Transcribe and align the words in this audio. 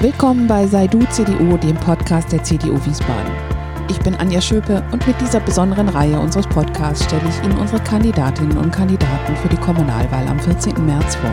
Willkommen 0.00 0.46
bei 0.46 0.64
Sei 0.64 0.86
du 0.86 1.00
CDU, 1.10 1.56
dem 1.56 1.74
Podcast 1.74 2.30
der 2.30 2.44
CDU 2.44 2.74
Wiesbaden. 2.86 3.32
Ich 3.90 3.98
bin 3.98 4.14
Anja 4.14 4.40
Schöpe 4.40 4.80
und 4.92 5.04
mit 5.08 5.20
dieser 5.20 5.40
besonderen 5.40 5.88
Reihe 5.88 6.20
unseres 6.20 6.46
Podcasts 6.46 7.04
stelle 7.04 7.28
ich 7.28 7.44
Ihnen 7.44 7.58
unsere 7.58 7.82
Kandidatinnen 7.82 8.58
und 8.58 8.70
Kandidaten 8.70 9.34
für 9.34 9.48
die 9.48 9.56
Kommunalwahl 9.56 10.28
am 10.28 10.38
14. 10.38 10.86
März 10.86 11.16
vor. 11.16 11.32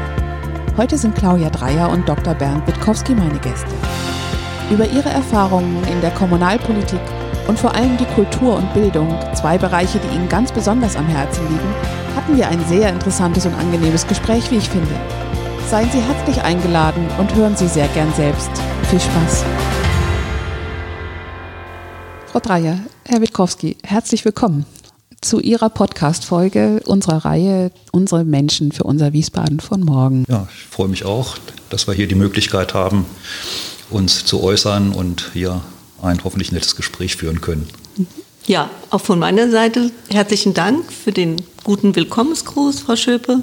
Heute 0.77 0.97
sind 0.97 1.13
Claudia 1.13 1.51
Dreyer 1.51 1.91
und 1.91 2.09
Dr. 2.09 2.33
Bernd 2.33 2.65
Witkowski 2.65 3.13
meine 3.13 3.37
Gäste. 3.37 3.69
Über 4.71 4.87
ihre 4.87 5.09
Erfahrungen 5.09 5.83
in 5.83 6.01
der 6.01 6.09
Kommunalpolitik 6.09 7.01
und 7.47 7.59
vor 7.59 7.75
allem 7.75 7.97
die 7.97 8.15
Kultur 8.15 8.55
und 8.55 8.73
Bildung, 8.73 9.15
zwei 9.35 9.59
Bereiche, 9.59 9.99
die 9.99 10.15
Ihnen 10.15 10.27
ganz 10.27 10.51
besonders 10.51 10.95
am 10.95 11.05
Herzen 11.05 11.47
liegen, 11.49 11.75
hatten 12.15 12.35
wir 12.35 12.47
ein 12.47 12.65
sehr 12.65 12.89
interessantes 12.89 13.45
und 13.45 13.53
angenehmes 13.53 14.07
Gespräch, 14.07 14.49
wie 14.49 14.57
ich 14.57 14.69
finde. 14.69 14.95
Seien 15.69 15.89
Sie 15.91 15.99
herzlich 15.99 16.43
eingeladen 16.43 17.07
und 17.17 17.33
hören 17.33 17.57
Sie 17.57 17.67
sehr 17.67 17.87
gern 17.87 18.13
selbst. 18.13 18.51
Viel 18.91 18.99
Spaß. 18.99 19.43
Frau 22.27 22.39
Dreyer, 22.39 22.79
Herr 23.03 23.19
Witkowski, 23.19 23.75
herzlich 23.83 24.25
willkommen 24.25 24.67
zu 25.21 25.39
Ihrer 25.39 25.69
Podcast-Folge 25.69 26.81
unserer 26.85 27.25
Reihe 27.25 27.71
Unsere 27.91 28.25
Menschen 28.25 28.73
für 28.73 28.83
unser 28.83 29.11
Wiesbaden 29.11 29.59
von 29.59 29.81
morgen. 29.81 30.25
Ja, 30.29 30.47
ich 30.55 30.65
freue 30.65 30.87
mich 30.87 31.03
auch, 31.03 31.35
dass 31.71 31.87
wir 31.87 31.95
hier 31.95 32.07
die 32.07 32.13
Möglichkeit 32.13 32.75
haben, 32.75 33.07
uns 33.89 34.23
zu 34.23 34.43
äußern 34.43 34.91
und 34.91 35.31
hier 35.33 35.61
ein 35.99 36.23
hoffentlich 36.23 36.51
nettes 36.51 36.75
Gespräch 36.75 37.15
führen 37.15 37.41
können. 37.41 37.67
Ja, 38.45 38.69
auch 38.91 39.01
von 39.01 39.17
meiner 39.17 39.49
Seite 39.49 39.89
herzlichen 40.11 40.53
Dank 40.53 40.93
für 40.93 41.11
den 41.11 41.41
guten 41.63 41.95
Willkommensgruß, 41.95 42.81
Frau 42.81 42.95
Schöpe. 42.95 43.41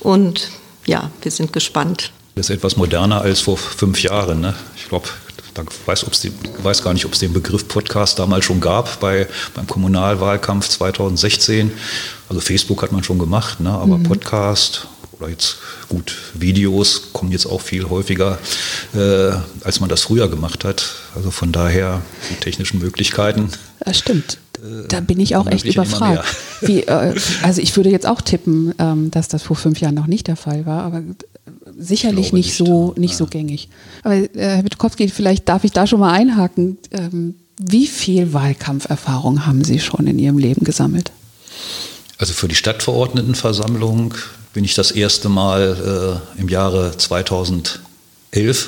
Und 0.00 0.50
ja, 0.86 1.10
wir 1.22 1.30
sind 1.30 1.52
gespannt. 1.52 2.12
Das 2.34 2.50
ist 2.50 2.56
etwas 2.56 2.76
moderner 2.76 3.20
als 3.20 3.40
vor 3.40 3.56
fünf 3.56 4.02
Jahren. 4.02 4.40
Ne? 4.40 4.54
Ich 4.76 4.88
glaube, 4.88 5.08
ich 5.38 5.86
weiß, 5.86 6.06
weiß, 6.62 6.82
gar 6.82 6.92
nicht, 6.94 7.04
ob 7.04 7.12
es 7.12 7.20
den 7.20 7.32
Begriff 7.32 7.68
Podcast 7.68 8.18
damals 8.18 8.44
schon 8.44 8.60
gab 8.60 8.98
bei, 8.98 9.28
beim 9.54 9.66
Kommunalwahlkampf 9.66 10.68
2016. 10.68 11.70
Also 12.28 12.40
Facebook 12.40 12.82
hat 12.82 12.90
man 12.90 13.04
schon 13.04 13.18
gemacht, 13.18 13.60
ne? 13.60 13.70
aber 13.70 13.98
mhm. 13.98 14.02
Podcast 14.02 14.88
oder 15.24 15.32
jetzt 15.32 15.56
gut, 15.88 16.16
Videos 16.34 17.12
kommen 17.12 17.32
jetzt 17.32 17.46
auch 17.46 17.60
viel 17.60 17.88
häufiger, 17.88 18.38
äh, 18.94 19.32
als 19.62 19.80
man 19.80 19.88
das 19.88 20.02
früher 20.02 20.28
gemacht 20.28 20.64
hat. 20.64 20.94
Also 21.14 21.30
von 21.30 21.52
daher 21.52 22.02
die 22.30 22.36
technischen 22.36 22.78
Möglichkeiten. 22.78 23.48
Das 23.80 23.98
stimmt. 23.98 24.38
Äh, 24.58 24.88
da 24.88 25.00
bin 25.00 25.20
ich 25.20 25.36
auch 25.36 25.46
echt 25.46 25.64
überfragt. 25.64 26.24
Wie, 26.60 26.82
äh, 26.82 27.14
also 27.42 27.60
ich 27.60 27.76
würde 27.76 27.90
jetzt 27.90 28.06
auch 28.06 28.20
tippen, 28.20 28.74
ähm, 28.78 29.10
dass 29.10 29.28
das 29.28 29.42
vor 29.42 29.56
fünf 29.56 29.80
Jahren 29.80 29.94
noch 29.94 30.06
nicht 30.06 30.28
der 30.28 30.36
Fall 30.36 30.66
war, 30.66 30.82
aber 30.82 31.02
sicherlich 31.76 32.32
nicht, 32.32 32.46
nicht, 32.46 32.56
so 32.56 32.94
nicht 32.96 33.12
ja. 33.12 33.16
so 33.16 33.26
gängig. 33.26 33.68
Aber 34.02 34.14
äh, 34.14 34.28
Herr 34.34 34.64
Witkowski, 34.64 35.08
vielleicht 35.08 35.48
darf 35.48 35.64
ich 35.64 35.72
da 35.72 35.86
schon 35.86 36.00
mal 36.00 36.12
einhaken. 36.12 36.78
Ähm, 36.90 37.34
wie 37.58 37.86
viel 37.86 38.32
Wahlkampferfahrung 38.32 39.46
haben 39.46 39.62
Sie 39.64 39.78
schon 39.78 40.06
in 40.06 40.18
Ihrem 40.18 40.38
Leben 40.38 40.64
gesammelt? 40.64 41.12
Also 42.18 42.32
für 42.32 42.48
die 42.48 42.54
Stadtverordnetenversammlung 42.54 44.14
bin 44.54 44.64
ich 44.64 44.74
das 44.74 44.92
erste 44.92 45.28
Mal 45.28 46.22
äh, 46.36 46.40
im 46.40 46.48
Jahre 46.48 46.96
2011 46.96 47.80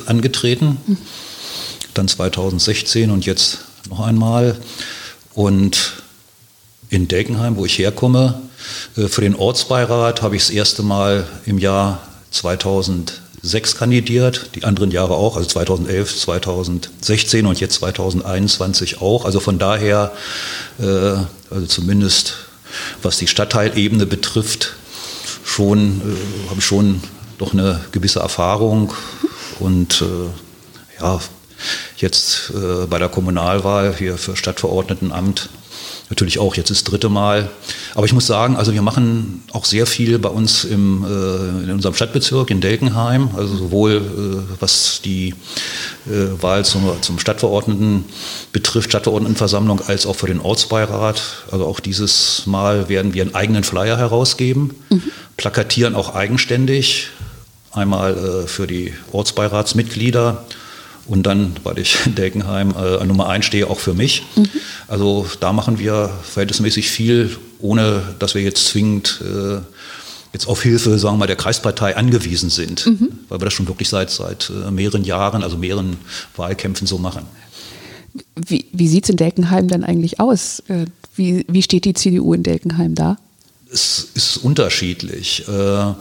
angetreten, 0.06 0.78
dann 1.94 2.08
2016 2.08 3.10
und 3.10 3.24
jetzt 3.24 3.58
noch 3.88 4.00
einmal. 4.00 4.56
Und 5.32 6.02
in 6.90 7.06
Delkenheim, 7.06 7.56
wo 7.56 7.64
ich 7.64 7.78
herkomme, 7.78 8.42
äh, 8.96 9.06
für 9.06 9.20
den 9.20 9.36
Ortsbeirat 9.36 10.22
habe 10.22 10.34
ich 10.34 10.42
das 10.42 10.50
erste 10.50 10.82
Mal 10.82 11.24
im 11.46 11.58
Jahr 11.58 12.02
2006 12.32 13.76
kandidiert, 13.76 14.50
die 14.56 14.64
anderen 14.64 14.90
Jahre 14.90 15.14
auch, 15.14 15.36
also 15.36 15.48
2011, 15.48 16.18
2016 16.18 17.46
und 17.46 17.60
jetzt 17.60 17.74
2021 17.74 19.00
auch. 19.00 19.24
Also 19.24 19.38
von 19.38 19.60
daher, 19.60 20.10
äh, 20.80 20.84
also 20.84 21.66
zumindest 21.68 22.34
was 23.02 23.18
die 23.18 23.28
Stadtteilebene 23.28 24.04
betrifft, 24.04 24.74
schon, 25.46 26.00
äh, 26.00 26.50
habe 26.50 26.58
ich 26.58 26.64
schon 26.66 27.00
doch 27.38 27.52
eine 27.54 27.80
gewisse 27.92 28.20
Erfahrung. 28.20 28.92
Und 29.58 30.04
ja, 31.00 31.18
Jetzt 31.96 32.52
äh, 32.54 32.86
bei 32.86 32.98
der 32.98 33.08
Kommunalwahl 33.08 33.94
hier 33.96 34.18
für 34.18 34.36
Stadtverordnetenamt 34.36 35.48
natürlich 36.10 36.38
auch 36.38 36.54
jetzt 36.54 36.70
das 36.70 36.84
dritte 36.84 37.08
Mal. 37.08 37.50
Aber 37.94 38.06
ich 38.06 38.12
muss 38.12 38.26
sagen, 38.26 38.56
also 38.56 38.72
wir 38.72 38.82
machen 38.82 39.42
auch 39.52 39.64
sehr 39.64 39.86
viel 39.86 40.18
bei 40.18 40.28
uns 40.28 40.64
im, 40.64 41.04
äh, 41.04 41.64
in 41.64 41.70
unserem 41.70 41.94
Stadtbezirk 41.94 42.50
in 42.50 42.60
Delkenheim, 42.60 43.30
also 43.36 43.56
sowohl 43.56 43.96
äh, 43.96 44.60
was 44.60 45.00
die 45.04 45.34
äh, 46.06 46.42
Wahl 46.42 46.64
zum, 46.64 46.90
zum 47.00 47.18
Stadtverordneten 47.18 48.04
betrifft, 48.52 48.90
Stadtverordnetenversammlung, 48.90 49.80
als 49.80 50.06
auch 50.06 50.16
für 50.16 50.26
den 50.26 50.40
Ortsbeirat. 50.40 51.22
Also 51.50 51.66
auch 51.66 51.80
dieses 51.80 52.46
Mal 52.46 52.88
werden 52.88 53.14
wir 53.14 53.22
einen 53.22 53.34
eigenen 53.34 53.64
Flyer 53.64 53.98
herausgeben, 53.98 54.74
mhm. 54.90 55.02
plakatieren 55.36 55.94
auch 55.94 56.14
eigenständig, 56.14 57.08
einmal 57.72 58.16
äh, 58.16 58.46
für 58.46 58.66
die 58.66 58.94
Ortsbeiratsmitglieder 59.12 60.44
und 61.08 61.24
dann, 61.24 61.52
weil 61.62 61.78
ich 61.78 61.98
in 62.06 62.14
Deckenheim 62.14 62.74
äh, 62.76 63.04
Nummer 63.04 63.28
1 63.28 63.44
stehe, 63.44 63.68
auch 63.68 63.78
für 63.78 63.94
mich. 63.94 64.24
Mhm. 64.36 64.48
Also 64.88 65.26
da 65.40 65.52
machen 65.52 65.78
wir 65.78 66.10
verhältnismäßig 66.22 66.90
viel, 66.90 67.36
ohne 67.60 68.02
dass 68.18 68.34
wir 68.34 68.42
jetzt 68.42 68.66
zwingend 68.66 69.22
äh, 69.22 69.58
jetzt 70.32 70.48
auf 70.48 70.62
Hilfe, 70.62 70.98
sagen 70.98 71.14
wir 71.14 71.20
mal, 71.20 71.26
der 71.26 71.36
Kreispartei 71.36 71.96
angewiesen 71.96 72.50
sind, 72.50 72.86
mhm. 72.86 73.08
weil 73.28 73.40
wir 73.40 73.46
das 73.46 73.54
schon 73.54 73.68
wirklich 73.68 73.88
seit, 73.88 74.10
seit 74.10 74.50
äh, 74.50 74.70
mehreren 74.70 75.04
Jahren, 75.04 75.42
also 75.42 75.56
mehreren 75.56 75.96
Wahlkämpfen 76.36 76.86
so 76.86 76.98
machen. 76.98 77.22
Wie, 78.34 78.66
wie 78.72 78.88
sieht 78.88 79.04
es 79.04 79.10
in 79.10 79.16
Delkenheim 79.16 79.68
denn 79.68 79.84
eigentlich 79.84 80.20
aus? 80.20 80.60
Äh, 80.68 80.86
wie, 81.14 81.46
wie 81.48 81.62
steht 81.62 81.86
die 81.86 81.94
CDU 81.94 82.34
in 82.34 82.42
Delkenheim 82.42 82.94
da? 82.94 83.16
Es 83.72 84.10
ist 84.14 84.36
unterschiedlich. 84.36 85.44
Äh, 85.48 85.94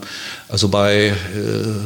also 0.47 0.69
bei, 0.69 1.07
äh, 1.07 1.13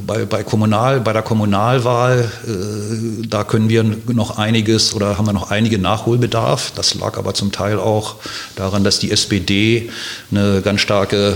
bei, 0.06 0.26
bei, 0.26 0.44
Kommunal, 0.44 1.00
bei 1.00 1.14
der 1.14 1.22
Kommunalwahl, 1.22 2.30
äh, 2.46 3.26
da 3.26 3.46
können 3.46 3.70
wir 3.70 3.84
noch 3.84 4.38
einiges 4.38 4.94
oder 4.94 5.18
haben 5.18 5.26
wir 5.26 5.34
noch 5.34 5.52
einige 5.52 5.80
Nachholbedarf. 5.80 6.74
Das 6.76 6.96
lag 6.96 7.18
aber 7.18 7.34
zum 7.34 7.54
Teil 7.54 7.80
auch 7.80 8.16
daran, 8.58 8.84
dass 8.84 9.00
die 9.00 9.12
SPD 9.12 9.90
eine 10.32 10.62
ganz 10.62 10.82
starke, 10.82 11.36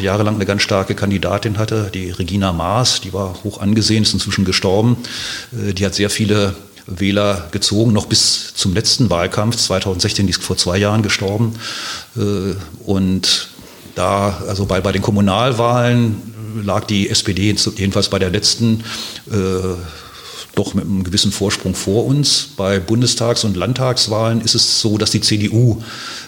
jahrelang 0.00 0.36
eine 0.36 0.46
ganz 0.46 0.62
starke 0.62 0.94
Kandidatin 0.94 1.58
hatte, 1.58 1.90
die 1.92 2.10
Regina 2.10 2.52
Maas, 2.52 3.00
die 3.00 3.12
war 3.12 3.36
hoch 3.44 3.60
angesehen, 3.60 4.02
ist 4.02 4.14
inzwischen 4.14 4.44
gestorben. 4.44 4.96
Die 5.52 5.84
hat 5.84 5.94
sehr 5.94 6.10
viele 6.10 6.54
Wähler 6.86 7.48
gezogen, 7.50 7.92
noch 7.92 8.06
bis 8.06 8.54
zum 8.54 8.74
letzten 8.74 9.10
Wahlkampf 9.10 9.56
2016, 9.56 10.26
die 10.26 10.30
ist 10.30 10.42
vor 10.42 10.56
zwei 10.56 10.78
Jahren 10.78 11.02
gestorben. 11.02 11.54
Und 12.84 13.48
da, 13.94 14.42
also 14.48 14.66
bei, 14.66 14.80
bei 14.80 14.92
den 14.92 15.02
Kommunalwahlen 15.02 16.34
lag 16.62 16.84
die 16.84 17.10
SPD 17.10 17.54
jedenfalls 17.76 18.08
bei 18.08 18.18
der 18.18 18.30
letzten 18.30 18.84
äh, 19.30 19.74
doch 20.54 20.74
mit 20.74 20.84
einem 20.84 21.02
gewissen 21.04 21.32
Vorsprung 21.32 21.74
vor 21.74 22.06
uns. 22.06 22.50
Bei 22.56 22.78
Bundestags- 22.78 23.44
und 23.44 23.56
Landtagswahlen 23.56 24.40
ist 24.40 24.54
es 24.54 24.80
so, 24.80 24.98
dass 24.98 25.10
die 25.10 25.20
CDU 25.20 25.82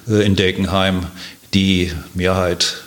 äh, 0.09 0.27
in 0.27 0.37
Delkenheim 0.37 1.07
die 1.55 1.93
Mehrheit, 2.15 2.83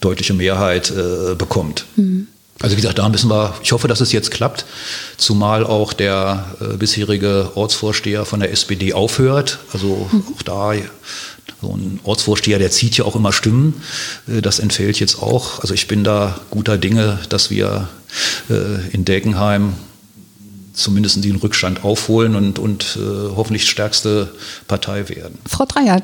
deutliche 0.00 0.34
Mehrheit 0.34 0.90
äh, 0.90 1.34
bekommt. 1.36 1.86
Mhm. 1.96 2.26
Also 2.64 2.78
wie 2.78 2.80
gesagt, 2.80 2.98
da 2.98 3.06
müssen 3.10 3.28
wir, 3.28 3.52
ich 3.62 3.72
hoffe, 3.72 3.88
dass 3.88 4.00
es 4.00 4.10
jetzt 4.10 4.30
klappt, 4.30 4.64
zumal 5.18 5.66
auch 5.66 5.92
der 5.92 6.46
äh, 6.62 6.78
bisherige 6.78 7.50
Ortsvorsteher 7.56 8.24
von 8.24 8.40
der 8.40 8.52
SPD 8.52 8.94
aufhört. 8.94 9.58
Also 9.74 10.08
mhm. 10.10 10.24
auch 10.34 10.40
da 10.40 10.72
so 11.60 11.76
ein 11.76 12.00
Ortsvorsteher, 12.04 12.58
der 12.58 12.70
zieht 12.70 12.96
ja 12.96 13.04
auch 13.04 13.16
immer 13.16 13.34
Stimmen. 13.34 13.82
Äh, 14.26 14.40
das 14.40 14.60
entfällt 14.60 14.98
jetzt 14.98 15.22
auch. 15.22 15.60
Also 15.60 15.74
ich 15.74 15.88
bin 15.88 16.04
da 16.04 16.40
guter 16.48 16.78
Dinge, 16.78 17.18
dass 17.28 17.50
wir 17.50 17.88
äh, 18.48 18.88
in 18.92 19.04
Deckenheim 19.04 19.74
zumindest 20.72 21.22
den 21.22 21.36
Rückstand 21.36 21.84
aufholen 21.84 22.34
und, 22.34 22.58
und 22.58 22.96
äh, 22.98 23.36
hoffentlich 23.36 23.68
stärkste 23.68 24.32
Partei 24.68 25.06
werden. 25.10 25.38
Frau 25.46 25.66
Dreier, 25.66 26.00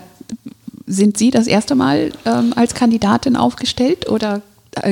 sind 0.87 1.17
Sie 1.17 1.31
das 1.31 1.46
erste 1.46 1.75
Mal 1.75 2.12
ähm, 2.26 2.52
als 2.55 2.75
Kandidatin 2.75 3.37
aufgestellt 3.37 4.11
oder 4.11 4.43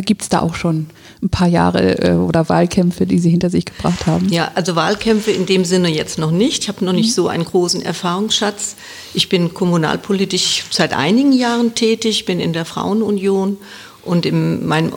gibt 0.02 0.22
es 0.22 0.28
da 0.28 0.40
auch 0.40 0.54
schon 0.54 0.88
ein 1.22 1.30
paar 1.30 1.48
Jahre 1.48 1.98
äh, 1.98 2.12
oder 2.14 2.48
Wahlkämpfe, 2.48 3.06
die 3.06 3.18
Sie 3.18 3.30
hinter 3.30 3.50
sich 3.50 3.64
gebracht 3.64 4.06
haben? 4.06 4.28
Ja, 4.28 4.52
also 4.54 4.76
Wahlkämpfe 4.76 5.30
in 5.30 5.46
dem 5.46 5.64
Sinne 5.64 5.88
jetzt 5.88 6.18
noch 6.18 6.30
nicht. 6.30 6.64
Ich 6.64 6.68
habe 6.68 6.84
noch 6.84 6.92
nicht 6.92 7.10
mhm. 7.10 7.14
so 7.14 7.28
einen 7.28 7.44
großen 7.44 7.82
Erfahrungsschatz. 7.82 8.76
Ich 9.14 9.28
bin 9.28 9.52
kommunalpolitisch 9.54 10.64
seit 10.70 10.92
einigen 10.92 11.32
Jahren 11.32 11.74
tätig, 11.74 12.24
bin 12.24 12.40
in 12.40 12.52
der 12.52 12.64
Frauenunion 12.64 13.56
und 14.02 14.26
in 14.26 14.66
meinem 14.66 14.92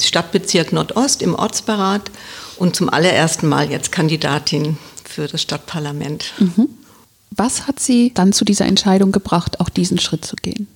Stadtbezirk 0.00 0.72
Nordost 0.72 1.22
im 1.22 1.34
Ortsberat 1.34 2.10
und 2.56 2.76
zum 2.76 2.88
allerersten 2.88 3.48
Mal 3.48 3.70
jetzt 3.70 3.92
Kandidatin 3.92 4.76
für 5.04 5.28
das 5.28 5.42
Stadtparlament. 5.42 6.32
Mhm. 6.38 6.68
Was 7.30 7.66
hat 7.66 7.80
Sie 7.80 8.12
dann 8.14 8.32
zu 8.32 8.44
dieser 8.44 8.66
Entscheidung 8.66 9.12
gebracht, 9.12 9.60
auch 9.60 9.68
diesen 9.68 9.98
Schritt 9.98 10.24
zu 10.24 10.36
gehen? 10.36 10.68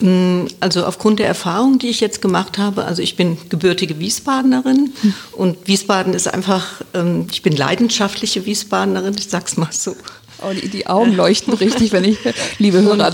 Mm, 0.00 0.46
also 0.60 0.84
aufgrund 0.84 1.18
der 1.18 1.26
Erfahrung, 1.26 1.78
die 1.78 1.88
ich 1.88 2.00
jetzt 2.00 2.22
gemacht 2.22 2.58
habe, 2.58 2.84
also 2.84 3.02
ich 3.02 3.16
bin 3.16 3.38
gebürtige 3.48 3.98
Wiesbadenerin 3.98 4.92
hm. 5.00 5.14
und 5.32 5.66
Wiesbaden 5.66 6.14
ist 6.14 6.28
einfach, 6.28 6.82
ähm, 6.94 7.26
ich 7.30 7.42
bin 7.42 7.56
leidenschaftliche 7.56 8.46
Wiesbadenerin, 8.46 9.14
ich 9.18 9.28
sag's 9.28 9.56
mal 9.56 9.70
so. 9.70 9.96
Oh, 10.42 10.52
die, 10.52 10.68
die 10.68 10.86
Augen 10.86 11.12
leuchten 11.16 11.54
richtig, 11.54 11.92
wenn 11.92 12.04
ich, 12.04 12.18
liebe 12.58 12.82
Hörer. 12.82 13.12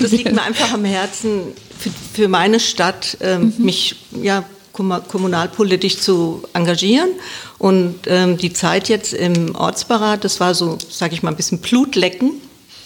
Das 0.00 0.10
liegt 0.10 0.32
mir 0.32 0.42
einfach 0.42 0.72
am 0.72 0.84
Herzen, 0.84 1.52
für, 1.78 1.90
für 2.12 2.28
meine 2.28 2.60
Stadt 2.60 3.18
ähm, 3.20 3.54
mhm. 3.56 3.64
mich 3.64 3.96
ja, 4.22 4.44
kommunalpolitisch 4.72 5.98
zu 5.98 6.42
engagieren. 6.52 7.10
Und 7.58 8.00
ähm, 8.06 8.36
die 8.36 8.52
Zeit 8.52 8.88
jetzt 8.88 9.14
im 9.14 9.54
Ortsberat, 9.54 10.24
das 10.24 10.40
war 10.40 10.54
so, 10.54 10.78
sage 10.90 11.14
ich 11.14 11.22
mal, 11.22 11.30
ein 11.30 11.36
bisschen 11.36 11.58
Blutlecken. 11.58 12.32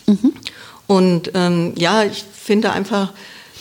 Mhm. 0.06 0.32
Und 0.90 1.30
ähm, 1.34 1.74
ja, 1.76 2.02
ich 2.02 2.24
finde 2.34 2.72
einfach 2.72 3.12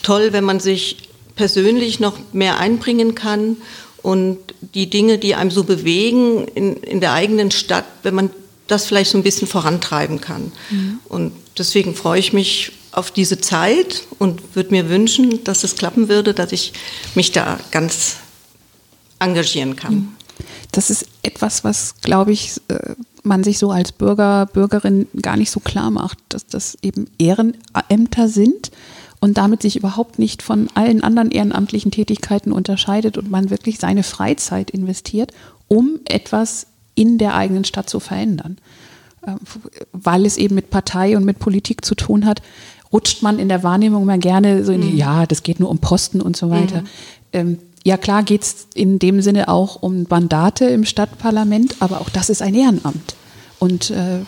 toll, 0.01 0.33
wenn 0.33 0.43
man 0.43 0.59
sich 0.59 1.09
persönlich 1.35 1.99
noch 1.99 2.17
mehr 2.33 2.57
einbringen 2.57 3.13
kann 3.13 3.57
und 4.01 4.39
die 4.73 4.89
Dinge, 4.89 5.19
die 5.19 5.35
einem 5.35 5.51
so 5.51 5.63
bewegen 5.63 6.47
in, 6.47 6.77
in 6.77 7.01
der 7.01 7.13
eigenen 7.13 7.51
Stadt, 7.51 7.85
wenn 8.01 8.15
man 8.15 8.31
das 8.65 8.87
vielleicht 8.87 9.11
so 9.11 9.19
ein 9.19 9.23
bisschen 9.23 9.47
vorantreiben 9.47 10.19
kann. 10.21 10.51
Mhm. 10.71 10.99
Und 11.07 11.33
deswegen 11.55 11.93
freue 11.93 12.19
ich 12.19 12.33
mich 12.33 12.71
auf 12.93 13.11
diese 13.11 13.39
Zeit 13.39 14.05
und 14.17 14.55
würde 14.55 14.71
mir 14.71 14.89
wünschen, 14.89 15.43
dass 15.43 15.63
es 15.63 15.75
klappen 15.75 16.09
würde, 16.09 16.33
dass 16.33 16.51
ich 16.51 16.73
mich 17.13 17.31
da 17.31 17.59
ganz 17.69 18.15
engagieren 19.19 19.75
kann. 19.75 19.93
Mhm. 19.93 20.07
Das 20.71 20.89
ist 20.89 21.05
etwas, 21.21 21.63
was, 21.63 21.93
glaube 22.01 22.31
ich, 22.31 22.53
äh, 22.69 22.95
man 23.23 23.43
sich 23.43 23.57
so 23.59 23.71
als 23.71 23.91
Bürger, 23.91 24.47
Bürgerin 24.47 25.07
gar 25.21 25.37
nicht 25.37 25.51
so 25.51 25.59
klar 25.59 25.91
macht, 25.91 26.17
dass 26.29 26.47
das 26.47 26.77
eben 26.81 27.07
Ehrenämter 27.17 28.27
sind 28.27 28.71
und 29.19 29.37
damit 29.37 29.61
sich 29.61 29.75
überhaupt 29.75 30.19
nicht 30.19 30.41
von 30.41 30.69
allen 30.75 31.03
anderen 31.03 31.31
ehrenamtlichen 31.31 31.91
Tätigkeiten 31.91 32.51
unterscheidet 32.51 33.17
und 33.17 33.29
man 33.29 33.49
wirklich 33.49 33.79
seine 33.79 34.03
Freizeit 34.03 34.69
investiert, 34.69 35.31
um 35.67 35.99
etwas 36.05 36.67
in 36.95 37.17
der 37.17 37.35
eigenen 37.35 37.65
Stadt 37.65 37.89
zu 37.89 37.99
verändern. 37.99 38.57
Ähm, 39.25 39.37
weil 39.91 40.25
es 40.25 40.37
eben 40.37 40.55
mit 40.55 40.69
Partei 40.69 41.17
und 41.17 41.25
mit 41.25 41.39
Politik 41.39 41.83
zu 41.83 41.95
tun 41.95 42.25
hat, 42.25 42.41
rutscht 42.91 43.21
man 43.21 43.39
in 43.39 43.49
der 43.49 43.63
Wahrnehmung 43.63 44.05
mal 44.05 44.19
gerne 44.19 44.63
so 44.63 44.71
in 44.71 44.81
die, 44.81 44.91
mhm. 44.91 44.97
ja, 44.97 45.25
das 45.25 45.43
geht 45.43 45.59
nur 45.59 45.69
um 45.69 45.79
Posten 45.79 46.21
und 46.21 46.35
so 46.35 46.49
weiter. 46.49 46.81
Mhm. 46.81 46.87
Ähm, 47.31 47.57
ja, 47.83 47.97
klar 47.97 48.23
geht 48.23 48.43
es 48.43 48.67
in 48.73 48.99
dem 48.99 49.21
Sinne 49.21 49.47
auch 49.47 49.81
um 49.81 50.05
Mandate 50.09 50.65
im 50.65 50.85
Stadtparlament, 50.85 51.77
aber 51.79 52.01
auch 52.01 52.09
das 52.09 52.29
ist 52.29 52.41
ein 52.41 52.53
Ehrenamt. 52.53 53.15
Und 53.57 53.91
äh, 53.91 54.19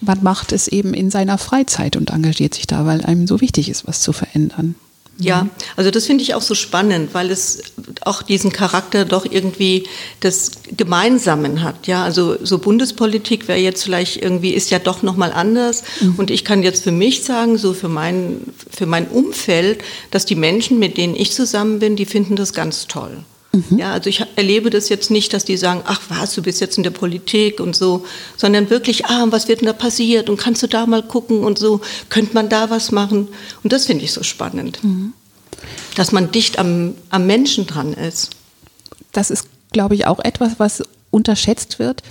man 0.00 0.22
macht 0.22 0.52
es 0.52 0.68
eben 0.68 0.94
in 0.94 1.10
seiner 1.10 1.38
Freizeit 1.38 1.96
und 1.96 2.10
engagiert 2.10 2.54
sich 2.54 2.66
da, 2.66 2.86
weil 2.86 3.04
einem 3.04 3.26
so 3.26 3.40
wichtig 3.40 3.68
ist, 3.68 3.86
was 3.86 4.00
zu 4.00 4.12
verändern. 4.12 4.74
Ja, 5.20 5.44
mhm. 5.44 5.50
also 5.76 5.90
das 5.90 6.06
finde 6.06 6.22
ich 6.22 6.34
auch 6.34 6.42
so 6.42 6.54
spannend, 6.54 7.12
weil 7.12 7.30
es 7.30 7.62
auch 8.02 8.22
diesen 8.22 8.52
Charakter 8.52 9.04
doch 9.04 9.26
irgendwie 9.28 9.88
des 10.22 10.52
Gemeinsamen 10.76 11.62
hat. 11.62 11.88
Ja, 11.88 12.04
also 12.04 12.36
so 12.44 12.58
Bundespolitik 12.58 13.48
wäre 13.48 13.58
jetzt 13.58 13.82
vielleicht 13.82 14.22
irgendwie 14.22 14.50
ist 14.50 14.70
ja 14.70 14.78
doch 14.78 15.02
noch 15.02 15.16
mal 15.16 15.32
anders. 15.32 15.82
Mhm. 16.00 16.14
Und 16.18 16.30
ich 16.30 16.44
kann 16.44 16.62
jetzt 16.62 16.84
für 16.84 16.92
mich 16.92 17.24
sagen, 17.24 17.58
so 17.58 17.74
für 17.74 17.88
mein 17.88 18.42
für 18.70 18.86
mein 18.86 19.08
Umfeld, 19.08 19.82
dass 20.12 20.24
die 20.24 20.36
Menschen, 20.36 20.78
mit 20.78 20.96
denen 20.96 21.16
ich 21.16 21.32
zusammen 21.32 21.80
bin, 21.80 21.96
die 21.96 22.06
finden 22.06 22.36
das 22.36 22.52
ganz 22.52 22.86
toll. 22.86 23.24
Mhm. 23.52 23.78
Ja, 23.78 23.92
also 23.92 24.10
ich 24.10 24.22
erlebe 24.36 24.70
das 24.70 24.88
jetzt 24.88 25.10
nicht, 25.10 25.32
dass 25.32 25.44
die 25.44 25.56
sagen, 25.56 25.82
ach 25.86 26.00
was, 26.08 26.34
du 26.34 26.42
bist 26.42 26.60
jetzt 26.60 26.76
in 26.76 26.82
der 26.82 26.90
Politik 26.90 27.60
und 27.60 27.74
so, 27.74 28.04
sondern 28.36 28.68
wirklich, 28.70 29.06
ah, 29.06 29.26
was 29.30 29.48
wird 29.48 29.60
denn 29.60 29.66
da 29.66 29.72
passiert 29.72 30.28
und 30.28 30.36
kannst 30.36 30.62
du 30.62 30.66
da 30.66 30.86
mal 30.86 31.02
gucken 31.02 31.44
und 31.44 31.58
so, 31.58 31.80
könnte 32.10 32.34
man 32.34 32.48
da 32.48 32.70
was 32.70 32.92
machen? 32.92 33.28
Und 33.62 33.72
das 33.72 33.86
finde 33.86 34.04
ich 34.04 34.12
so 34.12 34.22
spannend, 34.22 34.82
mhm. 34.84 35.12
dass 35.96 36.12
man 36.12 36.30
dicht 36.30 36.58
am, 36.58 36.94
am 37.10 37.26
Menschen 37.26 37.66
dran 37.66 37.94
ist. 37.94 38.30
Das 39.12 39.30
ist, 39.30 39.46
glaube 39.72 39.94
ich, 39.94 40.06
auch 40.06 40.18
etwas, 40.20 40.58
was 40.58 40.82
unterschätzt 41.10 41.78
wird, 41.78 42.02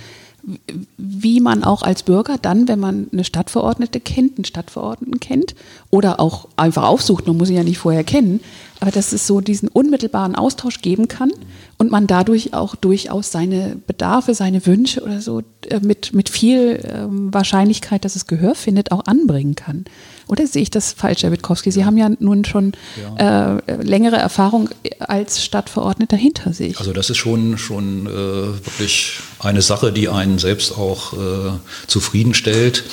wie 0.96 1.40
man 1.40 1.62
auch 1.62 1.82
als 1.82 2.02
Bürger 2.02 2.38
dann, 2.40 2.68
wenn 2.68 2.80
man 2.80 3.08
eine 3.12 3.24
Stadtverordnete 3.24 4.00
kennt, 4.00 4.38
einen 4.38 4.44
Stadtverordneten 4.44 5.20
kennt 5.20 5.54
oder 5.90 6.20
auch 6.20 6.48
einfach 6.56 6.84
aufsucht, 6.84 7.26
man 7.26 7.36
muss 7.36 7.50
ihn 7.50 7.56
ja 7.56 7.64
nicht 7.64 7.78
vorher 7.78 8.04
kennen, 8.04 8.40
aber 8.80 8.90
dass 8.90 9.12
es 9.12 9.26
so 9.26 9.40
diesen 9.40 9.68
unmittelbaren 9.68 10.34
Austausch 10.34 10.80
geben 10.80 11.08
kann 11.08 11.30
und 11.78 11.90
man 11.90 12.06
dadurch 12.06 12.54
auch 12.54 12.76
durchaus 12.76 13.32
seine 13.32 13.76
Bedarfe, 13.86 14.34
seine 14.34 14.64
Wünsche 14.66 15.02
oder 15.02 15.20
so 15.20 15.42
äh, 15.68 15.80
mit, 15.80 16.14
mit 16.14 16.28
viel 16.28 16.80
ähm, 16.84 17.32
Wahrscheinlichkeit, 17.34 18.04
dass 18.04 18.16
es 18.16 18.26
Gehör 18.26 18.54
findet, 18.54 18.92
auch 18.92 19.06
anbringen 19.06 19.54
kann. 19.54 19.84
Oder 20.28 20.46
sehe 20.46 20.62
ich 20.62 20.70
das 20.70 20.92
falsch, 20.92 21.22
Herr 21.22 21.32
Witkowski? 21.32 21.72
Sie 21.72 21.84
haben 21.84 21.96
ja 21.96 22.10
nun 22.18 22.44
schon 22.44 22.72
ja. 23.18 23.58
Äh, 23.58 23.82
längere 23.82 24.16
Erfahrung 24.16 24.68
als 25.00 25.42
Stadtverordneter 25.42 26.16
hinter 26.16 26.52
sich. 26.52 26.78
Also 26.78 26.92
das 26.92 27.10
ist 27.10 27.16
schon, 27.16 27.58
schon 27.58 28.06
äh, 28.06 28.10
wirklich 28.10 29.20
eine 29.40 29.62
Sache, 29.62 29.92
die 29.92 30.08
einen 30.08 30.38
selbst 30.38 30.76
auch 30.76 31.14
äh, 31.14 31.50
zufriedenstellt, 31.86 32.84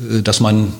äh, 0.00 0.22
dass 0.22 0.40
man 0.40 0.72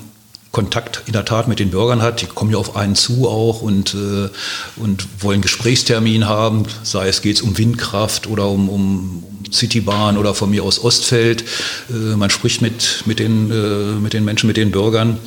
Kontakt 0.59 1.05
in 1.07 1.13
der 1.13 1.25
Tat 1.25 1.47
mit 1.47 1.61
den 1.61 1.71
Bürgern 1.71 2.03
hat. 2.03 2.21
Die 2.21 2.27
kommen 2.27 2.51
ja 2.51 2.59
auf 2.59 2.75
einen 2.75 2.97
zu 2.97 3.29
auch 3.29 3.63
und, 3.63 3.95
äh, 3.95 4.29
und 4.75 5.07
wollen 5.21 5.41
Gesprächstermin 5.41 6.27
haben, 6.27 6.65
sei 6.83 7.07
es 7.07 7.23
geht 7.23 7.41
um 7.43 7.57
Windkraft 7.57 8.27
oder 8.27 8.49
um, 8.49 8.69
um 8.69 9.23
Citybahn 9.53 10.19
oder 10.19 10.35
von 10.35 10.51
mir 10.51 10.65
aus 10.65 10.83
Ostfeld. 10.83 11.45
Äh, 11.91 12.17
man 12.17 12.31
spricht 12.31 12.61
mit, 12.61 13.05
mit, 13.07 13.21
den, 13.21 13.53
äh, 13.53 14.01
mit 14.01 14.15
den 14.15 14.25
Menschen, 14.25 14.49
mit 14.49 14.57
den 14.57 14.73
Bürgern 14.73 15.19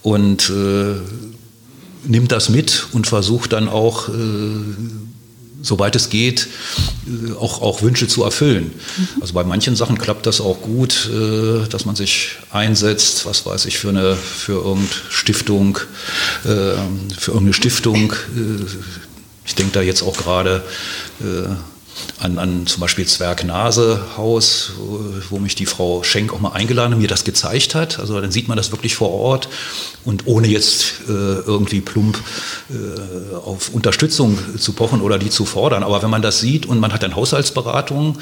und 0.00 0.48
äh, 0.48 0.94
nimmt 2.08 2.32
das 2.32 2.48
mit 2.48 2.86
und 2.92 3.06
versucht 3.06 3.52
dann 3.52 3.68
auch 3.68 4.08
äh, 4.08 4.12
soweit 5.62 5.96
es 5.96 6.08
geht, 6.08 6.48
äh, 7.06 7.32
auch, 7.34 7.62
auch 7.62 7.82
Wünsche 7.82 8.08
zu 8.08 8.24
erfüllen. 8.24 8.72
Mhm. 8.96 9.22
Also 9.22 9.34
bei 9.34 9.44
manchen 9.44 9.76
Sachen 9.76 9.98
klappt 9.98 10.26
das 10.26 10.40
auch 10.40 10.60
gut, 10.60 11.08
äh, 11.10 11.68
dass 11.68 11.84
man 11.84 11.96
sich 11.96 12.36
einsetzt, 12.50 13.24
was 13.26 13.46
weiß 13.46 13.64
ich, 13.66 13.78
für 13.78 13.88
eine 13.88 14.16
für 14.16 14.54
irgendeine 14.54 14.88
Stiftung, 15.08 15.78
äh, 16.44 16.48
für 16.48 17.30
irgendeine 17.32 17.54
Stiftung. 17.54 18.12
Ich 19.44 19.54
denke 19.54 19.72
da 19.72 19.82
jetzt 19.82 20.02
auch 20.02 20.16
gerade 20.16 20.62
an, 22.18 22.38
an 22.38 22.66
zum 22.66 22.80
Beispiel 22.80 23.06
Zwerg-Nase-Haus, 23.06 24.72
wo, 25.28 25.38
mich 25.38 25.54
die 25.54 25.66
Frau 25.66 26.02
Schenk 26.02 26.32
auch 26.32 26.40
mal 26.40 26.52
eingeladen 26.52 26.94
und 26.94 27.00
mir 27.00 27.08
das 27.08 27.24
gezeigt 27.24 27.74
hat. 27.74 27.98
Also 27.98 28.20
dann 28.20 28.30
sieht 28.30 28.48
man 28.48 28.56
das 28.56 28.70
wirklich 28.70 28.94
vor 28.94 29.10
Ort 29.10 29.48
und 30.04 30.26
ohne 30.26 30.46
jetzt 30.46 31.02
äh, 31.08 31.10
irgendwie 31.10 31.80
plump 31.80 32.18
äh, 32.70 33.34
auf 33.36 33.70
Unterstützung 33.70 34.38
zu 34.58 34.72
pochen 34.72 35.00
oder 35.00 35.18
die 35.18 35.30
zu 35.30 35.44
fordern. 35.44 35.82
Aber 35.82 36.02
wenn 36.02 36.10
man 36.10 36.22
das 36.22 36.40
sieht 36.40 36.66
und 36.66 36.78
man 36.78 36.92
hat 36.92 37.02
dann 37.02 37.16
Haushaltsberatung 37.16 38.18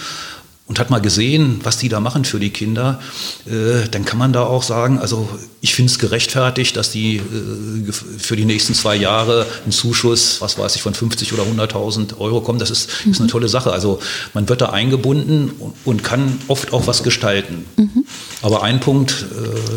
und 0.70 0.78
hat 0.78 0.88
mal 0.88 1.00
gesehen, 1.00 1.58
was 1.64 1.78
die 1.78 1.88
da 1.88 1.98
machen 1.98 2.24
für 2.24 2.38
die 2.38 2.50
Kinder, 2.50 3.00
äh, 3.44 3.88
dann 3.90 4.04
kann 4.04 4.20
man 4.20 4.32
da 4.32 4.44
auch 4.44 4.62
sagen, 4.62 5.00
also 5.00 5.28
ich 5.60 5.74
finde 5.74 5.90
es 5.90 5.98
gerechtfertigt, 5.98 6.76
dass 6.76 6.92
die 6.92 7.16
äh, 7.16 7.90
für 7.90 8.36
die 8.36 8.44
nächsten 8.44 8.74
zwei 8.74 8.94
Jahre 8.94 9.46
ein 9.66 9.72
Zuschuss, 9.72 10.40
was 10.40 10.60
weiß 10.60 10.76
ich, 10.76 10.82
von 10.82 10.94
50 10.94 11.32
oder 11.32 11.42
100.000 11.42 12.18
Euro 12.18 12.40
kommt. 12.40 12.60
Das 12.60 12.70
ist, 12.70 12.88
mhm. 13.04 13.10
ist 13.10 13.20
eine 13.20 13.28
tolle 13.28 13.48
Sache. 13.48 13.72
Also 13.72 13.98
man 14.32 14.48
wird 14.48 14.60
da 14.60 14.66
eingebunden 14.66 15.50
und, 15.58 15.74
und 15.84 16.04
kann 16.04 16.38
oft 16.46 16.72
auch 16.72 16.86
was 16.86 17.02
gestalten. 17.02 17.64
Mhm. 17.76 18.04
Aber 18.40 18.62
ein 18.62 18.78
Punkt, 18.78 19.26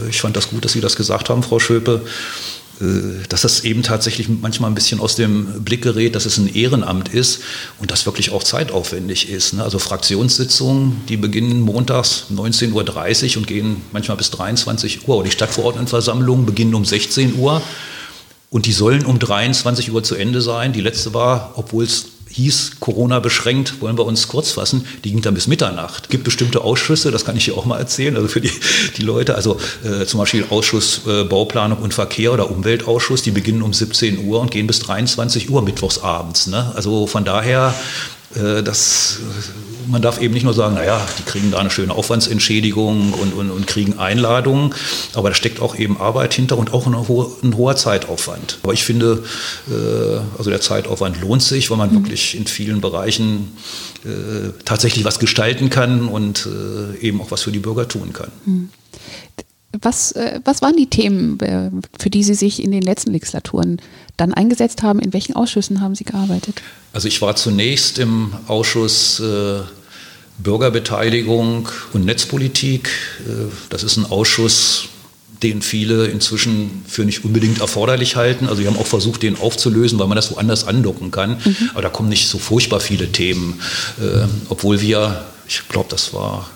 äh, 0.05 0.09
ich 0.09 0.21
fand 0.21 0.37
das 0.37 0.51
gut, 0.51 0.63
dass 0.63 0.73
Sie 0.73 0.81
das 0.81 0.95
gesagt 0.95 1.27
haben, 1.27 1.41
Frau 1.41 1.57
Schöpe, 1.57 2.05
dass 3.29 3.41
das 3.41 3.63
eben 3.63 3.83
tatsächlich 3.83 4.27
manchmal 4.29 4.69
ein 4.71 4.75
bisschen 4.75 4.99
aus 4.99 5.15
dem 5.15 5.63
Blick 5.63 5.81
gerät, 5.81 6.15
dass 6.15 6.25
es 6.25 6.37
ein 6.37 6.53
Ehrenamt 6.53 7.09
ist 7.09 7.41
und 7.79 7.91
das 7.91 8.05
wirklich 8.05 8.31
auch 8.31 8.43
zeitaufwendig 8.43 9.29
ist. 9.29 9.53
Ne? 9.53 9.63
Also 9.63 9.79
Fraktionssitzungen, 9.79 11.01
die 11.07 11.17
beginnen 11.17 11.61
montags 11.61 12.25
19.30 12.33 13.31
Uhr 13.31 13.37
und 13.37 13.47
gehen 13.47 13.81
manchmal 13.91 14.17
bis 14.17 14.31
23 14.31 15.07
Uhr. 15.07 15.23
Die 15.23 15.31
Stadtverordnetenversammlungen 15.31 16.45
beginnen 16.45 16.75
um 16.75 16.85
16 16.85 17.35
Uhr 17.35 17.61
und 18.49 18.65
die 18.65 18.73
sollen 18.73 19.05
um 19.05 19.17
23 19.17 19.91
Uhr 19.91 20.03
zu 20.03 20.15
Ende 20.15 20.41
sein. 20.41 20.73
Die 20.73 20.81
letzte 20.81 21.13
war, 21.13 21.53
obwohl 21.55 21.85
es 21.85 22.12
hieß, 22.33 22.79
Corona 22.79 23.19
beschränkt, 23.19 23.81
wollen 23.81 23.97
wir 23.97 24.05
uns 24.05 24.27
kurz 24.27 24.51
fassen, 24.51 24.85
die 25.03 25.11
ging 25.11 25.21
dann 25.21 25.33
bis 25.33 25.47
Mitternacht. 25.47 26.09
Gibt 26.09 26.23
bestimmte 26.23 26.61
Ausschüsse, 26.61 27.11
das 27.11 27.25
kann 27.25 27.37
ich 27.37 27.45
hier 27.45 27.57
auch 27.57 27.65
mal 27.65 27.77
erzählen, 27.77 28.15
also 28.15 28.27
für 28.27 28.41
die, 28.41 28.51
die 28.97 29.03
Leute, 29.03 29.35
also 29.35 29.59
äh, 29.83 30.05
zum 30.05 30.19
Beispiel 30.19 30.45
Ausschuss 30.49 31.01
äh, 31.07 31.23
Bauplanung 31.23 31.79
und 31.79 31.93
Verkehr 31.93 32.33
oder 32.33 32.49
Umweltausschuss, 32.49 33.21
die 33.21 33.31
beginnen 33.31 33.61
um 33.61 33.73
17 33.73 34.25
Uhr 34.25 34.39
und 34.39 34.51
gehen 34.51 34.67
bis 34.67 34.79
23 34.79 35.49
Uhr 35.49 35.61
mittwochsabends. 35.61 36.47
Ne? 36.47 36.71
Also 36.75 37.07
von 37.07 37.23
daher, 37.23 37.73
äh, 38.35 38.63
das 38.63 39.19
man 39.87 40.01
darf 40.01 40.21
eben 40.21 40.33
nicht 40.33 40.43
nur 40.43 40.53
sagen, 40.53 40.75
naja, 40.75 41.05
die 41.17 41.23
kriegen 41.23 41.51
da 41.51 41.59
eine 41.59 41.69
schöne 41.69 41.93
Aufwandsentschädigung 41.93 43.13
und, 43.13 43.33
und, 43.33 43.51
und 43.51 43.67
kriegen 43.67 43.99
Einladungen, 43.99 44.73
aber 45.13 45.29
da 45.29 45.35
steckt 45.35 45.59
auch 45.59 45.75
eben 45.75 45.99
Arbeit 45.99 46.33
hinter 46.33 46.57
und 46.57 46.73
auch 46.73 46.87
ein, 46.87 47.07
hoher, 47.07 47.31
ein 47.43 47.57
hoher 47.57 47.75
Zeitaufwand. 47.75 48.59
Aber 48.63 48.73
ich 48.73 48.83
finde, 48.83 49.23
äh, 49.69 50.19
also 50.37 50.49
der 50.49 50.61
Zeitaufwand 50.61 51.21
lohnt 51.21 51.43
sich, 51.43 51.69
weil 51.69 51.77
man 51.77 51.91
mhm. 51.91 52.03
wirklich 52.03 52.35
in 52.35 52.47
vielen 52.47 52.81
Bereichen 52.81 53.55
äh, 54.05 54.49
tatsächlich 54.65 55.05
was 55.05 55.19
gestalten 55.19 55.69
kann 55.69 56.07
und 56.07 56.47
äh, 56.47 56.99
eben 56.99 57.21
auch 57.21 57.31
was 57.31 57.41
für 57.41 57.51
die 57.51 57.59
Bürger 57.59 57.87
tun 57.87 58.13
kann. 58.13 58.31
Mhm 58.45 58.69
Was, 59.81 60.11
äh, 60.11 60.39
was 60.45 60.61
waren 60.61 60.75
die 60.75 60.87
Themen, 60.87 61.39
äh, 61.39 61.71
für 61.99 62.09
die 62.09 62.23
Sie 62.23 62.35
sich 62.35 62.61
in 62.61 62.71
den 62.71 62.83
letzten 62.83 63.11
Legislaturen 63.11 63.81
dann 64.17 64.33
eingesetzt 64.33 64.83
haben? 64.83 64.99
In 64.99 65.13
welchen 65.13 65.35
Ausschüssen 65.35 65.81
haben 65.81 65.95
Sie 65.95 66.03
gearbeitet? 66.03 66.61
Also 66.93 67.07
ich 67.07 67.21
war 67.21 67.35
zunächst 67.35 67.97
im 67.97 68.33
Ausschuss 68.47 69.19
äh, 69.19 69.61
Bürgerbeteiligung 70.39 71.69
und 71.93 72.05
Netzpolitik. 72.05 72.89
Das 73.69 73.83
ist 73.83 73.97
ein 73.97 74.05
Ausschuss, 74.07 74.89
den 75.43 75.61
viele 75.61 76.07
inzwischen 76.07 76.83
für 76.87 77.05
nicht 77.05 77.23
unbedingt 77.23 77.59
erforderlich 77.59 78.15
halten. 78.15 78.47
Also 78.47 78.61
wir 78.61 78.67
haben 78.67 78.77
auch 78.77 78.87
versucht, 78.87 79.21
den 79.21 79.37
aufzulösen, 79.37 79.99
weil 79.99 80.07
man 80.07 80.15
das 80.15 80.31
woanders 80.31 80.65
andocken 80.65 81.11
kann. 81.11 81.37
Mhm. 81.43 81.69
Aber 81.73 81.81
da 81.81 81.89
kommen 81.89 82.09
nicht 82.09 82.27
so 82.27 82.39
furchtbar 82.39 82.79
viele 82.79 83.11
Themen, 83.11 83.61
äh, 84.01 84.25
obwohl 84.49 84.81
wir, 84.81 85.23
ich 85.47 85.67
glaube, 85.69 85.89
das 85.89 86.13
war 86.13 86.49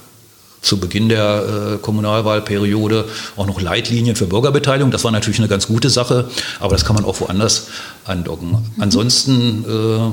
zu 0.62 0.80
Beginn 0.80 1.10
der 1.10 1.76
äh, 1.76 1.78
Kommunalwahlperiode 1.78 3.06
auch 3.36 3.48
noch 3.48 3.62
Leitlinien 3.62 4.16
für 4.16 4.26
Bürgerbeteiligung. 4.26 4.92
Das 4.92 5.04
war 5.04 5.12
natürlich 5.12 5.40
eine 5.40 5.48
ganz 5.48 5.68
gute 5.68 5.90
Sache, 5.90 6.30
aber 6.60 6.76
das 6.76 6.86
kann 6.86 6.96
man 6.96 7.06
auch 7.06 7.20
woanders 7.22 7.68
andocken. 8.10 8.58
Ansonsten 8.78 9.66
äh, 9.68 10.12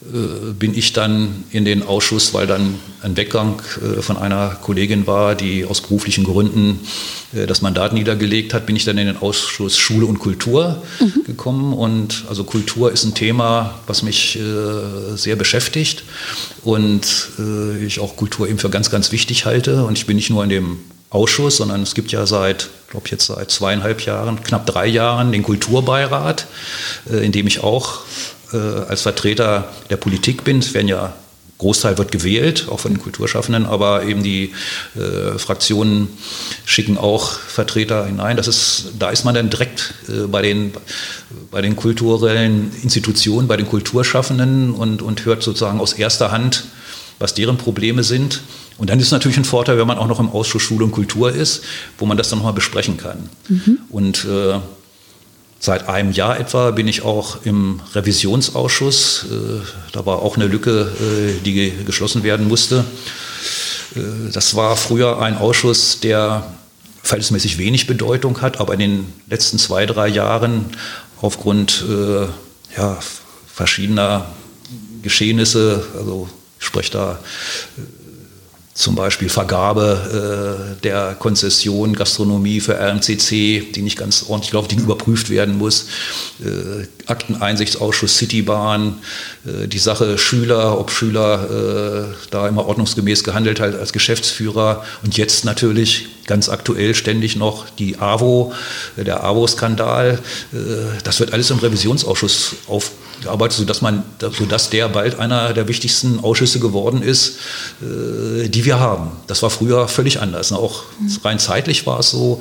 äh, 0.00 0.52
bin 0.52 0.78
ich 0.78 0.92
dann 0.92 1.44
in 1.50 1.64
den 1.64 1.82
Ausschuss, 1.82 2.32
weil 2.32 2.46
dann 2.46 2.76
ein 3.02 3.16
Weggang 3.16 3.60
äh, 3.82 4.00
von 4.00 4.16
einer 4.16 4.50
Kollegin 4.50 5.08
war, 5.08 5.34
die 5.34 5.64
aus 5.64 5.80
beruflichen 5.80 6.22
Gründen 6.22 6.78
äh, 7.34 7.46
das 7.46 7.62
Mandat 7.62 7.92
niedergelegt 7.92 8.54
hat, 8.54 8.64
bin 8.64 8.76
ich 8.76 8.84
dann 8.84 8.96
in 8.96 9.08
den 9.08 9.16
Ausschuss 9.16 9.76
Schule 9.76 10.06
und 10.06 10.20
Kultur 10.20 10.82
mhm. 11.00 11.24
gekommen. 11.24 11.72
Und 11.74 12.24
also 12.28 12.44
Kultur 12.44 12.92
ist 12.92 13.04
ein 13.04 13.14
Thema, 13.14 13.80
was 13.86 14.02
mich 14.02 14.38
sehr 15.16 15.36
beschäftigt 15.36 16.04
und 16.62 17.30
ich 17.84 18.00
auch 18.00 18.16
Kultur 18.16 18.48
eben 18.48 18.58
für 18.58 18.70
ganz, 18.70 18.90
ganz 18.90 19.12
wichtig 19.12 19.46
halte. 19.46 19.84
Und 19.84 19.98
ich 19.98 20.06
bin 20.06 20.16
nicht 20.16 20.30
nur 20.30 20.44
in 20.44 20.50
dem 20.50 20.78
Ausschuss, 21.10 21.56
sondern 21.56 21.82
es 21.82 21.94
gibt 21.94 22.12
ja 22.12 22.26
seit, 22.26 22.68
glaube 22.90 23.08
jetzt 23.10 23.26
seit 23.26 23.50
zweieinhalb 23.50 24.02
Jahren, 24.02 24.42
knapp 24.42 24.66
drei 24.66 24.86
Jahren 24.86 25.32
den 25.32 25.42
Kulturbeirat, 25.42 26.46
in 27.10 27.32
dem 27.32 27.46
ich 27.46 27.62
auch 27.62 28.00
äh, 28.52 28.56
als 28.56 29.02
Vertreter 29.02 29.68
der 29.90 29.96
Politik 29.96 30.44
bin. 30.44 30.58
Es 30.58 30.74
werden 30.74 30.88
ja 30.88 31.14
Großteil 31.58 31.98
wird 31.98 32.12
gewählt, 32.12 32.68
auch 32.70 32.78
von 32.78 32.92
den 32.92 33.02
Kulturschaffenden, 33.02 33.66
aber 33.66 34.04
eben 34.04 34.22
die 34.22 34.52
äh, 34.94 35.38
Fraktionen 35.38 36.08
schicken 36.64 36.96
auch 36.96 37.32
Vertreter 37.32 38.06
hinein. 38.06 38.36
Das 38.36 38.46
ist, 38.46 38.92
da 38.96 39.10
ist 39.10 39.24
man 39.24 39.34
dann 39.34 39.50
direkt 39.50 39.94
äh, 40.08 40.28
bei, 40.28 40.40
den, 40.40 40.72
bei 41.50 41.60
den 41.60 41.74
kulturellen 41.74 42.70
Institutionen, 42.84 43.48
bei 43.48 43.56
den 43.56 43.66
Kulturschaffenden 43.66 44.72
und, 44.72 45.02
und 45.02 45.24
hört 45.24 45.42
sozusagen 45.42 45.80
aus 45.80 45.94
erster 45.94 46.30
Hand, 46.30 46.64
was 47.18 47.34
deren 47.34 47.58
Probleme 47.58 48.04
sind. 48.04 48.40
Und 48.78 48.90
dann 48.90 48.98
ist 48.98 49.06
es 49.06 49.12
natürlich 49.12 49.36
ein 49.36 49.44
Vorteil, 49.44 49.76
wenn 49.76 49.86
man 49.86 49.98
auch 49.98 50.06
noch 50.06 50.20
im 50.20 50.30
Ausschuss 50.30 50.62
Schule 50.62 50.84
und 50.84 50.92
Kultur 50.92 51.32
ist, 51.32 51.62
wo 51.98 52.06
man 52.06 52.16
das 52.16 52.30
dann 52.30 52.38
nochmal 52.38 52.54
besprechen 52.54 52.96
kann. 52.96 53.28
Mhm. 53.48 53.78
Und 53.90 54.24
äh, 54.24 54.58
Seit 55.60 55.88
einem 55.88 56.12
Jahr 56.12 56.38
etwa 56.38 56.70
bin 56.70 56.86
ich 56.86 57.02
auch 57.02 57.44
im 57.44 57.80
Revisionsausschuss. 57.92 59.26
Äh, 59.28 59.66
da 59.92 60.06
war 60.06 60.22
auch 60.22 60.36
eine 60.36 60.46
Lücke, 60.46 60.92
äh, 61.00 61.42
die 61.44 61.72
geschlossen 61.84 62.22
werden 62.22 62.46
musste. 62.46 62.84
Äh, 63.96 64.30
das 64.32 64.54
war 64.54 64.76
früher 64.76 65.20
ein 65.20 65.36
Ausschuss, 65.36 65.98
der 65.98 66.46
verhältnismäßig 67.02 67.58
wenig 67.58 67.88
Bedeutung 67.88 68.40
hat, 68.40 68.60
aber 68.60 68.74
in 68.74 68.80
den 68.80 69.12
letzten 69.28 69.58
zwei, 69.58 69.84
drei 69.86 70.08
Jahren 70.08 70.66
aufgrund 71.20 71.84
ja, 72.76 72.98
verschiedener 73.46 74.26
Geschehnisse, 75.02 75.86
also 75.96 76.28
ich 76.60 76.66
spreche 76.66 76.92
da 76.92 77.18
zum 78.78 78.94
Beispiel 78.94 79.28
Vergabe 79.28 80.76
äh, 80.78 80.80
der 80.82 81.16
Konzession 81.18 81.94
Gastronomie 81.94 82.60
für 82.60 82.78
RMCC, 82.78 83.72
die 83.74 83.82
nicht 83.82 83.98
ganz 83.98 84.26
ordentlich 84.28 84.52
läuft, 84.52 84.70
die 84.70 84.76
überprüft 84.76 85.30
werden 85.30 85.58
muss, 85.58 85.88
äh, 86.40 86.86
Akteneinsichtsausschuss 87.06 88.18
Citybahn, 88.18 89.00
äh, 89.44 89.66
die 89.66 89.80
Sache 89.80 90.16
Schüler, 90.16 90.78
ob 90.78 90.92
Schüler 90.92 92.12
äh, 92.12 92.14
da 92.30 92.46
immer 92.46 92.66
ordnungsgemäß 92.66 93.24
gehandelt 93.24 93.58
hat 93.58 93.74
als 93.74 93.92
Geschäftsführer 93.92 94.84
und 95.02 95.16
jetzt 95.16 95.44
natürlich 95.44 96.06
ganz 96.26 96.48
aktuell 96.48 96.94
ständig 96.94 97.34
noch 97.34 97.68
die 97.70 97.98
AWO, 97.98 98.52
äh, 98.96 99.02
der 99.02 99.24
AWO-Skandal. 99.24 100.20
Äh, 100.52 100.56
das 101.02 101.18
wird 101.18 101.32
alles 101.32 101.50
im 101.50 101.58
Revisionsausschuss 101.58 102.54
aufgearbeitet, 103.18 103.58
sodass, 103.58 103.82
man, 103.82 104.02
sodass 104.20 104.70
der 104.70 104.88
bald 104.88 105.18
einer 105.18 105.52
der 105.52 105.68
wichtigsten 105.68 106.20
Ausschüsse 106.20 106.60
geworden 106.60 107.02
ist, 107.02 107.38
äh, 107.82 108.48
die 108.48 108.64
wir 108.64 108.80
haben. 108.80 109.10
Das 109.26 109.42
war 109.42 109.50
früher 109.50 109.88
völlig 109.88 110.20
anders. 110.20 110.52
Auch 110.52 110.84
rein 111.24 111.38
zeitlich 111.38 111.86
war 111.86 112.00
es 112.00 112.10
so, 112.10 112.40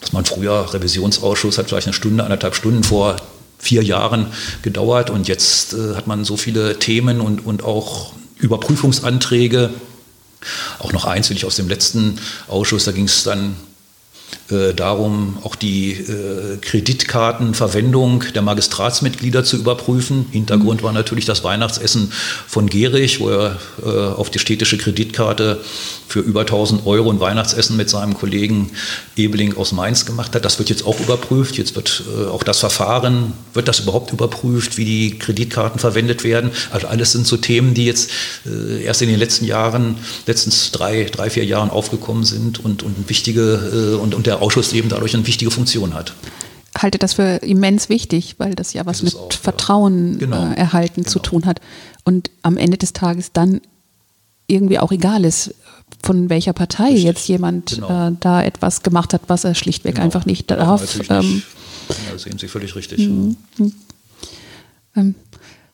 dass 0.00 0.12
man 0.12 0.24
früher 0.24 0.72
Revisionsausschuss 0.72 1.58
hat 1.58 1.68
vielleicht 1.68 1.86
eine 1.86 1.94
Stunde, 1.94 2.22
anderthalb 2.24 2.54
Stunden 2.54 2.84
vor 2.84 3.16
vier 3.58 3.82
Jahren 3.82 4.26
gedauert 4.62 5.10
und 5.10 5.28
jetzt 5.28 5.74
hat 5.94 6.06
man 6.06 6.24
so 6.24 6.36
viele 6.36 6.78
Themen 6.78 7.20
und, 7.20 7.44
und 7.44 7.64
auch 7.64 8.12
Überprüfungsanträge 8.38 9.70
auch 10.78 10.92
noch 10.92 11.04
eins 11.06 11.30
will 11.30 11.36
ich 11.36 11.44
aus 11.44 11.56
dem 11.56 11.68
letzten 11.68 12.18
Ausschuss, 12.48 12.84
da 12.84 12.92
ging 12.92 13.06
es 13.06 13.24
dann 13.24 13.56
äh, 14.48 14.74
darum, 14.74 15.38
auch 15.42 15.56
die 15.56 15.90
äh, 15.90 16.58
Kreditkartenverwendung 16.60 18.22
der 18.32 18.42
Magistratsmitglieder 18.42 19.42
zu 19.42 19.56
überprüfen. 19.56 20.26
Hintergrund 20.30 20.84
war 20.84 20.92
natürlich 20.92 21.24
das 21.24 21.42
Weihnachtsessen 21.42 22.12
von 22.46 22.68
Gehrig, 22.68 23.18
wo 23.18 23.28
er 23.28 23.58
äh, 23.84 23.88
auf 23.88 24.30
die 24.30 24.38
städtische 24.38 24.78
Kreditkarte 24.78 25.60
für 26.06 26.20
über 26.20 26.42
1000 26.42 26.86
Euro 26.86 27.10
ein 27.10 27.18
Weihnachtsessen 27.18 27.76
mit 27.76 27.90
seinem 27.90 28.14
Kollegen 28.14 28.70
Ebeling 29.16 29.56
aus 29.56 29.72
Mainz 29.72 30.06
gemacht 30.06 30.32
hat. 30.36 30.44
Das 30.44 30.60
wird 30.60 30.70
jetzt 30.70 30.86
auch 30.86 31.00
überprüft. 31.00 31.58
Jetzt 31.58 31.74
wird 31.74 32.04
äh, 32.16 32.26
auch 32.28 32.44
das 32.44 32.60
Verfahren, 32.60 33.32
wird 33.52 33.66
das 33.66 33.80
überhaupt 33.80 34.12
überprüft, 34.12 34.76
wie 34.76 34.84
die 34.84 35.18
Kreditkarten 35.18 35.80
verwendet 35.80 36.22
werden. 36.22 36.52
Also 36.70 36.86
alles 36.86 37.10
sind 37.10 37.26
so 37.26 37.36
Themen, 37.36 37.74
die 37.74 37.86
jetzt 37.86 38.12
äh, 38.46 38.84
erst 38.84 39.02
in 39.02 39.08
den 39.08 39.18
letzten 39.18 39.44
Jahren, 39.44 39.96
letztens 40.26 40.70
drei, 40.70 41.04
drei 41.10 41.30
vier 41.30 41.44
Jahren 41.44 41.70
aufgekommen 41.70 42.24
sind 42.24 42.64
und, 42.64 42.84
und 42.84 43.08
wichtige 43.08 43.98
und, 44.00 44.14
und 44.14 44.26
der 44.26 44.35
Ausschuss 44.40 44.72
eben 44.72 44.88
dadurch 44.88 45.14
eine 45.14 45.26
wichtige 45.26 45.50
Funktion 45.50 45.94
hat 45.94 46.14
halte 46.82 46.98
das 46.98 47.14
für 47.14 47.36
immens 47.36 47.88
wichtig, 47.88 48.36
weil 48.38 48.54
das 48.54 48.72
ja 48.72 48.86
was 48.86 49.02
mit 49.02 49.14
auch, 49.16 49.32
Vertrauen 49.32 50.14
ja. 50.14 50.18
genau. 50.18 50.52
äh, 50.52 50.56
erhalten 50.56 51.02
genau. 51.02 51.10
zu 51.10 51.18
tun 51.18 51.46
hat. 51.46 51.60
Und 52.04 52.30
am 52.42 52.56
Ende 52.56 52.76
des 52.76 52.92
Tages 52.92 53.32
dann 53.32 53.60
irgendwie 54.46 54.78
auch 54.78 54.92
egal 54.92 55.24
ist, 55.24 55.54
von 56.02 56.30
welcher 56.30 56.52
Partei 56.52 56.84
Richtig. 56.84 57.04
jetzt 57.04 57.28
jemand 57.28 57.76
genau. 57.76 58.08
äh, 58.08 58.12
da 58.20 58.42
etwas 58.42 58.82
gemacht 58.82 59.12
hat, 59.12 59.22
was 59.28 59.44
er 59.44 59.54
schlichtweg 59.54 59.94
genau. 59.94 60.04
einfach 60.04 60.26
nicht 60.26 60.50
darf. 60.50 61.08
Ja, 61.08 61.20
ähm, 61.20 61.42
ja, 61.88 62.18
sehen 62.18 62.38
Sie 62.38 62.48
völlig 62.48 62.74
richtig. 62.76 63.00
Mhm. 63.00 63.36
Ähm, 64.96 65.14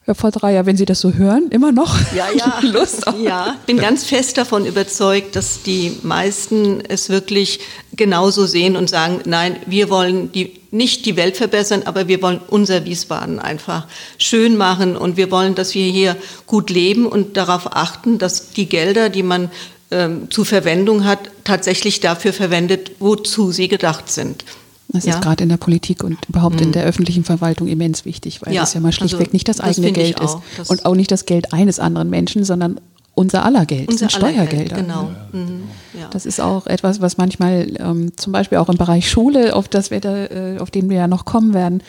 Herr 0.04 0.16
Frau 0.16 0.30
Dreier, 0.30 0.66
wenn 0.66 0.76
Sie 0.76 0.84
das 0.84 1.00
so 1.00 1.12
hören, 1.12 1.48
immer 1.50 1.70
noch 1.70 1.96
ja, 2.12 2.26
ja. 2.34 2.58
Lust 2.62 3.06
auf. 3.06 3.14
Ja, 3.20 3.56
bin 3.66 3.78
ganz 3.78 4.04
fest 4.04 4.36
davon 4.36 4.66
überzeugt, 4.66 5.36
dass 5.36 5.62
die 5.62 5.96
meisten 6.02 6.80
es 6.88 7.08
wirklich 7.08 7.60
genauso 7.94 8.46
sehen 8.46 8.74
und 8.74 8.90
sagen, 8.90 9.20
nein, 9.26 9.56
wir 9.66 9.90
wollen 9.90 10.32
die, 10.32 10.58
nicht 10.72 11.06
die 11.06 11.16
Welt 11.16 11.36
verbessern, 11.36 11.82
aber 11.84 12.08
wir 12.08 12.20
wollen 12.20 12.40
unser 12.48 12.84
Wiesbaden 12.84 13.38
einfach 13.38 13.86
schön 14.18 14.56
machen 14.56 14.96
und 14.96 15.16
wir 15.16 15.30
wollen, 15.30 15.54
dass 15.54 15.72
wir 15.76 15.86
hier 15.86 16.16
gut 16.46 16.68
leben 16.68 17.06
und 17.06 17.36
darauf 17.36 17.76
achten, 17.76 18.18
dass 18.18 18.50
die 18.50 18.66
Gelder, 18.68 19.08
die 19.08 19.22
man 19.22 19.52
ähm, 19.92 20.28
zur 20.32 20.46
Verwendung 20.46 21.04
hat, 21.04 21.20
tatsächlich 21.44 22.00
dafür 22.00 22.32
verwendet, 22.32 22.92
wozu 22.98 23.52
sie 23.52 23.68
gedacht 23.68 24.10
sind. 24.10 24.44
Das 24.92 25.04
ja. 25.04 25.14
ist 25.14 25.22
gerade 25.22 25.42
in 25.42 25.48
der 25.48 25.56
Politik 25.56 26.04
und 26.04 26.18
überhaupt 26.28 26.56
mhm. 26.56 26.66
in 26.66 26.72
der 26.72 26.84
öffentlichen 26.84 27.24
Verwaltung 27.24 27.68
immens 27.68 28.04
wichtig, 28.04 28.42
weil 28.42 28.52
ja. 28.52 28.60
das 28.60 28.74
ja 28.74 28.80
mal 28.80 28.92
schlichtweg 28.92 29.28
also, 29.28 29.32
nicht 29.32 29.48
das 29.48 29.60
eigene 29.60 29.88
das 29.88 29.94
Geld 29.94 30.20
ist 30.20 30.38
das 30.56 30.70
und 30.70 30.84
auch 30.84 30.94
nicht 30.94 31.10
das 31.10 31.24
Geld 31.24 31.52
eines 31.52 31.78
anderen 31.78 32.10
Menschen, 32.10 32.44
sondern 32.44 32.78
unser 33.14 33.44
aller 33.44 33.66
Geld, 33.66 33.88
unser 33.88 34.08
sind 34.08 34.12
Steuergelder. 34.12 34.74
Geld, 34.74 34.74
genau. 34.74 35.10
Mhm. 35.32 35.64
Ja. 35.98 36.08
Das 36.10 36.26
ist 36.26 36.40
auch 36.40 36.66
etwas, 36.66 37.00
was 37.00 37.18
manchmal 37.18 37.68
ähm, 37.78 38.16
zum 38.16 38.32
Beispiel 38.32 38.58
auch 38.58 38.68
im 38.68 38.78
Bereich 38.78 39.10
Schule, 39.10 39.54
auf 39.54 39.68
das 39.68 39.90
wir 39.90 40.00
da, 40.00 40.26
äh, 40.26 40.58
auf 40.58 40.70
den 40.70 40.88
wir 40.88 40.96
ja 40.96 41.08
noch 41.08 41.24
kommen 41.24 41.52
werden, 41.52 41.82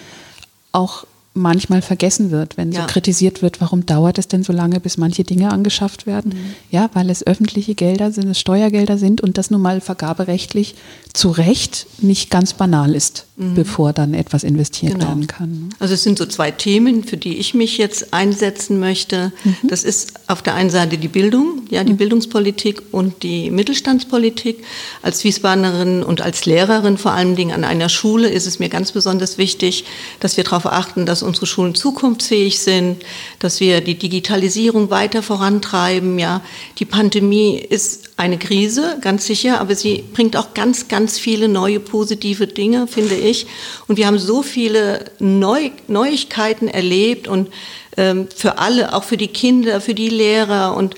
auch 0.72 1.06
manchmal 1.34 1.82
vergessen 1.82 2.30
wird, 2.30 2.58
wenn 2.58 2.72
ja. 2.72 2.82
so 2.82 2.88
kritisiert 2.88 3.42
wird, 3.42 3.60
warum 3.60 3.86
dauert 3.86 4.20
es 4.20 4.28
denn 4.28 4.44
so 4.44 4.54
lange, 4.54 4.80
bis 4.80 4.98
manche 4.98 5.24
Dinge 5.24 5.52
angeschafft 5.52 6.06
werden? 6.06 6.34
Mhm. 6.34 6.54
Ja, 6.70 6.90
weil 6.94 7.10
es 7.10 7.26
öffentliche 7.26 7.74
Gelder 7.74 8.12
sind, 8.12 8.30
es 8.30 8.40
Steuergelder 8.40 8.98
sind 8.98 9.22
und 9.22 9.38
das 9.38 9.50
nun 9.50 9.62
mal 9.62 9.82
vergaberechtlich 9.82 10.76
zu 11.14 11.30
Recht 11.30 11.88
nicht 12.00 12.30
ganz 12.30 12.54
banal 12.54 12.94
ist, 12.94 13.26
mhm. 13.36 13.56
bevor 13.56 13.94
dann 13.94 14.14
etwas 14.14 14.44
investiert 14.44 14.94
genau. 14.94 15.08
werden 15.08 15.28
kann. 15.28 15.52
Ne? 15.52 15.70
Also 15.80 15.96
es 15.96 16.04
sind 16.04 16.20
so 16.20 16.26
zwei 16.28 16.52
Themen, 16.52 17.04
für 17.04 17.18
die 17.18 17.38
ich 17.38 17.56
mich 17.56 17.78
jetzt 17.78 18.14
einsetzen 18.14 18.80
möchte. 18.80 19.32
Mhm. 19.44 19.56
Das 19.68 19.84
ist 19.84 20.14
auf 20.28 20.44
der 20.44 20.54
einen 20.54 20.70
Seite 20.70 20.98
die 20.98 21.08
Bildung, 21.08 21.64
ja, 21.70 21.84
die 21.84 21.94
mhm. 21.94 21.98
Bildungspolitik 21.98 22.82
und 22.92 23.24
die 23.24 23.50
Mittelstandspolitik. 23.50 24.64
Als 25.02 25.24
Wiesbadenerin 25.24 26.04
und 26.04 26.22
als 26.22 26.46
Lehrerin 26.46 26.98
vor 26.98 27.14
allen 27.14 27.36
Dingen 27.36 27.52
an 27.52 27.64
einer 27.64 27.90
Schule 27.90 28.30
ist 28.30 28.46
es 28.46 28.60
mir 28.60 28.70
ganz 28.70 28.92
besonders 28.92 29.40
wichtig, 29.40 29.86
dass 30.20 30.38
wir 30.38 30.44
darauf 30.44 30.68
achten, 30.68 31.06
dass 31.06 31.23
dass 31.24 31.28
unsere 31.28 31.46
Schulen 31.46 31.74
zukunftsfähig 31.74 32.60
sind, 32.60 33.04
dass 33.40 33.60
wir 33.60 33.82
die 33.82 33.96
Digitalisierung 33.96 34.90
weiter 34.90 35.24
vorantreiben. 35.24 36.20
Ja, 36.20 36.42
die 36.80 36.86
Pandemie 36.86 37.58
ist 37.58 38.12
eine 38.18 38.38
Krise, 38.38 38.98
ganz 39.02 39.26
sicher, 39.26 39.62
aber 39.62 39.76
sie 39.76 40.04
bringt 40.14 40.36
auch 40.36 40.54
ganz, 40.54 40.90
ganz 40.90 41.18
viele 41.18 41.48
neue 41.48 41.80
positive 41.80 42.48
Dinge, 42.48 42.88
finde 42.88 43.16
ich. 43.16 43.48
Und 43.88 43.98
wir 43.98 44.08
haben 44.08 44.20
so 44.20 44.44
viele 44.44 45.06
Neu 45.20 45.72
Neuigkeiten 45.88 46.68
erlebt 46.68 47.28
und 47.28 47.50
ähm, 47.96 48.28
für 48.36 48.58
alle, 48.58 48.94
auch 48.94 49.04
für 49.04 49.18
die 49.18 49.28
Kinder, 49.28 49.80
für 49.80 49.94
die 49.94 50.10
Lehrer 50.10 50.76
und 50.76 50.96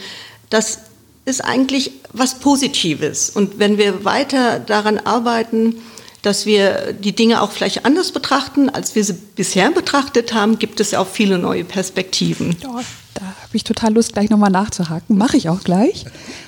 das 0.49 0.79
ist 1.25 1.43
eigentlich 1.43 1.91
was 2.13 2.39
Positives. 2.39 3.29
Und 3.29 3.59
wenn 3.59 3.77
wir 3.77 4.05
weiter 4.05 4.59
daran 4.59 4.99
arbeiten, 4.99 5.81
dass 6.25 6.45
wir 6.45 6.93
die 6.93 7.13
Dinge 7.13 7.41
auch 7.41 7.51
vielleicht 7.51 7.85
anders 7.85 8.11
betrachten, 8.11 8.69
als 8.69 8.95
wir 8.95 9.03
sie 9.03 9.13
bisher 9.13 9.71
betrachtet 9.71 10.33
haben, 10.33 10.57
gibt 10.57 10.79
es 10.79 10.93
auch 10.93 11.07
viele 11.07 11.37
neue 11.37 11.63
Perspektiven. 11.63 12.55
Ja, 12.61 12.81
da 13.13 13.21
habe 13.21 13.53
ich 13.53 13.63
total 13.63 13.93
Lust, 13.93 14.13
gleich 14.13 14.29
nochmal 14.29 14.51
nachzuhaken. 14.51 15.17
Mache 15.17 15.37
ich 15.37 15.49
auch 15.49 15.63
gleich. 15.63 16.05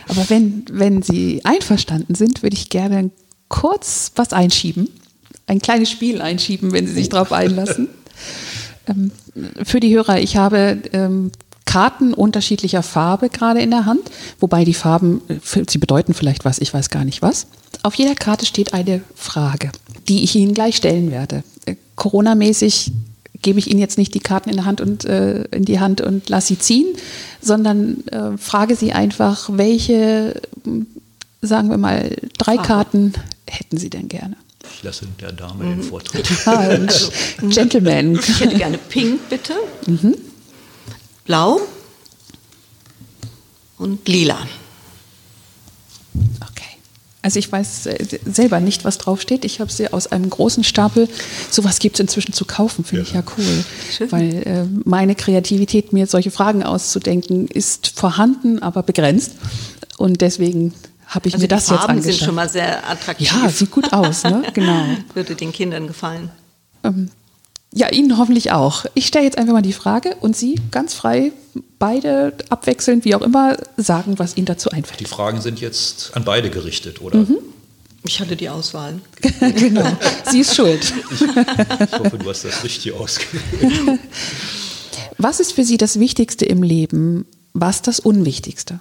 Aber 0.07 0.29
wenn, 0.29 0.65
wenn 0.71 1.01
Sie 1.01 1.41
einverstanden 1.43 2.15
sind, 2.15 2.43
würde 2.43 2.55
ich 2.55 2.69
gerne 2.69 3.11
kurz 3.49 4.11
was 4.15 4.33
einschieben. 4.33 4.89
Ein 5.45 5.59
kleines 5.59 5.91
Spiel 5.91 6.21
einschieben, 6.21 6.73
wenn 6.73 6.87
Sie 6.87 6.93
sich 6.93 7.09
darauf 7.09 7.31
einlassen. 7.31 7.89
Ähm, 8.89 9.11
für 9.63 9.81
die 9.81 9.93
Hörer, 9.93 10.21
ich 10.21 10.37
habe 10.37 10.81
ähm, 10.93 11.33
Karten 11.67 12.13
unterschiedlicher 12.13 12.81
Farbe 12.81 13.29
gerade 13.29 13.61
in 13.61 13.69
der 13.69 13.85
Hand, 13.85 14.09
wobei 14.39 14.63
die 14.63 14.73
Farben, 14.73 15.21
äh, 15.27 15.63
sie 15.69 15.77
bedeuten 15.77 16.15
vielleicht 16.15 16.45
was, 16.45 16.57
ich 16.57 16.73
weiß 16.73 16.89
gar 16.89 17.05
nicht 17.05 17.21
was. 17.21 17.45
Auf 17.83 17.93
jeder 17.95 18.15
Karte 18.15 18.47
steht 18.47 18.73
eine 18.73 19.01
Frage, 19.15 19.71
die 20.07 20.23
ich 20.23 20.33
Ihnen 20.35 20.55
gleich 20.55 20.77
stellen 20.77 21.11
werde. 21.11 21.43
Äh, 21.65 21.75
Corona-mäßig 21.95 22.93
gebe 23.41 23.59
ich 23.59 23.69
Ihnen 23.69 23.79
jetzt 23.79 23.97
nicht 23.97 24.15
die 24.15 24.19
Karten 24.19 24.49
in, 24.49 24.55
der 24.55 24.65
Hand 24.65 24.81
und, 24.81 25.05
äh, 25.05 25.43
in 25.51 25.65
die 25.65 25.79
Hand 25.79 26.01
und 26.01 26.29
lasse 26.29 26.47
sie 26.47 26.59
ziehen, 26.59 26.87
sondern 27.41 28.07
äh, 28.07 28.37
frage 28.37 28.75
Sie 28.75 28.93
einfach, 28.93 29.49
welche, 29.51 30.41
sagen 31.41 31.69
wir 31.69 31.77
mal, 31.77 32.15
drei. 32.37 32.57
Karten 32.57 33.13
hätten 33.45 33.77
Sie 33.77 33.89
denn 33.89 34.07
gerne? 34.07 34.37
Ich 34.73 34.83
lasse 34.83 35.05
der 35.21 35.33
Dame 35.33 35.65
mhm. 35.65 35.69
den 35.69 35.83
Vortritt. 35.83 36.27
Ah, 36.45 36.57
also, 36.57 37.11
Gentleman. 37.49 38.15
Ich 38.15 38.39
hätte 38.39 38.55
gerne 38.55 38.77
Pink, 38.77 39.29
bitte. 39.29 39.53
Mhm. 39.85 40.15
Blau 41.27 41.59
und 43.77 44.07
Lila. 44.07 44.39
Okay. 46.49 46.63
Also 47.21 47.37
ich 47.37 47.51
weiß 47.51 47.85
äh, 47.87 48.19
selber 48.25 48.61
nicht, 48.61 48.85
was 48.85 48.97
draufsteht. 48.97 49.43
Ich 49.43 49.59
habe 49.59 49.71
sie 49.71 49.91
aus 49.91 50.07
einem 50.07 50.29
großen 50.29 50.63
Stapel. 50.63 51.09
Sowas 51.51 51.79
gibt 51.79 51.97
es 51.97 51.99
inzwischen 51.99 52.31
zu 52.31 52.45
kaufen, 52.45 52.85
finde 52.85 53.03
ja. 53.03 53.07
ich 53.07 53.13
ja 53.13 53.23
cool. 53.37 53.65
Schön. 53.91 54.11
Weil 54.11 54.43
äh, 54.47 54.65
meine 54.85 55.15
Kreativität, 55.15 55.91
mir 55.91 56.07
solche 56.07 56.31
Fragen 56.31 56.63
auszudenken, 56.63 57.47
ist 57.47 57.87
vorhanden, 57.87 58.63
aber 58.63 58.81
begrenzt. 58.81 59.33
Und 59.97 60.21
deswegen 60.21 60.73
habe 61.07 61.27
ich 61.27 61.33
also 61.33 61.43
mir 61.43 61.49
das 61.49 61.67
Farben 61.67 61.81
jetzt 61.81 61.89
angeschaut. 61.89 62.13
sind 62.13 62.25
schon 62.25 62.35
mal 62.35 62.49
sehr 62.49 62.89
attraktiv. 62.89 63.31
Ja, 63.31 63.49
sieht 63.49 63.71
gut 63.71 63.91
aus, 63.91 64.23
ne? 64.23 64.43
Genau. 64.53 64.85
Würde 65.13 65.35
den 65.35 65.51
Kindern 65.51 65.87
gefallen. 65.87 66.29
Ähm, 66.85 67.09
ja, 67.73 67.89
Ihnen 67.89 68.17
hoffentlich 68.17 68.51
auch. 68.51 68.85
Ich 68.93 69.07
stelle 69.07 69.25
jetzt 69.25 69.37
einfach 69.37 69.53
mal 69.53 69.61
die 69.61 69.73
Frage 69.73 70.15
und 70.21 70.35
Sie 70.35 70.59
ganz 70.71 70.93
frei, 70.93 71.31
beide 71.79 72.33
abwechselnd, 72.49 73.05
wie 73.05 73.15
auch 73.15 73.21
immer, 73.21 73.57
sagen, 73.75 74.19
was 74.19 74.37
Ihnen 74.37 74.45
dazu 74.45 74.69
einfällt. 74.69 74.99
Die 74.99 75.05
Fragen 75.05 75.41
sind 75.41 75.59
jetzt 75.59 76.15
an 76.15 76.23
beide 76.23 76.49
gerichtet, 76.49 77.01
oder? 77.01 77.19
Mhm. 77.19 77.37
Ich 78.03 78.21
hatte 78.21 78.35
die 78.37 78.47
Auswahl. 78.47 79.01
genau. 79.57 79.85
Sie 80.29 80.39
ist 80.39 80.55
schuld. 80.55 80.93
Ich, 81.11 81.21
ich 81.21 81.99
hoffe, 81.99 82.17
du 82.17 82.29
hast 82.29 82.45
das 82.45 82.63
richtig 82.63 82.93
ausgewählt. 82.93 83.99
Was 85.17 85.39
ist 85.39 85.53
für 85.53 85.65
Sie 85.65 85.77
das 85.77 85.99
Wichtigste 85.99 86.45
im 86.45 86.63
Leben? 86.63 87.25
Was 87.53 87.81
das 87.81 87.99
Unwichtigste? 87.99 88.79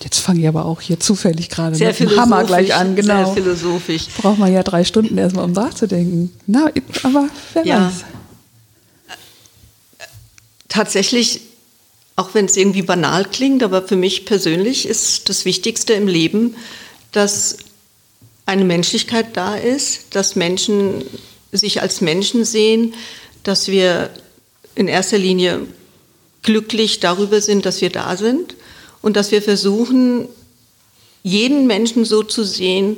Jetzt 0.00 0.20
fange 0.20 0.40
ich 0.40 0.48
aber 0.48 0.66
auch 0.66 0.80
hier 0.80 1.00
zufällig 1.00 1.48
gerade 1.48 1.76
mit 1.76 1.98
dem 1.98 2.16
Hammer 2.16 2.44
gleich 2.44 2.74
an. 2.74 2.96
Genau. 2.96 3.24
Sehr 3.24 3.42
philosophisch. 3.42 4.06
Braucht 4.18 4.38
man 4.38 4.52
ja 4.52 4.62
drei 4.62 4.84
Stunden 4.84 5.16
erstmal, 5.16 5.44
um 5.44 5.52
nachzudenken. 5.52 6.32
Na, 6.46 6.70
aber 7.02 7.28
wer 7.54 7.66
ja. 7.66 7.86
weiß. 7.86 8.04
Tatsächlich, 10.68 11.40
auch 12.16 12.34
wenn 12.34 12.44
es 12.44 12.56
irgendwie 12.56 12.82
banal 12.82 13.24
klingt, 13.24 13.62
aber 13.62 13.82
für 13.82 13.96
mich 13.96 14.26
persönlich 14.26 14.86
ist 14.86 15.28
das 15.28 15.44
Wichtigste 15.44 15.94
im 15.94 16.08
Leben, 16.08 16.56
dass 17.12 17.56
eine 18.44 18.64
Menschlichkeit 18.64 19.36
da 19.36 19.56
ist, 19.56 20.14
dass 20.14 20.36
Menschen 20.36 21.04
sich 21.52 21.80
als 21.80 22.02
Menschen 22.02 22.44
sehen, 22.44 22.94
dass 23.42 23.68
wir 23.68 24.10
in 24.74 24.88
erster 24.88 25.16
Linie 25.16 25.60
glücklich 26.42 27.00
darüber 27.00 27.40
sind, 27.40 27.64
dass 27.64 27.80
wir 27.80 27.90
da 27.90 28.16
sind 28.16 28.54
und 29.06 29.14
dass 29.14 29.30
wir 29.30 29.40
versuchen, 29.40 30.26
jeden 31.22 31.68
Menschen 31.68 32.04
so 32.04 32.24
zu 32.24 32.42
sehen, 32.42 32.96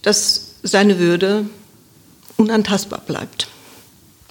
dass 0.00 0.54
seine 0.62 0.98
Würde 0.98 1.44
unantastbar 2.38 3.02
bleibt. 3.06 3.48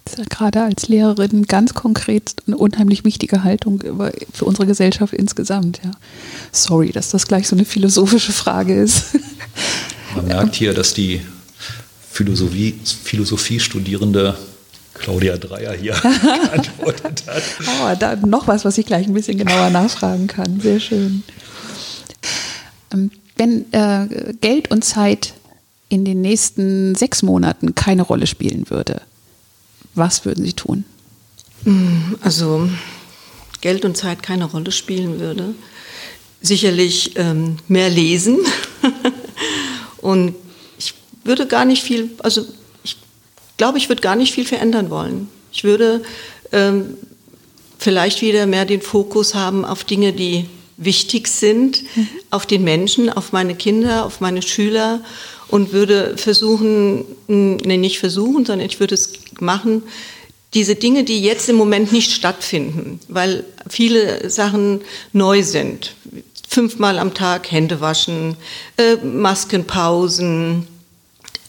Das 0.03 0.15
ist 0.15 0.19
ja 0.19 0.25
gerade 0.27 0.63
als 0.63 0.88
Lehrerin 0.88 1.43
ganz 1.43 1.75
konkret 1.75 2.33
eine 2.47 2.57
unheimlich 2.57 3.05
wichtige 3.05 3.43
Haltung 3.43 3.83
für 4.33 4.45
unsere 4.45 4.65
Gesellschaft 4.65 5.13
insgesamt. 5.13 5.79
Ja. 5.83 5.91
Sorry, 6.51 6.91
dass 6.91 7.12
das 7.12 7.27
gleich 7.27 7.47
so 7.47 7.55
eine 7.55 7.65
philosophische 7.65 8.31
Frage 8.31 8.73
ist. 8.73 9.13
Man 10.15 10.25
merkt 10.25 10.55
hier, 10.55 10.73
dass 10.73 10.95
die 10.95 11.21
Philosophie, 12.09 12.79
Philosophiestudierende 13.03 14.39
Claudia 14.93 15.38
Dreier 15.38 15.73
hier 15.73 15.93
geantwortet 16.01 17.23
hat. 17.27 17.43
Oh, 17.62 17.95
da 17.99 18.15
noch 18.15 18.47
was, 18.47 18.63
was 18.65 18.77
ich 18.77 18.86
gleich 18.86 19.08
ein 19.08 19.13
bisschen 19.13 19.38
genauer 19.38 19.69
nachfragen 19.69 20.27
kann. 20.27 20.60
Sehr 20.60 20.79
schön. 20.79 21.23
Ähm, 22.93 23.12
wenn 23.36 23.71
äh, 23.73 24.34
Geld 24.41 24.71
und 24.71 24.84
Zeit 24.84 25.34
in 25.89 26.06
den 26.06 26.21
nächsten 26.21 26.95
sechs 26.95 27.23
Monaten 27.23 27.75
keine 27.75 28.03
Rolle 28.03 28.27
spielen 28.27 28.69
würde, 28.69 29.01
was 29.95 30.25
würden 30.25 30.43
Sie 30.45 30.53
tun? 30.53 30.86
Mm, 31.65 32.15
also 32.21 32.69
Geld 33.62 33.86
und 33.86 33.97
Zeit 33.97 34.21
keine 34.23 34.45
Rolle 34.45 34.71
spielen 34.71 35.19
würde. 35.19 35.56
Sicherlich 36.41 37.13
ähm, 37.15 37.58
mehr 37.67 37.89
lesen. 37.89 38.39
und 39.97 40.36
ich 40.77 40.93
würde 41.23 41.47
gar 41.47 41.65
nicht 41.65 41.84
viel, 41.84 42.12
also 42.19 42.45
glaube, 43.58 43.78
ich 43.78 43.89
würde 43.89 44.02
gar 44.02 44.16
nicht 44.16 44.34
viel 44.34 44.46
verändern 44.46 44.89
wollen. 44.89 45.30
Ich 45.52 45.63
würde 45.63 46.02
ähm, 46.52 46.98
vielleicht 47.78 48.22
wieder 48.22 48.46
mehr 48.46 48.66
den 48.66 48.82
Fokus 48.82 49.36
haben 49.36 49.66
auf 49.66 49.84
Dinge, 49.84 50.13
die 50.13 50.46
wichtig 50.78 51.28
sind, 51.28 51.84
mhm. 51.96 52.08
auf 52.32 52.46
den 52.46 52.63
Menschen, 52.63 53.10
auf 53.10 53.32
meine 53.32 53.56
Kinder, 53.56 54.06
auf 54.06 54.22
meine 54.22 54.42
Schüler 54.42 55.02
und 55.50 55.72
würde 55.72 56.18
versuchen, 56.18 57.06
nee, 57.28 57.78
nicht 57.78 58.00
versuchen, 58.00 58.46
sondern 58.46 58.68
ich 58.68 58.80
würde 58.80 58.96
es 58.96 59.13
machen, 59.39 59.84
diese 60.54 60.76
Dinge, 60.76 61.04
die 61.04 61.22
jetzt 61.22 61.50
im 61.50 61.56
Moment 61.56 61.92
nicht 61.92 62.12
stattfinden, 62.12 63.00
weil 63.08 63.44
viele 63.70 64.30
Sachen 64.30 64.82
neu 65.12 65.44
sind. 65.44 65.96
Fünfmal 66.48 67.00
am 67.00 67.13
Tag 67.13 67.52
Hände 67.52 67.82
waschen, 67.82 68.36
äh, 68.78 68.96
Maskenpausen, 68.98 70.68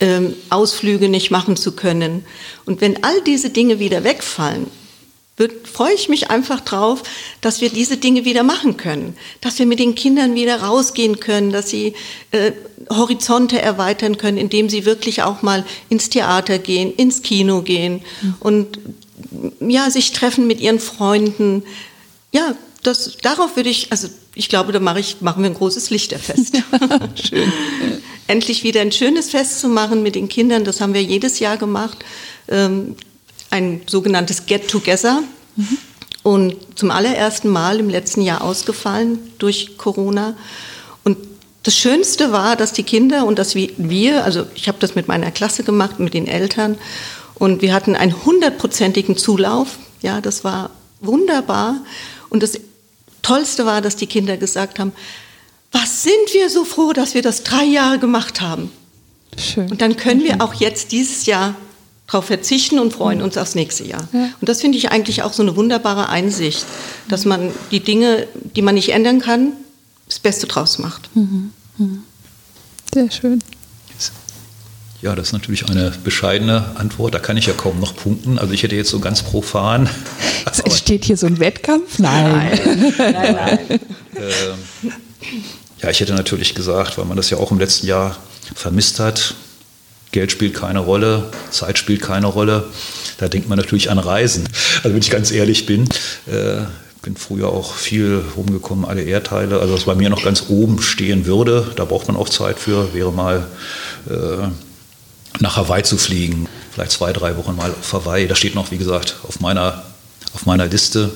ähm, 0.04 0.34
Ausflüge 0.50 1.08
nicht 1.08 1.30
machen 1.30 1.56
zu 1.56 1.72
können. 1.72 2.26
Und 2.66 2.82
wenn 2.82 3.02
all 3.02 3.22
diese 3.22 3.48
Dinge 3.48 3.78
wieder 3.78 4.04
wegfallen, 4.04 4.66
freue 5.64 5.94
ich 5.94 6.08
mich 6.10 6.30
einfach 6.30 6.60
drauf, 6.60 7.02
dass 7.40 7.62
wir 7.62 7.70
diese 7.70 7.96
Dinge 7.96 8.24
wieder 8.26 8.42
machen 8.42 8.76
können, 8.76 9.16
dass 9.40 9.58
wir 9.58 9.66
mit 9.66 9.78
den 9.80 9.94
Kindern 9.94 10.34
wieder 10.34 10.62
rausgehen 10.62 11.20
können, 11.20 11.50
dass 11.50 11.70
sie 11.70 11.94
äh, 12.32 12.52
Horizonte 12.90 13.60
erweitern 13.60 14.18
können, 14.18 14.36
indem 14.36 14.68
sie 14.68 14.84
wirklich 14.84 15.22
auch 15.22 15.40
mal 15.40 15.64
ins 15.88 16.10
Theater 16.10 16.58
gehen, 16.58 16.94
ins 16.94 17.22
Kino 17.22 17.62
gehen 17.62 18.02
mhm. 18.20 18.34
und 18.40 18.78
ja, 19.60 19.90
sich 19.90 20.12
treffen 20.12 20.46
mit 20.46 20.60
ihren 20.60 20.80
Freunden. 20.80 21.64
Ja, 22.30 22.54
das, 22.86 23.16
darauf 23.22 23.56
würde 23.56 23.70
ich, 23.70 23.90
also 23.90 24.08
ich 24.34 24.48
glaube, 24.48 24.72
da 24.72 24.80
mache 24.80 25.00
ich, 25.00 25.20
machen 25.20 25.42
wir 25.42 25.50
ein 25.50 25.54
großes 25.54 25.90
Lichterfest. 25.90 26.56
Schön. 27.28 27.52
Endlich 28.26 28.62
wieder 28.64 28.80
ein 28.80 28.92
schönes 28.92 29.30
Fest 29.30 29.60
zu 29.60 29.68
machen 29.68 30.02
mit 30.02 30.14
den 30.14 30.28
Kindern, 30.28 30.64
das 30.64 30.80
haben 30.80 30.94
wir 30.94 31.02
jedes 31.02 31.40
Jahr 31.40 31.56
gemacht. 31.56 31.98
Ähm, 32.48 32.96
ein 33.50 33.82
sogenanntes 33.86 34.46
Get-Together. 34.46 35.22
Mhm. 35.56 35.78
Und 36.22 36.56
zum 36.74 36.90
allerersten 36.90 37.48
Mal 37.48 37.80
im 37.80 37.90
letzten 37.90 38.22
Jahr 38.22 38.42
ausgefallen 38.42 39.18
durch 39.38 39.76
Corona. 39.76 40.34
Und 41.04 41.18
das 41.64 41.76
Schönste 41.76 42.32
war, 42.32 42.56
dass 42.56 42.72
die 42.72 42.82
Kinder 42.82 43.26
und 43.26 43.38
dass 43.38 43.54
wir, 43.54 44.24
also 44.24 44.46
ich 44.54 44.68
habe 44.68 44.78
das 44.80 44.94
mit 44.94 45.06
meiner 45.06 45.30
Klasse 45.30 45.64
gemacht, 45.64 46.00
mit 46.00 46.14
den 46.14 46.26
Eltern, 46.26 46.78
und 47.34 47.62
wir 47.62 47.74
hatten 47.74 47.96
einen 47.96 48.24
hundertprozentigen 48.24 49.16
Zulauf. 49.16 49.78
Ja, 50.02 50.20
das 50.20 50.44
war 50.44 50.70
wunderbar. 51.00 51.80
Und 52.30 52.42
das 52.42 52.58
Tollste 53.24 53.66
war, 53.66 53.80
dass 53.80 53.96
die 53.96 54.06
Kinder 54.06 54.36
gesagt 54.36 54.78
haben, 54.78 54.92
was 55.72 56.04
sind 56.04 56.32
wir 56.32 56.48
so 56.50 56.64
froh, 56.64 56.92
dass 56.92 57.14
wir 57.14 57.22
das 57.22 57.42
drei 57.42 57.64
Jahre 57.64 57.98
gemacht 57.98 58.40
haben. 58.40 58.70
Schön. 59.36 59.68
Und 59.68 59.80
dann 59.80 59.96
können 59.96 60.22
wir 60.22 60.40
auch 60.40 60.54
jetzt 60.54 60.92
dieses 60.92 61.26
Jahr 61.26 61.56
darauf 62.06 62.26
verzichten 62.26 62.78
und 62.78 62.92
freuen 62.92 63.22
uns 63.22 63.36
aufs 63.36 63.54
nächste 63.54 63.84
Jahr. 63.84 64.06
Ja. 64.12 64.28
Und 64.40 64.48
das 64.48 64.60
finde 64.60 64.78
ich 64.78 64.90
eigentlich 64.90 65.22
auch 65.22 65.32
so 65.32 65.42
eine 65.42 65.56
wunderbare 65.56 66.08
Einsicht, 66.08 66.64
dass 67.08 67.24
man 67.24 67.50
die 67.70 67.80
Dinge, 67.80 68.28
die 68.54 68.62
man 68.62 68.76
nicht 68.76 68.90
ändern 68.90 69.20
kann, 69.20 69.52
das 70.06 70.20
Beste 70.20 70.46
draus 70.46 70.78
macht. 70.78 71.14
Mhm. 71.16 71.50
Mhm. 71.78 72.02
Sehr 72.92 73.10
schön. 73.10 73.40
Ja, 75.04 75.14
das 75.14 75.26
ist 75.26 75.32
natürlich 75.34 75.68
eine 75.68 75.92
bescheidene 76.02 76.64
Antwort. 76.76 77.12
Da 77.12 77.18
kann 77.18 77.36
ich 77.36 77.44
ja 77.44 77.52
kaum 77.52 77.78
noch 77.78 77.94
punkten. 77.94 78.38
Also 78.38 78.54
ich 78.54 78.62
hätte 78.62 78.74
jetzt 78.74 78.88
so 78.88 79.00
ganz 79.00 79.22
profan. 79.22 79.86
Es 80.66 80.78
steht 80.78 81.04
hier 81.04 81.18
so 81.18 81.26
ein 81.26 81.40
Wettkampf? 81.40 81.98
Nein. 81.98 82.58
Nein, 82.64 82.94
nein, 82.96 83.34
nein. 83.34 83.80
ähm, 84.16 84.92
ja, 85.82 85.90
ich 85.90 86.00
hätte 86.00 86.14
natürlich 86.14 86.54
gesagt, 86.54 86.96
weil 86.96 87.04
man 87.04 87.18
das 87.18 87.28
ja 87.28 87.36
auch 87.36 87.50
im 87.50 87.58
letzten 87.58 87.86
Jahr 87.86 88.16
vermisst 88.54 88.98
hat, 88.98 89.34
Geld 90.10 90.32
spielt 90.32 90.54
keine 90.54 90.78
Rolle, 90.78 91.30
Zeit 91.50 91.76
spielt 91.76 92.00
keine 92.00 92.26
Rolle. 92.28 92.68
Da 93.18 93.28
denkt 93.28 93.48
man 93.48 93.58
natürlich 93.58 93.90
an 93.90 93.98
Reisen. 93.98 94.48
Also 94.76 94.94
wenn 94.94 95.02
ich 95.02 95.10
ganz 95.10 95.32
ehrlich 95.32 95.66
bin, 95.66 95.84
äh, 96.26 96.62
bin 97.02 97.16
früher 97.16 97.48
auch 97.48 97.74
viel 97.74 98.22
rumgekommen, 98.36 98.86
alle 98.86 99.02
Erdteile. 99.02 99.60
Also 99.60 99.74
was 99.74 99.84
bei 99.84 99.96
mir 99.96 100.08
noch 100.08 100.24
ganz 100.24 100.44
oben 100.48 100.80
stehen 100.80 101.26
würde, 101.26 101.72
da 101.76 101.84
braucht 101.84 102.06
man 102.08 102.16
auch 102.16 102.30
Zeit 102.30 102.58
für, 102.58 102.94
wäre 102.94 103.12
mal 103.12 103.46
äh, 104.08 104.48
nach 105.40 105.56
Hawaii 105.56 105.82
zu 105.82 105.96
fliegen. 105.96 106.48
Vielleicht 106.72 106.92
zwei, 106.92 107.12
drei 107.12 107.36
Wochen 107.36 107.56
mal 107.56 107.70
auf 107.70 107.92
Hawaii. 107.92 108.26
Das 108.26 108.38
steht 108.38 108.54
noch, 108.54 108.70
wie 108.70 108.78
gesagt, 108.78 109.16
auf 109.26 109.40
meiner, 109.40 109.84
auf 110.32 110.46
meiner 110.46 110.66
Liste. 110.66 111.10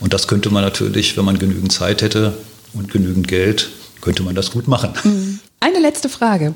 Und 0.00 0.12
das 0.12 0.28
könnte 0.28 0.50
man 0.50 0.62
natürlich, 0.62 1.16
wenn 1.16 1.24
man 1.24 1.38
genügend 1.38 1.72
Zeit 1.72 2.02
hätte 2.02 2.34
und 2.72 2.90
genügend 2.90 3.28
Geld, 3.28 3.70
könnte 4.00 4.22
man 4.22 4.34
das 4.34 4.50
gut 4.50 4.68
machen. 4.68 4.92
Mhm. 5.04 5.40
Eine 5.60 5.80
letzte 5.80 6.08
Frage. 6.08 6.54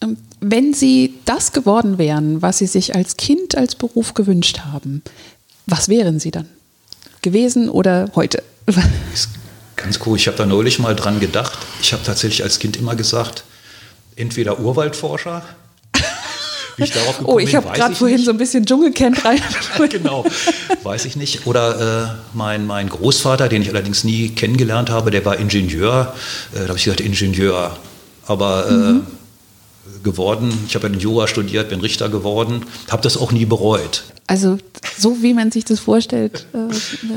Ähm, 0.00 0.16
wenn 0.40 0.72
Sie 0.72 1.14
das 1.24 1.52
geworden 1.52 1.98
wären, 1.98 2.40
was 2.40 2.58
Sie 2.58 2.66
sich 2.66 2.94
als 2.94 3.16
Kind 3.16 3.56
als 3.56 3.74
Beruf 3.74 4.14
gewünscht 4.14 4.60
haben, 4.60 5.02
was 5.66 5.88
wären 5.88 6.18
Sie 6.18 6.30
dann? 6.30 6.48
Gewesen 7.20 7.68
oder 7.68 8.10
heute? 8.14 8.42
Ganz 9.76 10.00
cool. 10.06 10.16
Ich 10.16 10.26
habe 10.26 10.36
da 10.36 10.46
neulich 10.46 10.78
mal 10.78 10.96
dran 10.96 11.20
gedacht. 11.20 11.58
Ich 11.82 11.92
habe 11.92 12.02
tatsächlich 12.02 12.42
als 12.42 12.58
Kind 12.58 12.76
immer 12.76 12.96
gesagt, 12.96 13.44
entweder 14.16 14.58
Urwaldforscher 14.58 15.42
wie 16.78 16.84
ich 16.84 16.92
darauf 16.92 17.18
gekommen 17.18 17.36
oh, 17.36 17.38
ich 17.38 17.54
habe 17.54 17.68
gerade 17.72 17.94
vorhin 17.94 18.18
so 18.18 18.30
ein 18.30 18.38
bisschen 18.38 18.64
Dschungelcamp 18.64 19.24
rein. 19.24 19.40
genau, 19.90 20.24
weiß 20.82 21.04
ich 21.04 21.16
nicht. 21.16 21.46
Oder 21.46 22.14
äh, 22.14 22.36
mein, 22.36 22.66
mein 22.66 22.88
Großvater, 22.88 23.48
den 23.48 23.62
ich 23.62 23.68
allerdings 23.68 24.04
nie 24.04 24.30
kennengelernt 24.30 24.90
habe, 24.90 25.10
der 25.10 25.24
war 25.24 25.38
Ingenieur. 25.38 26.14
Äh, 26.52 26.60
da 26.60 26.68
habe 26.68 26.78
ich 26.78 26.84
gesagt, 26.84 27.00
Ingenieur. 27.00 27.76
Aber 28.26 28.68
äh, 28.68 28.72
mhm. 28.72 29.06
geworden, 30.02 30.52
ich 30.66 30.74
habe 30.74 30.86
ja 30.86 30.92
den 30.92 31.00
Jura 31.00 31.26
studiert, 31.26 31.68
bin 31.70 31.80
Richter 31.80 32.08
geworden, 32.08 32.64
habe 32.90 33.02
das 33.02 33.16
auch 33.16 33.32
nie 33.32 33.44
bereut. 33.44 34.04
Also 34.26 34.58
so 34.98 35.22
wie 35.22 35.32
man 35.32 35.50
sich 35.50 35.64
das 35.64 35.80
vorstellt, 35.80 36.46
äh, 36.52 36.58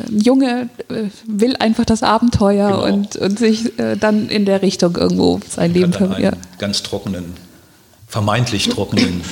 ein 0.10 0.19
Junge 0.21 0.69
äh, 0.88 1.10
will 1.28 1.56
einfach 1.58 1.86
das 1.86 2.04
Abenteuer 2.04 2.69
genau. 2.69 2.86
und, 2.86 3.15
und 3.17 3.38
sich 3.38 3.74
dann 4.00 4.30
in 4.30 4.45
der 4.45 4.62
Richtung 4.62 4.95
irgendwo 4.95 5.39
sein 5.47 5.74
Leben 5.74 5.93
verwirrt. 5.93 6.38
Ganz 6.58 6.82
trockenen 6.84 7.51
vermeintlich 8.12 8.69
trockenen 8.69 9.24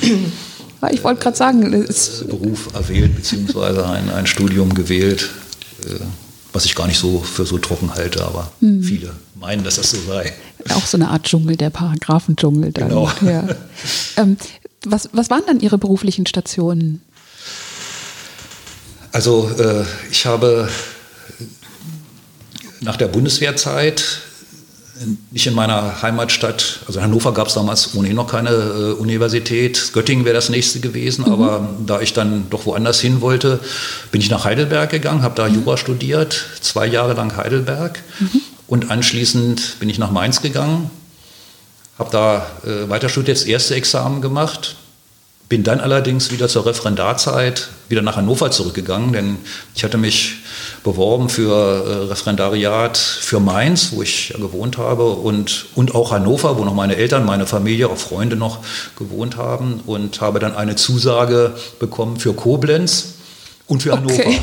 ich 0.88 1.04
wollte 1.04 1.22
gerade 1.22 1.36
sagen, 1.36 1.72
äh, 1.72 1.86
Beruf 2.26 2.72
erwählt, 2.72 3.14
beziehungsweise 3.14 3.86
ein, 3.86 4.10
ein 4.10 4.26
Studium 4.26 4.72
gewählt, 4.72 5.28
äh, 5.84 6.00
was 6.52 6.64
ich 6.64 6.74
gar 6.74 6.86
nicht 6.86 6.98
so 6.98 7.20
für 7.20 7.44
so 7.44 7.58
trocken 7.58 7.94
halte, 7.94 8.24
aber 8.24 8.50
hm. 8.60 8.82
viele 8.82 9.12
meinen, 9.34 9.62
dass 9.62 9.76
das 9.76 9.90
so 9.90 9.98
sei. 10.06 10.32
Auch 10.70 10.86
so 10.86 10.96
eine 10.96 11.08
Art 11.08 11.24
Dschungel, 11.24 11.56
der 11.56 11.70
Paragraphendschungel. 11.70 12.72
Dann. 12.72 12.88
Genau. 12.88 13.10
Ja. 13.22 13.48
Ähm, 14.16 14.36
was, 14.84 15.08
was 15.12 15.30
waren 15.30 15.42
dann 15.46 15.60
Ihre 15.60 15.78
beruflichen 15.78 16.26
Stationen? 16.26 17.02
Also 19.12 19.50
äh, 19.58 19.84
ich 20.10 20.26
habe 20.26 20.68
nach 22.80 22.96
der 22.96 23.08
Bundeswehrzeit 23.08 24.20
nicht 25.30 25.46
in 25.46 25.54
meiner 25.54 26.02
Heimatstadt, 26.02 26.80
also 26.86 26.98
in 26.98 27.04
Hannover 27.04 27.32
gab 27.32 27.48
es 27.48 27.54
damals 27.54 27.94
ohnehin 27.94 28.16
noch 28.16 28.30
keine 28.30 28.50
äh, 28.50 28.92
Universität, 28.92 29.92
Göttingen 29.92 30.24
wäre 30.24 30.34
das 30.34 30.50
nächste 30.50 30.80
gewesen, 30.80 31.24
mhm. 31.26 31.32
aber 31.32 31.68
da 31.86 32.00
ich 32.00 32.12
dann 32.12 32.48
doch 32.50 32.66
woanders 32.66 33.00
hin 33.00 33.20
wollte, 33.20 33.60
bin 34.12 34.20
ich 34.20 34.30
nach 34.30 34.44
Heidelberg 34.44 34.90
gegangen, 34.90 35.22
habe 35.22 35.34
da 35.34 35.48
mhm. 35.48 35.56
Jura 35.56 35.76
studiert, 35.76 36.44
zwei 36.60 36.86
Jahre 36.86 37.14
lang 37.14 37.36
Heidelberg 37.36 38.02
mhm. 38.18 38.40
und 38.66 38.90
anschließend 38.90 39.78
bin 39.80 39.88
ich 39.88 39.98
nach 39.98 40.10
Mainz 40.10 40.42
gegangen, 40.42 40.90
habe 41.98 42.10
da 42.10 42.46
äh, 42.64 42.88
weiter 42.90 43.08
studiert, 43.08 43.38
das 43.38 43.44
erste 43.44 43.74
Examen 43.76 44.20
gemacht, 44.20 44.76
bin 45.48 45.64
dann 45.64 45.80
allerdings 45.80 46.30
wieder 46.30 46.48
zur 46.48 46.66
Referendarzeit 46.66 47.70
wieder 47.88 48.02
nach 48.02 48.16
Hannover 48.16 48.50
zurückgegangen, 48.50 49.12
denn 49.12 49.38
ich 49.74 49.82
hatte 49.82 49.98
mich 49.98 50.39
beworben 50.82 51.28
für 51.28 51.52
äh, 51.52 52.08
Referendariat 52.08 52.96
für 52.96 53.40
Mainz, 53.40 53.92
wo 53.92 54.02
ich 54.02 54.30
ja 54.30 54.38
gewohnt 54.38 54.78
habe, 54.78 55.10
und, 55.10 55.66
und 55.74 55.94
auch 55.94 56.12
Hannover, 56.12 56.58
wo 56.58 56.64
noch 56.64 56.74
meine 56.74 56.96
Eltern, 56.96 57.24
meine 57.26 57.46
Familie, 57.46 57.88
auch 57.88 57.98
Freunde 57.98 58.36
noch 58.36 58.58
gewohnt 58.96 59.36
haben 59.36 59.80
und 59.86 60.20
habe 60.20 60.38
dann 60.38 60.54
eine 60.54 60.76
Zusage 60.76 61.54
bekommen 61.78 62.18
für 62.18 62.32
Koblenz 62.32 63.14
und 63.66 63.82
für 63.82 63.92
Hannover. 63.92 64.14
Okay. 64.14 64.40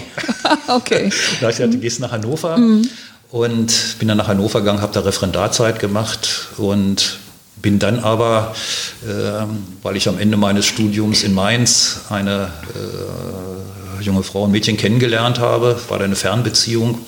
okay. 0.67 1.09
da 1.41 1.49
ich 1.49 1.57
dachte, 1.57 1.69
du 1.69 1.79
gehst 1.79 1.99
nach 1.99 2.11
Hannover 2.11 2.57
mhm. 2.57 2.87
und 3.31 3.97
bin 3.99 4.07
dann 4.07 4.17
nach 4.17 4.27
Hannover 4.27 4.59
gegangen, 4.59 4.81
habe 4.81 4.93
da 4.93 5.01
Referendarzeit 5.01 5.79
gemacht 5.79 6.49
und 6.57 7.19
bin 7.61 7.79
dann 7.79 7.99
aber, 7.99 8.55
äh, 9.03 9.45
weil 9.81 9.95
ich 9.95 10.07
am 10.07 10.19
Ende 10.19 10.37
meines 10.37 10.67
Studiums 10.67 11.23
in 11.23 11.33
Mainz 11.33 12.01
eine 12.09 12.51
äh, 12.75 13.86
junge 14.01 14.23
Frau 14.23 14.43
und 14.43 14.51
Mädchen 14.51 14.77
kennengelernt 14.77 15.39
habe, 15.39 15.79
war 15.89 15.99
da 15.99 16.05
eine 16.05 16.15
Fernbeziehung, 16.15 16.99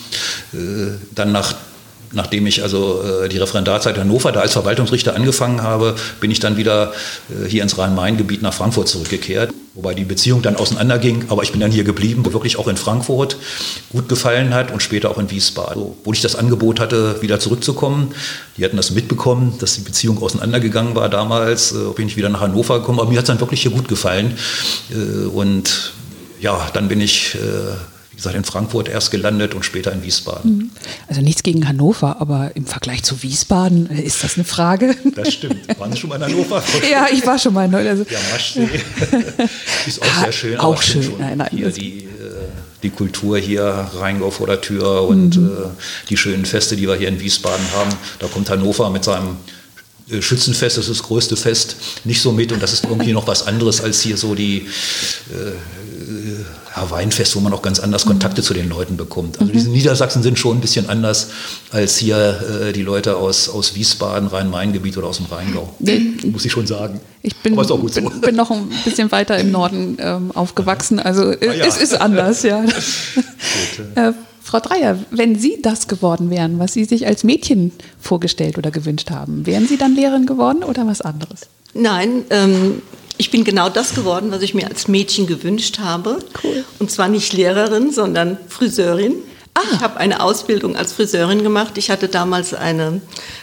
äh, 0.53 0.57
dann 1.15 1.31
nach 1.31 1.53
nachdem 2.11 2.47
ich 2.47 2.63
also 2.63 3.03
äh, 3.03 3.29
die 3.29 3.37
Referendarzeit 3.37 3.95
in 3.95 4.01
Hannover 4.01 4.31
da 4.31 4.41
als 4.41 4.53
Verwaltungsrichter 4.53 5.15
angefangen 5.15 5.61
habe, 5.61 5.95
bin 6.19 6.31
ich 6.31 6.39
dann 6.39 6.57
wieder 6.57 6.93
äh, 7.29 7.47
hier 7.47 7.63
ins 7.63 7.77
Rhein-Main-Gebiet 7.77 8.41
nach 8.41 8.53
Frankfurt 8.53 8.87
zurückgekehrt. 8.87 9.51
Wobei 9.75 9.93
die 9.93 10.03
Beziehung 10.03 10.41
dann 10.41 10.55
auseinanderging, 10.55 11.25
aber 11.29 11.43
ich 11.43 11.51
bin 11.51 11.61
dann 11.61 11.71
hier 11.71 11.83
geblieben, 11.83 12.25
wo 12.25 12.33
wirklich 12.33 12.57
auch 12.57 12.67
in 12.67 12.75
Frankfurt 12.75 13.37
gut 13.91 14.09
gefallen 14.09 14.53
hat 14.53 14.71
und 14.71 14.81
später 14.81 15.09
auch 15.11 15.17
in 15.19 15.29
Wiesbaden. 15.29 15.81
So, 15.81 15.97
wo 16.03 16.11
ich 16.11 16.21
das 16.21 16.35
Angebot 16.35 16.79
hatte, 16.79 17.21
wieder 17.21 17.39
zurückzukommen. 17.39 18.13
Die 18.57 18.65
hatten 18.65 18.77
das 18.77 18.91
mitbekommen, 18.91 19.53
dass 19.59 19.75
die 19.75 19.81
Beziehung 19.81 20.21
auseinandergegangen 20.21 20.95
war 20.95 21.07
damals, 21.07 21.71
äh, 21.71 21.93
bin 21.95 22.07
ich 22.07 22.17
wieder 22.17 22.29
nach 22.29 22.41
Hannover 22.41 22.79
gekommen. 22.79 22.99
Aber 22.99 23.09
mir 23.09 23.17
hat 23.17 23.25
es 23.25 23.27
dann 23.27 23.39
wirklich 23.39 23.61
hier 23.61 23.71
gut 23.71 23.87
gefallen. 23.87 24.37
Äh, 24.91 25.27
und 25.27 25.93
ja, 26.39 26.69
dann 26.73 26.87
bin 26.87 27.01
ich 27.01 27.35
äh, 27.35 27.39
gesagt, 28.19 28.35
in 28.35 28.43
Frankfurt 28.43 28.89
erst 28.89 29.11
gelandet 29.11 29.53
und 29.53 29.63
später 29.63 29.91
in 29.91 30.03
Wiesbaden. 30.03 30.57
Mhm. 30.57 30.71
Also 31.07 31.21
nichts 31.21 31.43
gegen 31.43 31.67
Hannover, 31.67 32.19
aber 32.19 32.51
im 32.55 32.65
Vergleich 32.65 33.03
zu 33.03 33.23
Wiesbaden 33.23 33.89
äh, 33.89 34.01
ist 34.01 34.23
das 34.23 34.35
eine 34.35 34.43
Frage. 34.43 34.95
Das 35.15 35.33
stimmt. 35.33 35.79
Waren 35.79 35.91
Sie 35.91 35.97
schon 35.97 36.09
mal 36.09 36.17
in 36.17 36.23
Hannover? 36.23 36.63
ja, 36.91 37.07
ich 37.11 37.25
war 37.25 37.39
schon 37.39 37.53
mal 37.53 37.65
in 37.65 37.73
Hannover. 37.73 37.89
Also 37.89 38.05
ja, 38.09 38.19
Maschsee. 38.31 38.69
ist 39.87 40.01
auch 40.01 40.23
sehr 40.23 40.31
schön. 40.31 40.57
Auch 40.57 40.81
schön. 40.81 41.13
Nein, 41.17 41.37
nein, 41.37 41.49
hier 41.51 41.71
die, 41.71 42.03
äh, 42.03 42.07
die 42.83 42.89
Kultur 42.89 43.37
hier, 43.37 43.89
Rheingau 43.95 44.31
vor 44.31 44.47
der 44.47 44.61
Tür 44.61 45.07
und 45.07 45.37
mhm. 45.37 45.47
äh, 45.47 46.09
die 46.09 46.17
schönen 46.17 46.45
Feste, 46.45 46.75
die 46.75 46.87
wir 46.87 46.95
hier 46.95 47.07
in 47.07 47.19
Wiesbaden 47.19 47.65
haben. 47.75 47.91
Da 48.19 48.27
kommt 48.27 48.49
Hannover 48.49 48.89
mit 48.89 49.03
seinem 49.03 49.37
Schützenfest, 50.21 50.77
das 50.77 50.87
ist 50.87 50.99
das 50.99 51.07
größte 51.07 51.35
Fest, 51.35 51.75
nicht 52.03 52.21
so 52.21 52.31
mit 52.31 52.51
und 52.51 52.61
das 52.63 52.73
ist 52.73 52.85
irgendwie 52.85 53.13
noch 53.13 53.27
was 53.27 53.45
anderes 53.47 53.81
als 53.81 54.01
hier 54.01 54.17
so 54.17 54.35
die 54.35 54.67
äh, 55.29 55.51
ja, 56.75 56.89
Weinfest, 56.89 57.35
wo 57.35 57.39
man 57.39 57.53
auch 57.53 57.61
ganz 57.61 57.79
anders 57.79 58.05
Kontakte 58.05 58.41
mhm. 58.41 58.45
zu 58.45 58.53
den 58.53 58.69
Leuten 58.69 58.97
bekommt. 58.97 59.39
Also 59.39 59.51
diese 59.51 59.69
Niedersachsen 59.69 60.23
sind 60.23 60.39
schon 60.39 60.57
ein 60.57 60.61
bisschen 60.61 60.89
anders 60.89 61.29
als 61.71 61.97
hier 61.97 62.67
äh, 62.69 62.73
die 62.73 62.81
Leute 62.81 63.17
aus, 63.17 63.49
aus 63.49 63.75
Wiesbaden, 63.75 64.27
Rhein-Main-Gebiet 64.27 64.97
oder 64.97 65.07
aus 65.07 65.17
dem 65.17 65.27
Rheingau. 65.27 65.73
Muss 66.31 66.45
ich 66.45 66.51
schon 66.51 66.67
sagen. 66.67 66.99
Ich 67.21 67.35
bin, 67.37 67.61
so. 67.63 67.77
bin, 67.77 68.21
bin 68.21 68.35
noch 68.35 68.49
ein 68.49 68.69
bisschen 68.85 69.11
weiter 69.11 69.37
im 69.37 69.51
Norden 69.51 69.97
ähm, 69.99 70.31
aufgewachsen, 70.31 70.99
also 70.99 71.31
ah, 71.31 71.35
ja. 71.41 71.65
es 71.65 71.77
ist 71.77 71.99
anders, 71.99 72.43
ja. 72.43 72.61
gut, 72.61 72.73
äh, 73.95 74.13
Frau 74.49 74.59
Dreier, 74.59 74.97
wenn 75.11 75.35
Sie 75.35 75.61
das 75.61 75.87
geworden 75.87 76.31
wären, 76.31 76.57
was 76.57 76.73
Sie 76.73 76.83
sich 76.83 77.05
als 77.05 77.23
Mädchen 77.23 77.71
vorgestellt 77.99 78.57
oder 78.57 78.71
gewünscht 78.71 79.11
haben, 79.11 79.45
wären 79.45 79.67
Sie 79.67 79.77
dann 79.77 79.93
Lehrerin 79.93 80.25
geworden 80.25 80.63
oder 80.63 80.87
was 80.87 81.01
anderes? 81.01 81.41
Nein, 81.75 82.23
ähm, 82.31 82.81
ich 83.19 83.29
bin 83.29 83.43
genau 83.43 83.69
das 83.69 83.93
geworden, 83.93 84.31
was 84.31 84.41
ich 84.41 84.55
mir 84.55 84.67
als 84.67 84.87
Mädchen 84.87 85.27
gewünscht 85.27 85.77
habe. 85.77 86.17
Cool. 86.43 86.65
Und 86.79 86.89
zwar 86.89 87.09
nicht 87.09 87.31
Lehrerin, 87.33 87.91
sondern 87.91 88.37
Friseurin. 88.47 89.17
Ah. 89.53 89.61
Ich 89.73 89.79
habe 89.81 89.97
eine 89.97 90.21
Ausbildung 90.21 90.75
als 90.75 90.93
Friseurin 90.93 91.43
gemacht. 91.43 91.77
Ich 91.77 91.89
hatte 91.89 92.07
damals 92.07 92.53
eine 92.53 93.01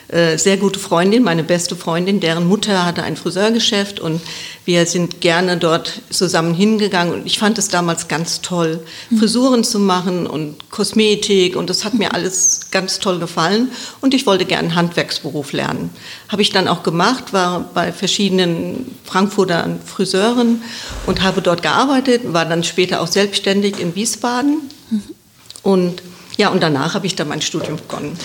äh, 0.08 0.38
sehr 0.38 0.56
gute 0.56 0.78
Freundin, 0.78 1.24
meine 1.24 1.42
beste 1.42 1.74
Freundin, 1.74 2.20
deren 2.20 2.46
Mutter 2.46 2.86
hatte 2.86 3.02
ein 3.02 3.16
Friseurgeschäft 3.16 3.98
und 3.98 4.20
wir 4.64 4.86
sind 4.86 5.20
gerne 5.20 5.56
dort 5.56 6.00
zusammen 6.10 6.54
hingegangen 6.54 7.12
und 7.12 7.26
ich 7.26 7.38
fand 7.38 7.58
es 7.58 7.68
damals 7.68 8.06
ganz 8.06 8.40
toll, 8.40 8.80
mhm. 9.10 9.18
Frisuren 9.18 9.64
zu 9.64 9.80
machen 9.80 10.28
und 10.28 10.70
Kosmetik 10.70 11.56
und 11.56 11.70
das 11.70 11.84
hat 11.84 11.94
mir 11.94 12.14
alles 12.14 12.70
ganz 12.70 13.00
toll 13.00 13.18
gefallen 13.18 13.72
und 14.00 14.14
ich 14.14 14.26
wollte 14.26 14.44
gerne 14.44 14.68
einen 14.68 14.76
Handwerksberuf 14.76 15.52
lernen. 15.52 15.90
Habe 16.28 16.42
ich 16.42 16.50
dann 16.50 16.68
auch 16.68 16.84
gemacht, 16.84 17.32
war 17.32 17.68
bei 17.74 17.92
verschiedenen 17.92 18.96
Frankfurter 19.04 19.68
Friseuren 19.84 20.62
und 21.06 21.22
habe 21.22 21.42
dort 21.42 21.62
gearbeitet, 21.62 22.32
war 22.32 22.44
dann 22.44 22.62
später 22.62 23.00
auch 23.00 23.08
selbstständig 23.08 23.80
in 23.80 23.96
Wiesbaden. 23.96 24.70
Und 25.66 26.00
ja, 26.36 26.50
und 26.50 26.62
danach 26.62 26.94
habe 26.94 27.06
ich 27.06 27.16
dann 27.16 27.28
mein 27.28 27.40
Studium 27.40 27.76
begonnen. 27.76 28.16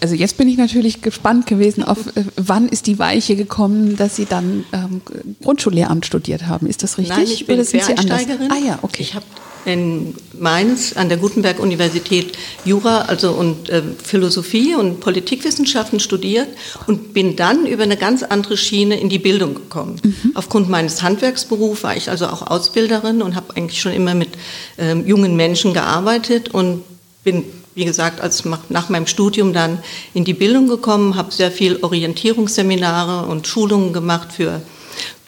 Also 0.00 0.14
jetzt 0.14 0.36
bin 0.38 0.48
ich 0.48 0.56
natürlich 0.56 1.02
gespannt 1.02 1.46
gewesen, 1.46 1.84
auf 1.84 1.98
äh, 2.16 2.24
wann 2.36 2.68
ist 2.68 2.86
die 2.86 2.98
Weiche 2.98 3.36
gekommen, 3.36 3.96
dass 3.96 4.16
Sie 4.16 4.24
dann 4.24 4.64
ähm, 4.72 5.02
Grundschullehramt 5.42 6.06
studiert 6.06 6.46
haben. 6.46 6.66
Ist 6.66 6.82
das 6.82 6.96
richtig? 6.96 7.16
Nein, 7.16 7.26
ich 7.26 7.46
bin 7.46 7.62
Quereinsteigerin. 7.62 8.50
Ah 8.50 8.58
ja, 8.58 8.78
okay. 8.82 9.02
Ich 9.02 9.14
habe 9.14 9.26
in 9.66 10.14
Mainz 10.38 10.94
an 10.96 11.08
der 11.08 11.18
Gutenberg-Universität 11.18 12.32
Jura 12.64 13.02
also 13.02 13.32
und 13.32 13.68
äh, 13.68 13.82
Philosophie 14.02 14.74
und 14.74 15.00
Politikwissenschaften 15.00 16.00
studiert 16.00 16.48
und 16.86 17.12
bin 17.12 17.36
dann 17.36 17.66
über 17.66 17.82
eine 17.82 17.96
ganz 17.96 18.22
andere 18.22 18.56
Schiene 18.56 18.98
in 18.98 19.08
die 19.08 19.18
Bildung 19.18 19.54
gekommen. 19.54 20.00
Mhm. 20.02 20.32
Aufgrund 20.34 20.68
meines 20.68 21.02
Handwerksberufs 21.02 21.82
war 21.82 21.96
ich 21.96 22.08
also 22.10 22.26
auch 22.26 22.46
Ausbilderin 22.46 23.22
und 23.22 23.34
habe 23.34 23.56
eigentlich 23.56 23.80
schon 23.80 23.92
immer 23.92 24.14
mit 24.14 24.30
äh, 24.78 24.94
jungen 24.94 25.36
Menschen 25.36 25.74
gearbeitet 25.74 26.48
und 26.54 26.82
bin, 27.30 27.44
wie 27.74 27.84
gesagt, 27.84 28.20
als 28.20 28.44
nach 28.68 28.88
meinem 28.88 29.06
Studium 29.06 29.52
dann 29.52 29.78
in 30.14 30.24
die 30.24 30.34
Bildung 30.34 30.66
gekommen, 30.66 31.14
habe 31.14 31.32
sehr 31.32 31.52
viel 31.52 31.78
Orientierungsseminare 31.80 33.26
und 33.26 33.46
Schulungen 33.46 33.92
gemacht 33.92 34.32
für 34.32 34.60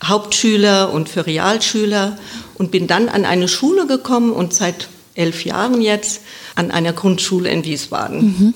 Hauptschüler 0.03 0.93
und 0.93 1.09
für 1.09 1.27
Realschüler 1.27 2.19
und 2.55 2.73
bin 2.73 2.89
dann 2.89 3.09
an 3.09 3.25
eine 3.25 3.47
Schule 3.47 3.87
gekommen 3.87 4.33
und 4.33 4.53
seit 4.53 4.89
elf 5.15 5.45
Jahren 5.45 5.81
jetzt 5.81 6.23
an 6.57 6.73
einer 6.73 6.93
Grundschule 6.93 7.49
in 7.49 7.65
Wiesbaden. 7.65 8.21
Mhm. 8.21 8.55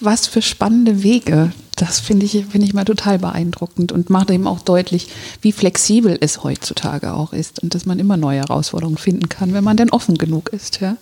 Was 0.00 0.28
für 0.28 0.42
spannende 0.42 1.02
Wege. 1.02 1.52
Das 1.74 1.98
finde 1.98 2.26
ich, 2.26 2.32
finde 2.50 2.66
ich 2.66 2.74
mal 2.74 2.84
total 2.84 3.18
beeindruckend 3.18 3.90
und 3.90 4.10
macht 4.10 4.30
eben 4.30 4.46
auch 4.46 4.60
deutlich, 4.60 5.08
wie 5.42 5.52
flexibel 5.52 6.16
es 6.20 6.44
heutzutage 6.44 7.12
auch 7.14 7.32
ist 7.32 7.62
und 7.62 7.74
dass 7.74 7.86
man 7.86 7.98
immer 7.98 8.16
neue 8.16 8.38
Herausforderungen 8.38 8.98
finden 8.98 9.28
kann, 9.28 9.52
wenn 9.54 9.64
man 9.64 9.76
denn 9.76 9.90
offen 9.90 10.18
genug 10.18 10.50
ist. 10.50 10.80
Ja. 10.80 10.96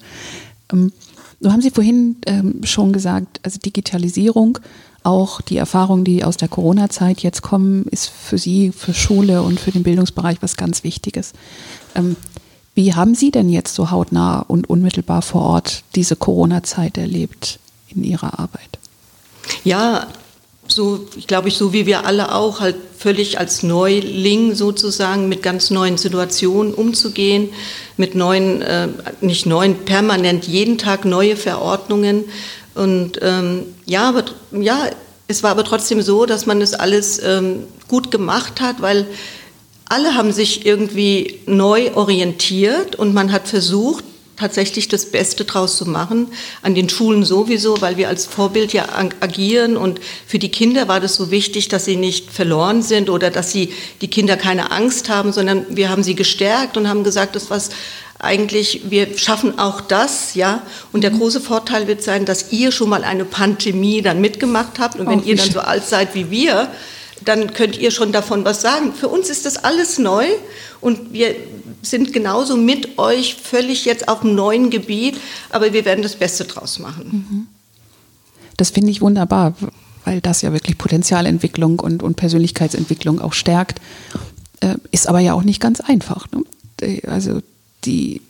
So 1.40 1.52
haben 1.52 1.60
Sie 1.60 1.70
vorhin 1.70 2.16
ähm, 2.26 2.60
schon 2.64 2.92
gesagt, 2.92 3.40
also 3.42 3.58
Digitalisierung, 3.58 4.58
auch 5.02 5.40
die 5.40 5.56
Erfahrungen, 5.56 6.04
die 6.04 6.24
aus 6.24 6.36
der 6.36 6.48
Corona-Zeit 6.48 7.20
jetzt 7.22 7.42
kommen, 7.42 7.84
ist 7.90 8.08
für 8.08 8.38
Sie, 8.38 8.72
für 8.72 8.94
Schule 8.94 9.42
und 9.42 9.60
für 9.60 9.70
den 9.70 9.82
Bildungsbereich 9.82 10.38
was 10.40 10.56
ganz 10.56 10.82
Wichtiges. 10.82 11.32
Ähm, 11.94 12.16
wie 12.74 12.94
haben 12.94 13.14
Sie 13.14 13.30
denn 13.30 13.48
jetzt 13.48 13.74
so 13.74 13.90
hautnah 13.90 14.40
und 14.40 14.68
unmittelbar 14.68 15.22
vor 15.22 15.42
Ort 15.42 15.84
diese 15.94 16.16
Corona-Zeit 16.16 16.98
erlebt 16.98 17.58
in 17.88 18.02
Ihrer 18.04 18.38
Arbeit? 18.38 18.78
Ja, 19.64 20.08
so, 20.76 21.06
ich 21.16 21.26
glaube 21.26 21.48
ich, 21.48 21.56
so 21.56 21.72
wie 21.72 21.86
wir 21.86 22.04
alle 22.04 22.34
auch, 22.34 22.60
halt 22.60 22.76
völlig 22.98 23.38
als 23.38 23.62
Neuling 23.62 24.54
sozusagen 24.54 25.26
mit 25.26 25.42
ganz 25.42 25.70
neuen 25.70 25.96
Situationen 25.96 26.74
umzugehen, 26.74 27.48
mit 27.96 28.14
neuen, 28.14 28.60
äh, 28.60 28.88
nicht 29.22 29.46
neuen, 29.46 29.74
permanent 29.86 30.46
jeden 30.46 30.76
Tag 30.76 31.06
neue 31.06 31.34
Verordnungen. 31.34 32.24
Und 32.74 33.18
ähm, 33.22 33.62
ja, 33.86 34.06
aber, 34.10 34.24
ja, 34.52 34.90
es 35.28 35.42
war 35.42 35.52
aber 35.52 35.64
trotzdem 35.64 36.02
so, 36.02 36.26
dass 36.26 36.44
man 36.44 36.60
es 36.60 36.74
alles 36.74 37.22
ähm, 37.24 37.64
gut 37.88 38.10
gemacht 38.10 38.60
hat, 38.60 38.82
weil 38.82 39.06
alle 39.88 40.14
haben 40.14 40.30
sich 40.30 40.66
irgendwie 40.66 41.40
neu 41.46 41.94
orientiert 41.94 42.96
und 42.96 43.14
man 43.14 43.32
hat 43.32 43.48
versucht, 43.48 44.04
tatsächlich 44.36 44.88
das 44.88 45.06
Beste 45.06 45.44
draus 45.44 45.76
zu 45.76 45.86
machen. 45.86 46.28
An 46.62 46.74
den 46.74 46.88
Schulen 46.88 47.24
sowieso, 47.24 47.80
weil 47.80 47.96
wir 47.96 48.08
als 48.08 48.26
Vorbild 48.26 48.72
ja 48.72 48.86
agieren 49.20 49.76
und 49.76 50.00
für 50.26 50.38
die 50.38 50.50
Kinder 50.50 50.88
war 50.88 51.00
das 51.00 51.16
so 51.16 51.30
wichtig, 51.30 51.68
dass 51.68 51.84
sie 51.84 51.96
nicht 51.96 52.30
verloren 52.30 52.82
sind 52.82 53.10
oder 53.10 53.30
dass 53.30 53.50
sie 53.50 53.72
die 54.00 54.08
Kinder 54.08 54.36
keine 54.36 54.70
Angst 54.70 55.08
haben, 55.08 55.32
sondern 55.32 55.64
wir 55.70 55.88
haben 55.88 56.02
sie 56.02 56.14
gestärkt 56.14 56.76
und 56.76 56.88
haben 56.88 57.04
gesagt, 57.04 57.36
das 57.36 57.50
was 57.50 57.70
eigentlich, 58.18 58.82
wir 58.88 59.18
schaffen 59.18 59.58
auch 59.58 59.80
das, 59.80 60.34
ja. 60.34 60.62
Und 60.92 61.02
der 61.02 61.10
mhm. 61.10 61.18
große 61.18 61.40
Vorteil 61.40 61.86
wird 61.86 62.02
sein, 62.02 62.24
dass 62.24 62.52
ihr 62.52 62.72
schon 62.72 62.88
mal 62.88 63.04
eine 63.04 63.24
Pandemie 63.24 64.00
dann 64.02 64.20
mitgemacht 64.20 64.78
habt 64.78 64.98
und 64.98 65.06
wenn 65.06 65.20
oh, 65.20 65.24
ihr 65.24 65.36
dann 65.36 65.50
so 65.50 65.60
alt 65.60 65.84
seid 65.84 66.14
wie 66.14 66.30
wir, 66.30 66.70
dann 67.24 67.52
könnt 67.54 67.78
ihr 67.78 67.90
schon 67.90 68.12
davon 68.12 68.44
was 68.44 68.60
sagen. 68.60 68.92
Für 68.92 69.08
uns 69.08 69.30
ist 69.30 69.46
das 69.46 69.56
alles 69.56 69.98
neu 69.98 70.26
und 70.80 71.12
wir 71.12 71.34
sind 71.82 72.12
genauso 72.12 72.56
mit 72.56 72.98
euch 72.98 73.34
völlig 73.34 73.84
jetzt 73.84 74.08
auf 74.08 74.22
einem 74.22 74.34
neuen 74.34 74.70
Gebiet, 74.70 75.16
aber 75.50 75.72
wir 75.72 75.84
werden 75.84 76.02
das 76.02 76.16
Beste 76.16 76.44
draus 76.44 76.78
machen. 76.78 77.26
Mhm. 77.28 77.46
Das 78.56 78.70
finde 78.70 78.90
ich 78.90 79.00
wunderbar, 79.00 79.54
weil 80.04 80.20
das 80.20 80.42
ja 80.42 80.52
wirklich 80.52 80.78
Potenzialentwicklung 80.78 81.80
und, 81.80 82.02
und 82.02 82.16
Persönlichkeitsentwicklung 82.16 83.20
auch 83.20 83.32
stärkt. 83.32 83.80
Äh, 84.60 84.76
ist 84.90 85.08
aber 85.08 85.20
ja 85.20 85.34
auch 85.34 85.42
nicht 85.42 85.60
ganz 85.60 85.80
einfach. 85.80 86.26
Ne? 86.30 87.02
Also 87.06 87.40
die, 87.84 88.22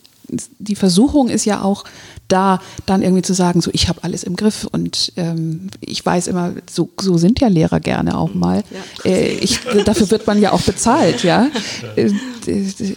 die 0.59 0.75
Versuchung 0.75 1.29
ist 1.29 1.45
ja 1.45 1.61
auch 1.61 1.85
da, 2.27 2.59
dann 2.85 3.01
irgendwie 3.01 3.21
zu 3.21 3.33
sagen, 3.33 3.61
so 3.61 3.71
ich 3.73 3.87
habe 3.87 4.03
alles 4.03 4.23
im 4.23 4.35
Griff 4.35 4.67
und 4.71 5.13
ähm, 5.15 5.69
ich 5.79 6.05
weiß 6.05 6.27
immer, 6.27 6.53
so, 6.69 6.89
so 6.99 7.17
sind 7.17 7.39
ja 7.39 7.47
Lehrer 7.47 7.79
gerne 7.79 8.17
auch 8.17 8.33
mal. 8.33 8.63
Ja. 9.03 9.11
Äh, 9.11 9.37
ich, 9.37 9.59
dafür 9.85 10.11
wird 10.11 10.27
man 10.27 10.41
ja 10.41 10.51
auch 10.51 10.61
bezahlt, 10.61 11.23
ja. 11.23 11.49
Äh, 11.95 12.11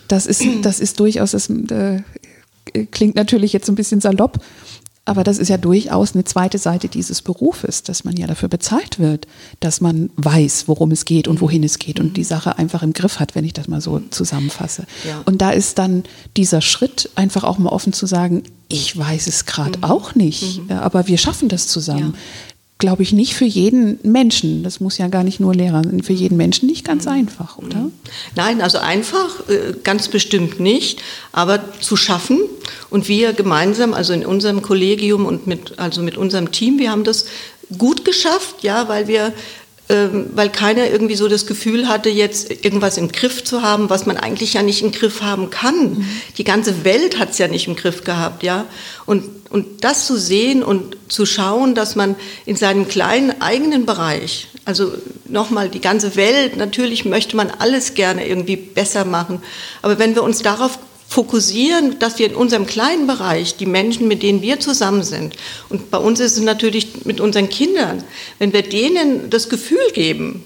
das 0.08 0.26
ist, 0.26 0.44
das 0.62 0.80
ist 0.80 0.98
durchaus, 1.00 1.32
das 1.32 1.48
äh, 1.50 2.02
klingt 2.90 3.14
natürlich 3.14 3.52
jetzt 3.52 3.68
ein 3.68 3.74
bisschen 3.74 4.00
salopp, 4.00 4.38
aber 5.10 5.24
das 5.24 5.38
ist 5.38 5.48
ja 5.48 5.56
durchaus 5.56 6.14
eine 6.14 6.22
zweite 6.22 6.56
Seite 6.56 6.86
dieses 6.86 7.20
Berufes, 7.20 7.82
dass 7.82 8.04
man 8.04 8.16
ja 8.16 8.28
dafür 8.28 8.48
bezahlt 8.48 9.00
wird, 9.00 9.26
dass 9.58 9.80
man 9.80 10.10
weiß, 10.14 10.68
worum 10.68 10.92
es 10.92 11.04
geht 11.04 11.26
und 11.26 11.40
wohin 11.40 11.64
es 11.64 11.80
geht 11.80 11.98
und 11.98 12.16
die 12.16 12.22
Sache 12.22 12.58
einfach 12.58 12.84
im 12.84 12.92
Griff 12.92 13.18
hat, 13.18 13.34
wenn 13.34 13.44
ich 13.44 13.52
das 13.52 13.66
mal 13.66 13.80
so 13.80 14.00
zusammenfasse. 14.10 14.86
Ja. 15.04 15.20
Und 15.24 15.42
da 15.42 15.50
ist 15.50 15.78
dann 15.78 16.04
dieser 16.36 16.60
Schritt, 16.60 17.10
einfach 17.16 17.42
auch 17.42 17.58
mal 17.58 17.70
offen 17.70 17.92
zu 17.92 18.06
sagen, 18.06 18.44
ich 18.68 18.96
weiß 18.96 19.26
es 19.26 19.46
gerade 19.46 19.78
mhm. 19.78 19.84
auch 19.84 20.14
nicht, 20.14 20.62
mhm. 20.62 20.76
aber 20.76 21.08
wir 21.08 21.18
schaffen 21.18 21.48
das 21.48 21.66
zusammen. 21.66 22.14
Ja 22.14 22.20
glaube 22.80 23.04
ich, 23.04 23.12
nicht 23.12 23.34
für 23.34 23.44
jeden 23.44 24.00
Menschen, 24.02 24.64
das 24.64 24.80
muss 24.80 24.98
ja 24.98 25.06
gar 25.06 25.22
nicht 25.22 25.38
nur 25.38 25.54
Lehrer 25.54 25.84
sein, 25.84 26.02
für 26.02 26.12
jeden 26.12 26.36
Menschen 26.36 26.66
nicht 26.66 26.84
ganz 26.84 27.06
einfach, 27.06 27.58
oder? 27.58 27.90
Nein, 28.34 28.60
also 28.60 28.78
einfach 28.78 29.48
äh, 29.48 29.74
ganz 29.84 30.08
bestimmt 30.08 30.58
nicht, 30.58 31.00
aber 31.30 31.60
zu 31.80 31.96
schaffen 31.96 32.40
und 32.90 33.06
wir 33.06 33.32
gemeinsam, 33.32 33.94
also 33.94 34.12
in 34.12 34.26
unserem 34.26 34.62
Kollegium 34.62 35.26
und 35.26 35.46
mit, 35.46 35.78
also 35.78 36.02
mit 36.02 36.16
unserem 36.16 36.50
Team, 36.50 36.78
wir 36.78 36.90
haben 36.90 37.04
das 37.04 37.26
gut 37.78 38.04
geschafft, 38.04 38.62
ja, 38.62 38.88
weil 38.88 39.06
wir 39.06 39.32
ähm, 39.90 40.26
weil 40.34 40.50
keiner 40.50 40.88
irgendwie 40.88 41.16
so 41.16 41.26
das 41.26 41.46
Gefühl 41.46 41.88
hatte, 41.88 42.10
jetzt 42.10 42.64
irgendwas 42.64 42.96
im 42.96 43.10
Griff 43.10 43.42
zu 43.42 43.62
haben, 43.62 43.90
was 43.90 44.06
man 44.06 44.16
eigentlich 44.16 44.54
ja 44.54 44.62
nicht 44.62 44.82
im 44.82 44.92
Griff 44.92 45.20
haben 45.20 45.50
kann. 45.50 45.94
Mhm. 45.94 46.06
Die 46.38 46.44
ganze 46.44 46.84
Welt 46.84 47.18
hat 47.18 47.30
es 47.30 47.38
ja 47.38 47.48
nicht 47.48 47.66
im 47.66 47.74
Griff 47.74 48.04
gehabt, 48.04 48.44
ja. 48.44 48.66
Und, 49.04 49.24
und 49.50 49.84
das 49.84 50.06
zu 50.06 50.16
sehen 50.16 50.62
und 50.62 50.96
zu 51.08 51.26
schauen, 51.26 51.74
dass 51.74 51.96
man 51.96 52.14
in 52.46 52.56
seinem 52.56 52.88
kleinen 52.88 53.42
eigenen 53.42 53.84
Bereich, 53.84 54.48
also 54.64 54.92
nochmal 55.26 55.68
die 55.68 55.80
ganze 55.80 56.16
Welt, 56.16 56.56
natürlich 56.56 57.04
möchte 57.04 57.36
man 57.36 57.50
alles 57.50 57.94
gerne 57.94 58.26
irgendwie 58.26 58.56
besser 58.56 59.04
machen, 59.04 59.42
aber 59.82 59.98
wenn 59.98 60.14
wir 60.14 60.22
uns 60.22 60.42
darauf 60.42 60.78
fokussieren, 61.08 61.98
dass 61.98 62.20
wir 62.20 62.26
in 62.26 62.36
unserem 62.36 62.66
kleinen 62.66 63.08
Bereich 63.08 63.56
die 63.56 63.66
Menschen, 63.66 64.06
mit 64.06 64.22
denen 64.22 64.42
wir 64.42 64.60
zusammen 64.60 65.02
sind, 65.02 65.34
und 65.68 65.90
bei 65.90 65.98
uns 65.98 66.20
ist 66.20 66.36
es 66.36 66.42
natürlich 66.42 67.04
mit 67.04 67.20
unseren 67.20 67.48
Kindern, 67.48 68.04
wenn 68.38 68.52
wir 68.52 68.62
denen 68.62 69.28
das 69.28 69.48
Gefühl 69.48 69.90
geben, 69.92 70.44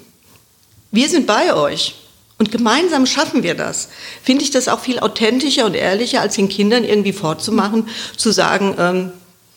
wir 0.90 1.08
sind 1.10 1.26
bei 1.26 1.54
euch 1.54 1.96
und 2.38 2.50
gemeinsam 2.50 3.06
schaffen 3.06 3.42
wir 3.42 3.54
das, 3.54 3.88
finde 4.22 4.44
ich 4.44 4.50
das 4.50 4.68
auch 4.68 4.80
viel 4.80 4.98
authentischer 4.98 5.66
und 5.66 5.74
ehrlicher, 5.74 6.20
als 6.20 6.34
den 6.34 6.48
Kindern 6.48 6.84
irgendwie 6.84 7.12
vorzumachen, 7.12 7.88
zu 8.16 8.32
sagen, 8.32 8.74
ähm, 8.78 9.12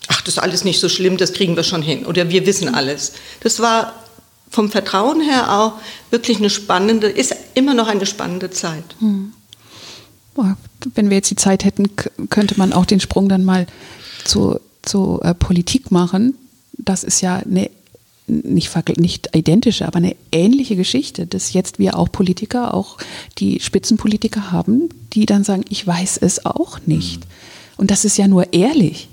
ach, 0.07 0.21
das 0.21 0.35
ist 0.35 0.39
alles 0.39 0.63
nicht 0.63 0.79
so 0.79 0.89
schlimm, 0.89 1.17
das 1.17 1.33
kriegen 1.33 1.55
wir 1.55 1.63
schon 1.63 1.81
hin 1.81 2.05
oder 2.05 2.29
wir 2.29 2.45
wissen 2.45 2.73
alles. 2.73 3.13
Das 3.41 3.59
war 3.59 3.93
vom 4.49 4.71
Vertrauen 4.71 5.21
her 5.21 5.51
auch 5.59 5.73
wirklich 6.11 6.37
eine 6.37 6.49
spannende, 6.49 7.07
ist 7.07 7.35
immer 7.55 7.73
noch 7.73 7.87
eine 7.87 8.05
spannende 8.05 8.49
Zeit. 8.49 8.95
Hm 8.99 9.33
wenn 10.95 11.09
wir 11.09 11.17
jetzt 11.17 11.31
die 11.31 11.35
Zeit 11.35 11.65
hätten, 11.65 11.89
könnte 12.29 12.55
man 12.57 12.73
auch 12.73 12.85
den 12.85 12.99
Sprung 12.99 13.29
dann 13.29 13.43
mal 13.43 13.67
zu, 14.23 14.59
zu 14.81 15.19
äh, 15.23 15.33
Politik 15.33 15.91
machen. 15.91 16.35
Das 16.73 17.03
ist 17.03 17.21
ja 17.21 17.37
eine 17.37 17.69
nicht, 18.27 18.99
nicht 18.99 19.29
identische, 19.35 19.87
aber 19.87 19.97
eine 19.97 20.15
ähnliche 20.31 20.75
Geschichte, 20.75 21.25
dass 21.25 21.53
jetzt 21.53 21.79
wir 21.79 21.97
auch 21.97 22.11
Politiker, 22.11 22.73
auch 22.73 22.97
die 23.37 23.59
Spitzenpolitiker 23.59 24.51
haben, 24.51 24.89
die 25.13 25.25
dann 25.25 25.43
sagen, 25.43 25.63
ich 25.69 25.87
weiß 25.87 26.17
es 26.17 26.45
auch 26.45 26.79
nicht. 26.85 27.21
Mhm. 27.21 27.29
Und 27.77 27.91
das 27.91 28.05
ist 28.05 28.17
ja 28.17 28.27
nur 28.27 28.53
ehrlich. 28.53 29.09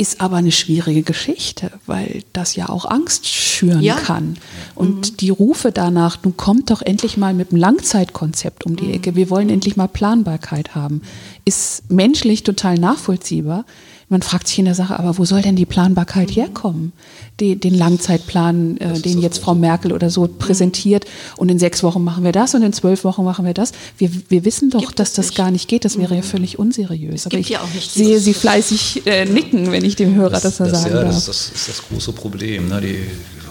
ist 0.00 0.20
aber 0.20 0.36
eine 0.36 0.52
schwierige 0.52 1.02
Geschichte, 1.02 1.72
weil 1.86 2.22
das 2.32 2.54
ja 2.54 2.68
auch 2.68 2.84
Angst 2.84 3.26
schüren 3.26 3.82
ja. 3.82 3.96
kann. 3.96 4.36
Und 4.76 5.12
mhm. 5.12 5.16
die 5.16 5.30
Rufe 5.30 5.72
danach, 5.72 6.22
nun 6.22 6.36
kommt 6.36 6.70
doch 6.70 6.82
endlich 6.82 7.16
mal 7.16 7.34
mit 7.34 7.50
einem 7.50 7.60
Langzeitkonzept 7.60 8.64
um 8.64 8.76
die 8.76 8.84
mhm. 8.86 8.94
Ecke, 8.94 9.16
wir 9.16 9.28
wollen 9.28 9.50
endlich 9.50 9.76
mal 9.76 9.88
Planbarkeit 9.88 10.76
haben, 10.76 11.02
ist 11.44 11.90
menschlich 11.90 12.44
total 12.44 12.78
nachvollziehbar. 12.78 13.64
Man 14.10 14.22
fragt 14.22 14.48
sich 14.48 14.58
in 14.58 14.64
der 14.64 14.74
Sache, 14.74 14.98
aber 14.98 15.18
wo 15.18 15.24
soll 15.26 15.42
denn 15.42 15.54
die 15.54 15.66
Planbarkeit 15.66 16.30
herkommen? 16.30 16.92
Die, 17.40 17.56
den 17.56 17.74
Langzeitplan, 17.74 18.78
äh, 18.78 18.98
den 19.00 19.20
jetzt 19.20 19.38
Frau 19.38 19.54
Merkel 19.54 19.92
oder 19.92 20.08
so 20.08 20.26
präsentiert 20.26 21.04
und 21.36 21.50
in 21.50 21.58
sechs 21.58 21.82
Wochen 21.82 22.02
machen 22.02 22.24
wir 22.24 22.32
das 22.32 22.54
und 22.54 22.62
in 22.62 22.72
zwölf 22.72 23.04
Wochen 23.04 23.22
machen 23.24 23.44
wir 23.44 23.52
das. 23.52 23.72
Wir, 23.98 24.10
wir 24.28 24.44
wissen 24.46 24.70
doch, 24.70 24.80
gibt 24.80 24.98
dass 24.98 25.12
das 25.12 25.26
nicht. 25.26 25.36
gar 25.36 25.50
nicht 25.50 25.68
geht. 25.68 25.84
Das 25.84 25.98
wäre 25.98 26.14
ja 26.14 26.22
mhm. 26.22 26.26
völlig 26.26 26.58
unseriös. 26.58 27.26
aber 27.26 27.36
ich 27.36 27.50
ja 27.50 27.60
sehe 27.86 28.18
Sie 28.18 28.32
fleißig 28.32 29.06
äh, 29.06 29.26
nicken, 29.26 29.70
wenn 29.72 29.84
ich 29.84 29.96
dem 29.96 30.14
Hörer 30.14 30.30
das, 30.30 30.42
das, 30.42 30.56
das 30.56 30.82
sagen 30.82 30.94
ja, 30.94 31.02
darf. 31.02 31.14
Das, 31.14 31.26
das, 31.26 31.50
ist 31.54 31.68
das 31.68 31.82
große 31.88 32.12
Problem. 32.12 32.68
Ne? 32.68 32.80
Die, 32.80 32.98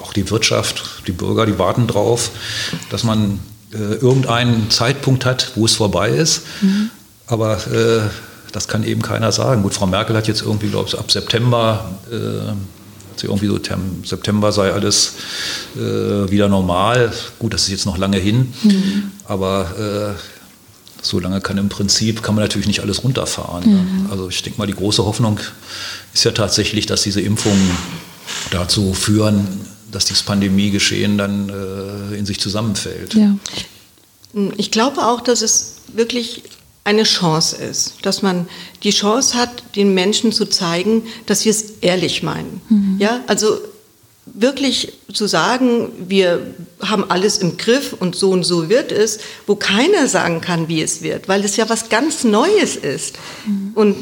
auch 0.02 0.13
die 0.13 0.30
Wirtschaft, 0.30 1.04
die 1.06 1.12
Bürger, 1.12 1.46
die 1.46 1.60
warten 1.60 1.86
drauf, 1.86 2.32
dass 2.89 3.04
man 3.04 3.39
äh, 3.74 3.78
irgendeinen 3.78 4.72
Zeitpunkt 4.72 5.26
hat, 5.26 5.52
wo 5.56 5.65
es 5.65 5.76
vorbei 5.76 6.10
ist. 6.10 6.41
Mhm. 6.62 6.89
Aber 7.28 7.58
äh, 7.67 8.10
das 8.51 8.67
kann 8.67 8.83
eben 8.83 9.01
keiner 9.01 9.31
sagen. 9.31 9.63
Gut, 9.63 9.73
Frau 9.73 9.88
Merkel 9.88 10.15
hat 10.15 10.27
jetzt 10.27 10.41
irgendwie, 10.41 10.67
glaube 10.67 10.88
ich, 10.88 10.97
ab 10.97 11.12
September, 11.12 11.91
äh, 12.12 12.53
sie 13.19 13.27
irgendwie 13.27 13.47
so, 13.47 13.60
September 14.03 14.51
sei 14.51 14.71
alles 14.71 15.13
äh, 15.75 15.79
wieder 16.29 16.47
normal. 16.47 17.12
Gut, 17.39 17.53
das 17.53 17.63
ist 17.63 17.69
jetzt 17.69 17.86
noch 17.86 17.97
lange 17.97 18.17
hin, 18.17 18.53
mhm. 18.63 19.12
aber 19.25 20.15
äh, 20.15 20.21
so 21.01 21.19
lange 21.19 21.41
kann 21.41 21.57
im 21.57 21.69
Prinzip, 21.69 22.21
kann 22.21 22.36
man 22.36 22.43
natürlich 22.43 22.67
nicht 22.67 22.81
alles 22.81 23.03
runterfahren. 23.03 23.65
Mhm. 23.65 24.03
Ne? 24.03 24.10
Also 24.12 24.29
ich 24.29 24.41
denke 24.43 24.60
mal, 24.60 24.67
die 24.67 24.73
große 24.73 25.03
Hoffnung 25.05 25.39
ist 26.13 26.23
ja 26.23 26.31
tatsächlich, 26.31 26.86
dass 26.86 27.03
diese 27.03 27.21
Impfungen 27.21 27.71
dazu 28.51 28.93
führen, 28.93 29.47
dass 29.91 30.05
dieses 30.05 30.23
Pandemiegeschehen 30.23 31.17
dann 31.17 31.49
äh, 31.49 32.17
in 32.17 32.25
sich 32.25 32.39
zusammenfällt. 32.39 33.13
Ja. 33.13 33.36
Ich 34.57 34.71
glaube 34.71 35.05
auch, 35.05 35.21
dass 35.21 35.41
es 35.41 35.75
wirklich 35.93 36.43
eine 36.88 37.04
Chance 37.04 37.58
ist, 37.58 37.95
dass 38.04 38.21
man 38.21 38.47
die 38.82 38.91
Chance 38.91 39.38
hat, 39.38 39.76
den 39.76 39.93
Menschen 39.93 40.32
zu 40.32 40.45
zeigen, 40.45 41.04
dass 41.26 41.43
wir 41.43 41.52
es 41.52 41.73
ehrlich 41.82 42.23
meinen. 42.23 42.62
Mhm. 42.69 42.95
Ja, 42.97 43.19
also 43.28 43.58
wirklich 44.26 44.93
zu 45.12 45.28
sagen, 45.28 45.89
wir 46.08 46.54
haben 46.82 47.10
alles 47.10 47.39
im 47.39 47.58
Griff 47.58 47.93
und 48.00 48.15
so 48.15 48.30
und 48.32 48.43
so 48.43 48.69
wird 48.69 48.93
es, 48.93 49.19
wo 49.47 49.56
keiner 49.56 50.08
sagen 50.08 50.39
kann, 50.39 50.69
wie 50.69 50.82
es 50.82 51.02
wird, 51.02 51.28
weil 51.28 51.43
es 51.43 51.58
ja 51.58 51.69
was 51.69 51.89
ganz 51.89 52.23
Neues 52.23 52.78
ist. 52.78 53.15
Mhm. 53.45 53.71
Und 53.76 53.95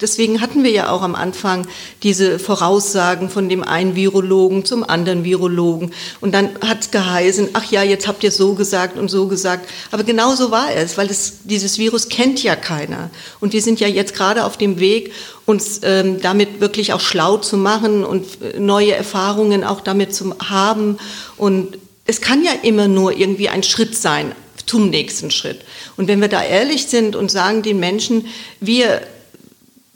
deswegen 0.00 0.40
hatten 0.40 0.64
wir 0.64 0.70
ja 0.70 0.90
auch 0.90 1.02
am 1.02 1.14
Anfang 1.14 1.66
diese 2.02 2.38
Voraussagen 2.38 3.28
von 3.28 3.48
dem 3.48 3.62
einen 3.62 3.94
Virologen 3.94 4.64
zum 4.64 4.82
anderen 4.82 5.24
Virologen. 5.24 5.92
Und 6.20 6.32
dann 6.32 6.50
hat 6.60 6.80
es 6.80 6.90
geheißen, 6.90 7.50
ach 7.52 7.70
ja, 7.70 7.82
jetzt 7.82 8.08
habt 8.08 8.24
ihr 8.24 8.30
so 8.30 8.54
gesagt 8.54 8.98
und 8.98 9.08
so 9.08 9.26
gesagt. 9.26 9.68
Aber 9.90 10.04
genau 10.04 10.34
so 10.34 10.50
war 10.50 10.74
es, 10.74 10.96
weil 10.98 11.08
es, 11.08 11.40
dieses 11.44 11.78
Virus 11.78 12.08
kennt 12.08 12.42
ja 12.42 12.56
keiner. 12.56 13.10
Und 13.40 13.52
wir 13.52 13.62
sind 13.62 13.80
ja 13.80 13.88
jetzt 13.88 14.14
gerade 14.14 14.44
auf 14.44 14.56
dem 14.56 14.80
Weg, 14.80 15.12
uns 15.46 15.80
ähm, 15.82 16.20
damit 16.20 16.60
wirklich 16.60 16.92
auch 16.92 17.00
schlau 17.00 17.36
zu 17.36 17.56
machen 17.56 18.04
und 18.04 18.26
äh, 18.40 18.58
neue 18.58 18.94
Erfahrungen 18.94 19.64
auch 19.64 19.80
damit 19.80 20.14
zu 20.14 20.34
haben. 20.38 20.98
Und 21.36 21.78
es 22.06 22.20
kann 22.20 22.44
ja 22.44 22.52
immer 22.62 22.88
nur 22.88 23.16
irgendwie 23.16 23.48
ein 23.48 23.62
Schritt 23.62 23.96
sein 23.96 24.32
zum 24.66 24.90
nächsten 24.90 25.30
Schritt. 25.30 25.62
Und 25.96 26.08
wenn 26.08 26.20
wir 26.20 26.28
da 26.28 26.42
ehrlich 26.42 26.86
sind 26.86 27.16
und 27.16 27.30
sagen 27.30 27.62
den 27.62 27.80
Menschen, 27.80 28.26
wir 28.60 29.02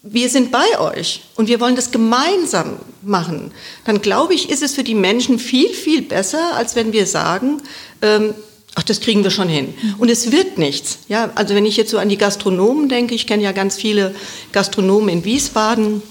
wir 0.07 0.29
sind 0.29 0.53
bei 0.53 0.79
euch 0.79 1.23
und 1.35 1.49
wir 1.49 1.61
wollen 1.61 1.77
das 1.77 1.91
gemeinsam 1.91 2.77
machen, 3.03 3.53
dann 3.87 4.03
glaube 4.03 4.35
ich, 4.35 4.51
ist 4.51 4.63
es 4.63 4.75
für 4.75 4.85
die 4.85 4.95
Menschen 4.95 5.39
viel, 5.39 5.71
viel 5.71 6.03
besser, 6.03 6.55
als 6.55 6.77
wenn 6.77 6.93
wir 6.93 7.07
sagen, 7.07 7.63
ähm, 8.03 8.35
ach, 8.75 8.83
das 8.83 9.01
kriegen 9.01 9.25
wir 9.25 9.31
schon 9.31 9.49
hin. 9.49 9.73
Und 9.99 10.11
es 10.11 10.31
wird 10.31 10.59
nichts. 10.59 10.99
Ja, 11.09 11.31
also 11.35 11.55
wenn 11.55 11.65
ich 11.65 11.79
jetzt 11.79 11.91
so 11.91 11.99
an 11.99 12.11
die 12.11 12.19
Gastronomen 12.19 12.91
denke, 12.91 13.15
ich 13.15 13.27
kenne 13.27 13.43
ja 13.43 13.53
ganz 13.53 13.77
viele 13.77 14.15
Gastronomen 14.53 15.09
in 15.09 15.25
Wiesbaden, 15.25 16.03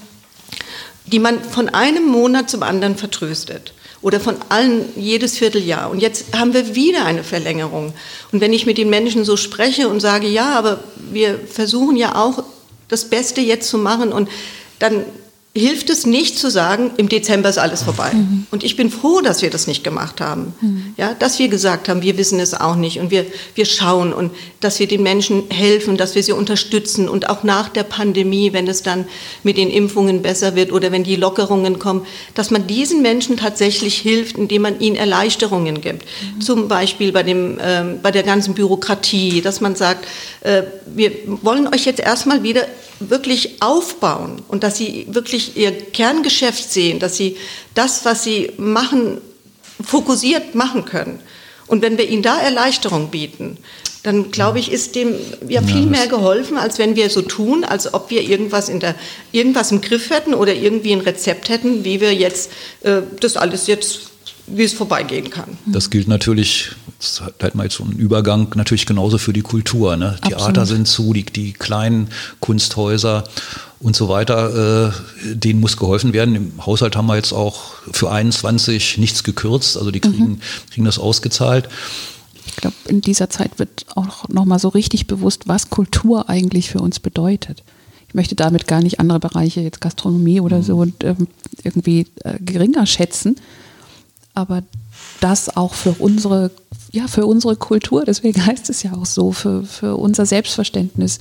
die 1.06 1.20
man 1.20 1.40
von 1.40 1.68
einem 1.68 2.06
Monat 2.06 2.50
zum 2.50 2.64
anderen 2.64 2.96
vertröstet 2.96 3.74
oder 4.02 4.18
von 4.18 4.36
allen 4.48 4.86
jedes 4.96 5.38
Vierteljahr. 5.38 5.88
Und 5.88 6.00
jetzt 6.00 6.36
haben 6.36 6.52
wir 6.52 6.74
wieder 6.74 7.04
eine 7.04 7.22
Verlängerung. 7.22 7.92
Und 8.32 8.40
wenn 8.40 8.52
ich 8.52 8.66
mit 8.66 8.76
den 8.76 8.90
Menschen 8.90 9.24
so 9.24 9.36
spreche 9.36 9.88
und 9.88 10.00
sage, 10.00 10.26
ja, 10.26 10.58
aber 10.58 10.82
wir 11.12 11.38
versuchen 11.38 11.96
ja 11.96 12.16
auch 12.16 12.42
das 12.88 13.04
Beste 13.04 13.40
jetzt 13.40 13.68
zu 13.68 13.78
machen. 13.78 14.12
Und 14.12 14.28
dann 14.78 15.04
hilft 15.56 15.88
es 15.88 16.04
nicht 16.04 16.36
zu 16.36 16.50
sagen, 16.50 16.90
im 16.96 17.08
Dezember 17.08 17.48
ist 17.48 17.58
alles 17.58 17.84
vorbei. 17.84 18.10
Mhm. 18.12 18.48
Und 18.50 18.64
ich 18.64 18.74
bin 18.74 18.90
froh, 18.90 19.20
dass 19.20 19.40
wir 19.40 19.50
das 19.50 19.68
nicht 19.68 19.84
gemacht 19.84 20.20
haben. 20.20 20.52
Mhm. 20.60 20.94
Ja, 20.96 21.14
dass 21.14 21.38
wir 21.38 21.46
gesagt 21.46 21.88
haben, 21.88 22.02
wir 22.02 22.18
wissen 22.18 22.40
es 22.40 22.54
auch 22.54 22.74
nicht 22.74 22.98
und 22.98 23.12
wir, 23.12 23.24
wir 23.54 23.64
schauen 23.64 24.12
und 24.12 24.32
dass 24.58 24.80
wir 24.80 24.88
den 24.88 25.04
Menschen 25.04 25.44
helfen, 25.50 25.96
dass 25.96 26.16
wir 26.16 26.24
sie 26.24 26.32
unterstützen 26.32 27.08
und 27.08 27.28
auch 27.30 27.44
nach 27.44 27.68
der 27.68 27.84
Pandemie, 27.84 28.52
wenn 28.52 28.66
es 28.66 28.82
dann 28.82 29.04
mit 29.44 29.56
den 29.56 29.70
Impfungen 29.70 30.22
besser 30.22 30.56
wird 30.56 30.72
oder 30.72 30.90
wenn 30.90 31.04
die 31.04 31.14
Lockerungen 31.14 31.78
kommen, 31.78 32.04
dass 32.34 32.50
man 32.50 32.66
diesen 32.66 33.00
Menschen 33.00 33.36
tatsächlich 33.36 33.96
hilft, 33.98 34.36
indem 34.36 34.62
man 34.62 34.80
ihnen 34.80 34.96
Erleichterungen 34.96 35.80
gibt. 35.80 36.04
Mhm. 36.04 36.40
Zum 36.40 36.66
Beispiel 36.66 37.12
bei, 37.12 37.22
dem, 37.22 37.60
ähm, 37.62 38.00
bei 38.02 38.10
der 38.10 38.24
ganzen 38.24 38.54
Bürokratie, 38.54 39.40
dass 39.40 39.60
man 39.60 39.76
sagt, 39.76 40.04
äh, 40.40 40.64
wir 40.86 41.12
wollen 41.42 41.68
euch 41.68 41.84
jetzt 41.84 42.00
erstmal 42.00 42.42
wieder 42.42 42.66
wirklich 43.00 43.62
aufbauen 43.62 44.42
und 44.48 44.62
dass 44.62 44.76
sie 44.76 45.06
wirklich 45.10 45.43
ihr 45.54 45.72
Kerngeschäft 45.72 46.72
sehen, 46.72 46.98
dass 46.98 47.16
sie 47.16 47.36
das, 47.74 48.04
was 48.04 48.24
sie 48.24 48.52
machen, 48.56 49.18
fokussiert 49.82 50.54
machen 50.54 50.84
können. 50.84 51.20
Und 51.66 51.82
wenn 51.82 51.98
wir 51.98 52.08
ihnen 52.08 52.22
da 52.22 52.38
Erleichterung 52.38 53.10
bieten, 53.10 53.58
dann 54.02 54.30
glaube 54.30 54.58
ich, 54.58 54.70
ist 54.70 54.96
dem 54.96 55.14
ja 55.48 55.62
viel 55.62 55.86
mehr 55.86 56.08
geholfen, 56.08 56.58
als 56.58 56.78
wenn 56.78 56.94
wir 56.94 57.08
so 57.08 57.22
tun, 57.22 57.64
als 57.64 57.94
ob 57.94 58.10
wir 58.10 58.20
irgendwas, 58.20 58.68
in 58.68 58.78
der, 58.78 58.94
irgendwas 59.32 59.72
im 59.72 59.80
Griff 59.80 60.10
hätten 60.10 60.34
oder 60.34 60.54
irgendwie 60.54 60.92
ein 60.92 61.00
Rezept 61.00 61.48
hätten, 61.48 61.84
wie 61.84 62.02
wir 62.02 62.14
jetzt 62.14 62.50
äh, 62.82 63.00
das 63.18 63.38
alles 63.38 63.66
jetzt 63.66 64.10
wie 64.46 64.62
es 64.62 64.72
vorbeigehen 64.72 65.30
kann. 65.30 65.56
Das 65.66 65.90
gilt 65.90 66.08
natürlich, 66.08 66.72
das 67.00 67.20
hat 67.20 67.54
man 67.54 67.66
jetzt 67.66 67.76
so 67.76 67.84
einen 67.84 67.94
Übergang, 67.94 68.48
natürlich 68.54 68.86
genauso 68.86 69.18
für 69.18 69.32
die 69.32 69.42
Kultur. 69.42 69.96
Ne? 69.96 70.18
Theater 70.26 70.66
sind 70.66 70.86
zu, 70.86 71.12
die, 71.12 71.24
die 71.24 71.52
kleinen 71.52 72.08
Kunsthäuser 72.40 73.24
und 73.80 73.96
so 73.96 74.08
weiter, 74.08 74.92
äh, 75.24 75.34
denen 75.34 75.60
muss 75.60 75.76
geholfen 75.76 76.12
werden. 76.12 76.34
Im 76.34 76.66
Haushalt 76.66 76.96
haben 76.96 77.06
wir 77.06 77.16
jetzt 77.16 77.32
auch 77.32 77.74
für 77.90 78.10
21 78.10 78.98
nichts 78.98 79.24
gekürzt, 79.24 79.76
also 79.76 79.90
die 79.90 80.00
kriegen, 80.00 80.24
mhm. 80.24 80.40
kriegen 80.70 80.84
das 80.84 80.98
ausgezahlt. 80.98 81.68
Ich 82.46 82.56
glaube, 82.56 82.76
in 82.86 83.00
dieser 83.00 83.30
Zeit 83.30 83.58
wird 83.58 83.86
auch 83.94 84.28
nochmal 84.28 84.58
so 84.58 84.68
richtig 84.68 85.06
bewusst, 85.06 85.48
was 85.48 85.70
Kultur 85.70 86.28
eigentlich 86.28 86.70
für 86.70 86.78
uns 86.78 87.00
bedeutet. 87.00 87.62
Ich 88.08 88.14
möchte 88.14 88.34
damit 88.34 88.66
gar 88.66 88.80
nicht 88.80 89.00
andere 89.00 89.18
Bereiche, 89.20 89.60
jetzt 89.60 89.80
Gastronomie 89.80 90.40
oder 90.40 90.58
mhm. 90.58 90.62
so, 90.62 90.76
und, 90.76 91.02
ähm, 91.02 91.28
irgendwie 91.62 92.06
äh, 92.22 92.38
geringer 92.40 92.86
schätzen 92.86 93.36
aber 94.34 94.62
das 95.20 95.56
auch 95.56 95.74
für 95.74 95.92
unsere, 95.98 96.50
ja, 96.92 97.06
für 97.06 97.26
unsere 97.26 97.56
Kultur, 97.56 98.04
deswegen 98.04 98.44
heißt 98.46 98.68
es 98.70 98.82
ja 98.82 98.92
auch 98.92 99.06
so, 99.06 99.32
für, 99.32 99.64
für 99.64 99.96
unser 99.96 100.26
Selbstverständnis, 100.26 101.18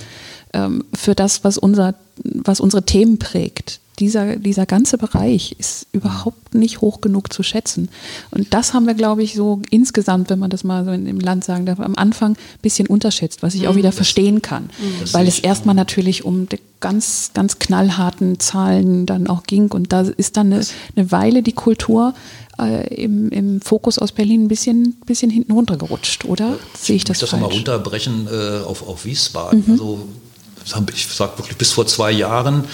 ähm, 0.54 0.84
für 0.93 1.15
das, 1.15 1.43
was, 1.43 1.58
unser, 1.58 1.95
was 2.23 2.60
unsere 2.60 2.84
Themen 2.84 3.19
prägt. 3.19 3.80
Dieser, 3.99 4.38
dieser 4.38 4.65
ganze 4.65 4.97
Bereich 4.97 5.56
ist 5.60 5.88
überhaupt 5.91 6.56
nicht 6.56 6.82
hoch 6.82 7.01
genug 7.01 7.32
zu 7.32 7.43
schätzen. 7.43 7.89
Und 8.32 8.53
das 8.53 8.73
haben 8.73 8.88
wir, 8.88 8.95
glaube 8.95 9.23
ich, 9.23 9.36
so 9.36 9.62
insgesamt, 9.69 10.29
wenn 10.29 10.39
man 10.39 10.49
das 10.49 10.63
mal 10.63 10.84
so 10.84 10.91
in, 10.91 11.06
im 11.06 11.19
Land 11.19 11.43
sagen 11.43 11.65
darf, 11.65 11.79
am 11.79 11.95
Anfang 11.95 12.32
ein 12.34 12.62
bisschen 12.62 12.88
unterschätzt, 12.88 13.43
was 13.43 13.53
ich 13.53 13.67
auch 13.67 13.73
mhm. 13.73 13.77
wieder 13.77 13.91
verstehen 13.91 14.41
kann. 14.41 14.63
Mhm. 14.63 15.13
Weil 15.13 15.27
es 15.27 15.39
erstmal 15.39 15.75
natürlich 15.75 16.25
um 16.25 16.47
ganz, 16.79 17.32
ganz 17.34 17.60
knallharten 17.60 18.39
Zahlen 18.39 19.06
dann 19.06 19.27
auch 19.27 19.43
ging. 19.43 19.71
Und 19.71 19.93
da 19.93 20.01
ist 20.01 20.38
dann 20.38 20.51
eine, 20.51 20.65
eine 20.95 21.12
Weile 21.12 21.43
die 21.43 21.53
Kultur 21.53 22.13
äh, 22.60 22.93
im, 22.95 23.29
im 23.29 23.62
Fokus 23.62 23.97
aus 23.99 24.12
Berlin 24.12 24.43
ein 24.43 24.47
bisschen, 24.47 24.97
bisschen 25.06 25.32
hinten 25.32 25.53
runtergerutscht, 25.53 26.25
oder? 26.25 26.58
Sehe 26.77 26.95
ich 26.95 27.03
das 27.03 27.17
ich 27.17 27.21
das 27.21 27.29
falsch? 27.29 27.41
mal 27.41 27.51
runterbrechen 27.51 28.27
äh, 28.27 28.63
auf, 28.63 28.88
auf 28.88 29.06
Wiesbaden. 29.06 29.63
Mhm. 29.65 29.71
Also 29.71 30.08
ich 30.93 31.08
sage 31.08 31.38
wirklich 31.38 31.58
bis 31.58 31.71
vor 31.71 31.88
zwei 31.88 32.12
Jahren 32.12 32.65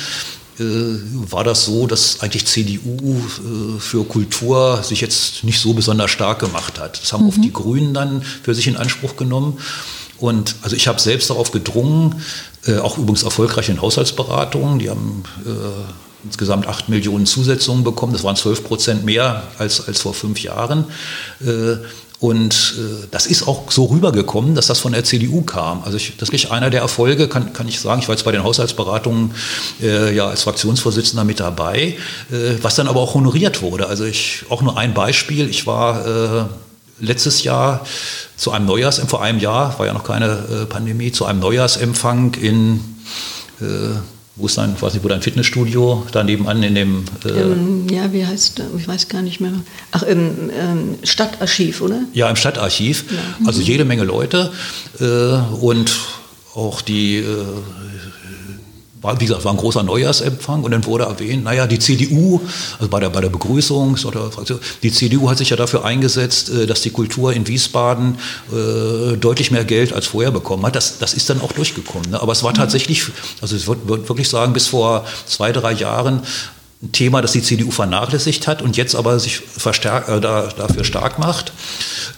war 0.59 1.43
das 1.43 1.65
so, 1.65 1.87
dass 1.87 2.21
eigentlich 2.21 2.45
CDU 2.45 2.97
äh, 2.97 3.79
für 3.79 4.03
Kultur 4.03 4.83
sich 4.83 5.01
jetzt 5.01 5.43
nicht 5.43 5.59
so 5.59 5.73
besonders 5.73 6.11
stark 6.11 6.39
gemacht 6.39 6.79
hat. 6.79 7.01
Das 7.01 7.13
haben 7.13 7.23
mhm. 7.23 7.29
oft 7.29 7.43
die 7.43 7.53
Grünen 7.53 7.93
dann 7.93 8.21
für 8.21 8.53
sich 8.53 8.67
in 8.67 8.77
Anspruch 8.77 9.15
genommen. 9.15 9.57
Und 10.17 10.55
also 10.61 10.75
ich 10.75 10.87
habe 10.87 10.99
selbst 10.99 11.29
darauf 11.29 11.51
gedrungen, 11.51 12.21
äh, 12.65 12.77
auch 12.77 12.97
übrigens 12.97 13.23
erfolgreich 13.23 13.69
in 13.69 13.81
Haushaltsberatungen, 13.81 14.79
die 14.79 14.89
haben 14.89 15.23
insgesamt 16.25 16.67
8 16.67 16.89
Millionen 16.89 17.25
Zusetzungen 17.25 17.85
bekommen. 17.85 18.11
Das 18.11 18.25
waren 18.25 18.35
12 18.35 18.65
Prozent 18.65 19.05
mehr 19.05 19.43
als, 19.57 19.87
als 19.87 20.01
vor 20.01 20.13
fünf 20.13 20.41
Jahren. 20.43 20.83
Und 22.19 22.75
äh, 22.77 23.07
das 23.11 23.27
ist 23.27 23.47
auch 23.47 23.71
so 23.71 23.85
rübergekommen, 23.85 24.53
dass 24.53 24.67
das 24.67 24.79
von 24.79 24.91
der 24.91 25.05
CDU 25.05 25.41
kam. 25.41 25.83
Also 25.85 25.95
ich, 25.95 26.17
das 26.17 26.29
ist 26.29 26.51
einer 26.51 26.69
der 26.69 26.81
Erfolge, 26.81 27.29
kann, 27.29 27.53
kann 27.53 27.67
ich 27.67 27.79
sagen. 27.79 28.01
Ich 28.01 28.09
war 28.09 28.15
jetzt 28.15 28.25
bei 28.25 28.33
den 28.33 28.43
Haushaltsberatungen 28.43 29.31
äh, 29.81 30.13
ja 30.13 30.27
als 30.27 30.43
Fraktionsvorsitzender 30.43 31.23
mit 31.23 31.39
dabei, 31.39 31.95
äh, 32.29 32.55
was 32.61 32.75
dann 32.75 32.89
aber 32.89 32.99
auch 32.99 33.13
honoriert 33.13 33.61
wurde. 33.61 33.87
Also 33.87 34.03
ich 34.03 34.43
auch 34.49 34.61
nur 34.61 34.77
ein 34.77 34.93
Beispiel. 34.93 35.49
Ich 35.49 35.65
war 35.65 36.05
äh, 36.05 36.45
letztes 36.99 37.43
Jahr 37.43 37.85
zu 38.35 38.51
einem 38.51 38.65
Neujahrs, 38.65 38.99
vor 39.07 39.21
einem 39.21 39.39
Jahr 39.39 39.79
war 39.79 39.85
ja 39.85 39.93
noch 39.93 40.03
keine 40.03 40.25
äh, 40.25 40.65
Pandemie, 40.65 41.13
zu 41.13 41.23
einem 41.25 41.39
Neujahrsempfang 41.39 42.33
in 42.33 42.81
äh, 43.61 43.95
wo 44.39 44.45
ist 44.45 44.57
dein, 44.57 44.81
weiß 44.81 44.93
nicht, 44.93 45.03
wo 45.03 45.09
dein 45.09 45.21
Fitnessstudio 45.21 46.05
da 46.11 46.23
nebenan 46.23 46.63
in 46.63 46.75
dem. 46.75 47.05
Äh 47.25 47.29
ähm, 47.29 47.87
ja, 47.89 48.11
wie 48.13 48.25
heißt, 48.25 48.61
ich 48.77 48.87
weiß 48.87 49.09
gar 49.09 49.21
nicht 49.21 49.41
mehr. 49.41 49.51
Ach, 49.91 50.03
im 50.03 50.49
ähm, 50.57 50.95
Stadtarchiv, 51.03 51.81
oder? 51.81 52.01
Ja, 52.13 52.29
im 52.29 52.37
Stadtarchiv. 52.37 53.05
Ja. 53.11 53.47
Also 53.47 53.61
jede 53.61 53.85
Menge 53.85 54.05
Leute 54.05 54.51
äh, 54.99 55.05
und 55.61 55.91
auch 56.55 56.81
die 56.81 57.17
äh, 57.17 57.45
war, 59.01 59.19
wie 59.19 59.25
gesagt, 59.25 59.45
war 59.45 59.53
ein 59.53 59.57
großer 59.57 59.83
Neujahrsempfang 59.83 60.63
und 60.63 60.71
dann 60.71 60.85
wurde 60.85 61.05
erwähnt, 61.05 61.43
naja, 61.43 61.67
die 61.67 61.79
CDU, 61.79 62.41
also 62.77 62.89
bei 62.89 62.99
der, 62.99 63.09
bei 63.09 63.21
der 63.21 63.29
Begrüßung, 63.29 63.97
die 64.83 64.91
CDU 64.91 65.29
hat 65.29 65.37
sich 65.37 65.49
ja 65.49 65.57
dafür 65.57 65.85
eingesetzt, 65.85 66.49
äh, 66.49 66.67
dass 66.67 66.81
die 66.81 66.89
Kultur 66.89 67.33
in 67.33 67.47
Wiesbaden 67.47 68.17
äh, 68.51 69.17
deutlich 69.17 69.51
mehr 69.51 69.63
Geld 69.63 69.93
als 69.93 70.07
vorher 70.07 70.31
bekommen 70.31 70.65
hat. 70.65 70.75
Das, 70.75 70.97
das 70.99 71.13
ist 71.13 71.29
dann 71.29 71.41
auch 71.41 71.51
durchgekommen. 71.53 72.11
Ne? 72.11 72.21
Aber 72.21 72.31
es 72.33 72.43
war 72.43 72.51
mhm. 72.51 72.55
tatsächlich, 72.55 73.03
also 73.41 73.55
ich 73.55 73.67
würde 73.67 74.07
wirklich 74.07 74.29
sagen, 74.29 74.53
bis 74.53 74.67
vor 74.67 75.05
zwei, 75.25 75.51
drei 75.51 75.71
Jahren 75.71 76.21
ein 76.81 76.91
Thema, 76.91 77.21
das 77.21 77.33
die 77.33 77.41
CDU 77.41 77.71
vernachlässigt 77.71 78.47
hat 78.47 78.61
und 78.61 78.77
jetzt 78.77 78.95
aber 78.95 79.19
sich 79.19 79.37
verstärk, 79.37 80.09
äh, 80.09 80.19
da, 80.19 80.47
dafür 80.47 80.83
stark 80.83 81.19
macht. 81.19 81.53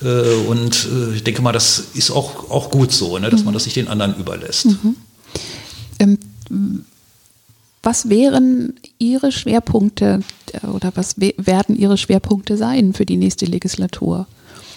Äh, 0.04 0.34
und 0.48 0.88
äh, 0.92 1.16
ich 1.16 1.24
denke 1.24 1.42
mal, 1.42 1.52
das 1.52 1.84
ist 1.94 2.12
auch, 2.12 2.50
auch 2.50 2.72
gut 2.72 2.92
so, 2.92 3.20
ne, 3.20 3.30
dass 3.30 3.42
man 3.42 3.50
mhm. 3.50 3.54
das 3.54 3.66
nicht 3.66 3.76
den 3.76 3.88
anderen 3.88 4.16
überlässt. 4.16 4.66
Mhm. 4.66 4.96
Ähm 6.00 6.18
was 7.84 8.10
wären 8.10 8.74
Ihre 9.00 9.32
Schwerpunkte 9.32 10.22
äh, 10.54 10.68
oder 10.68 10.92
was 10.96 11.16
werden 11.18 11.76
Ihre 11.76 11.98
Schwerpunkte 11.98 12.58
sein 12.58 12.94
für 12.94 13.06
die 13.06 13.18
nächste 13.18 13.46
Legislatur? 13.46 14.28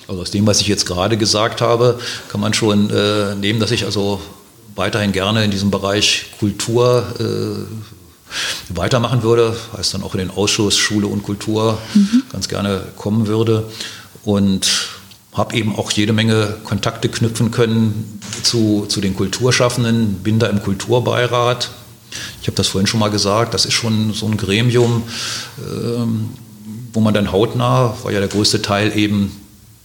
Also 0.08 0.22
aus 0.22 0.30
dem, 0.30 0.46
was 0.46 0.60
ich 0.60 0.68
jetzt 0.68 0.86
gerade 0.86 1.16
gesagt 1.16 1.60
habe, 1.60 1.98
kann 2.28 2.40
man 2.40 2.54
schon 2.54 2.90
äh, 2.90 3.34
nehmen, 3.34 3.60
dass 3.60 3.70
ich 3.70 3.84
also 3.84 4.20
weiterhin 4.74 5.12
gerne 5.12 5.44
in 5.44 5.50
diesem 5.50 5.70
Bereich 5.70 6.26
Kultur 6.38 7.06
äh, 7.18 8.76
weitermachen 8.76 9.22
würde, 9.22 9.56
heißt 9.76 9.94
dann 9.94 10.02
auch 10.02 10.14
in 10.14 10.18
den 10.18 10.30
Ausschuss 10.30 10.76
Schule 10.76 11.06
und 11.06 11.22
Kultur 11.22 11.78
mhm. 11.94 12.22
ganz 12.32 12.48
gerne 12.48 12.82
kommen 12.96 13.26
würde 13.26 13.64
und 14.24 14.88
habe 15.34 15.56
eben 15.56 15.76
auch 15.76 15.90
jede 15.90 16.12
Menge 16.12 16.56
Kontakte 16.64 17.08
knüpfen 17.08 17.50
können 17.50 18.20
zu, 18.42 18.86
zu 18.88 19.00
den 19.00 19.14
Kulturschaffenden, 19.14 20.14
bin 20.22 20.38
da 20.38 20.46
im 20.46 20.62
Kulturbeirat. 20.62 21.70
Ich 22.40 22.46
habe 22.46 22.56
das 22.56 22.68
vorhin 22.68 22.86
schon 22.86 23.00
mal 23.00 23.10
gesagt, 23.10 23.52
das 23.52 23.66
ist 23.66 23.74
schon 23.74 24.12
so 24.12 24.26
ein 24.26 24.36
Gremium, 24.36 25.02
ähm, 25.58 26.30
wo 26.92 27.00
man 27.00 27.12
dann 27.12 27.32
hautnah, 27.32 27.96
weil 28.04 28.14
ja 28.14 28.20
der 28.20 28.28
größte 28.28 28.62
Teil 28.62 28.96
eben 28.96 29.32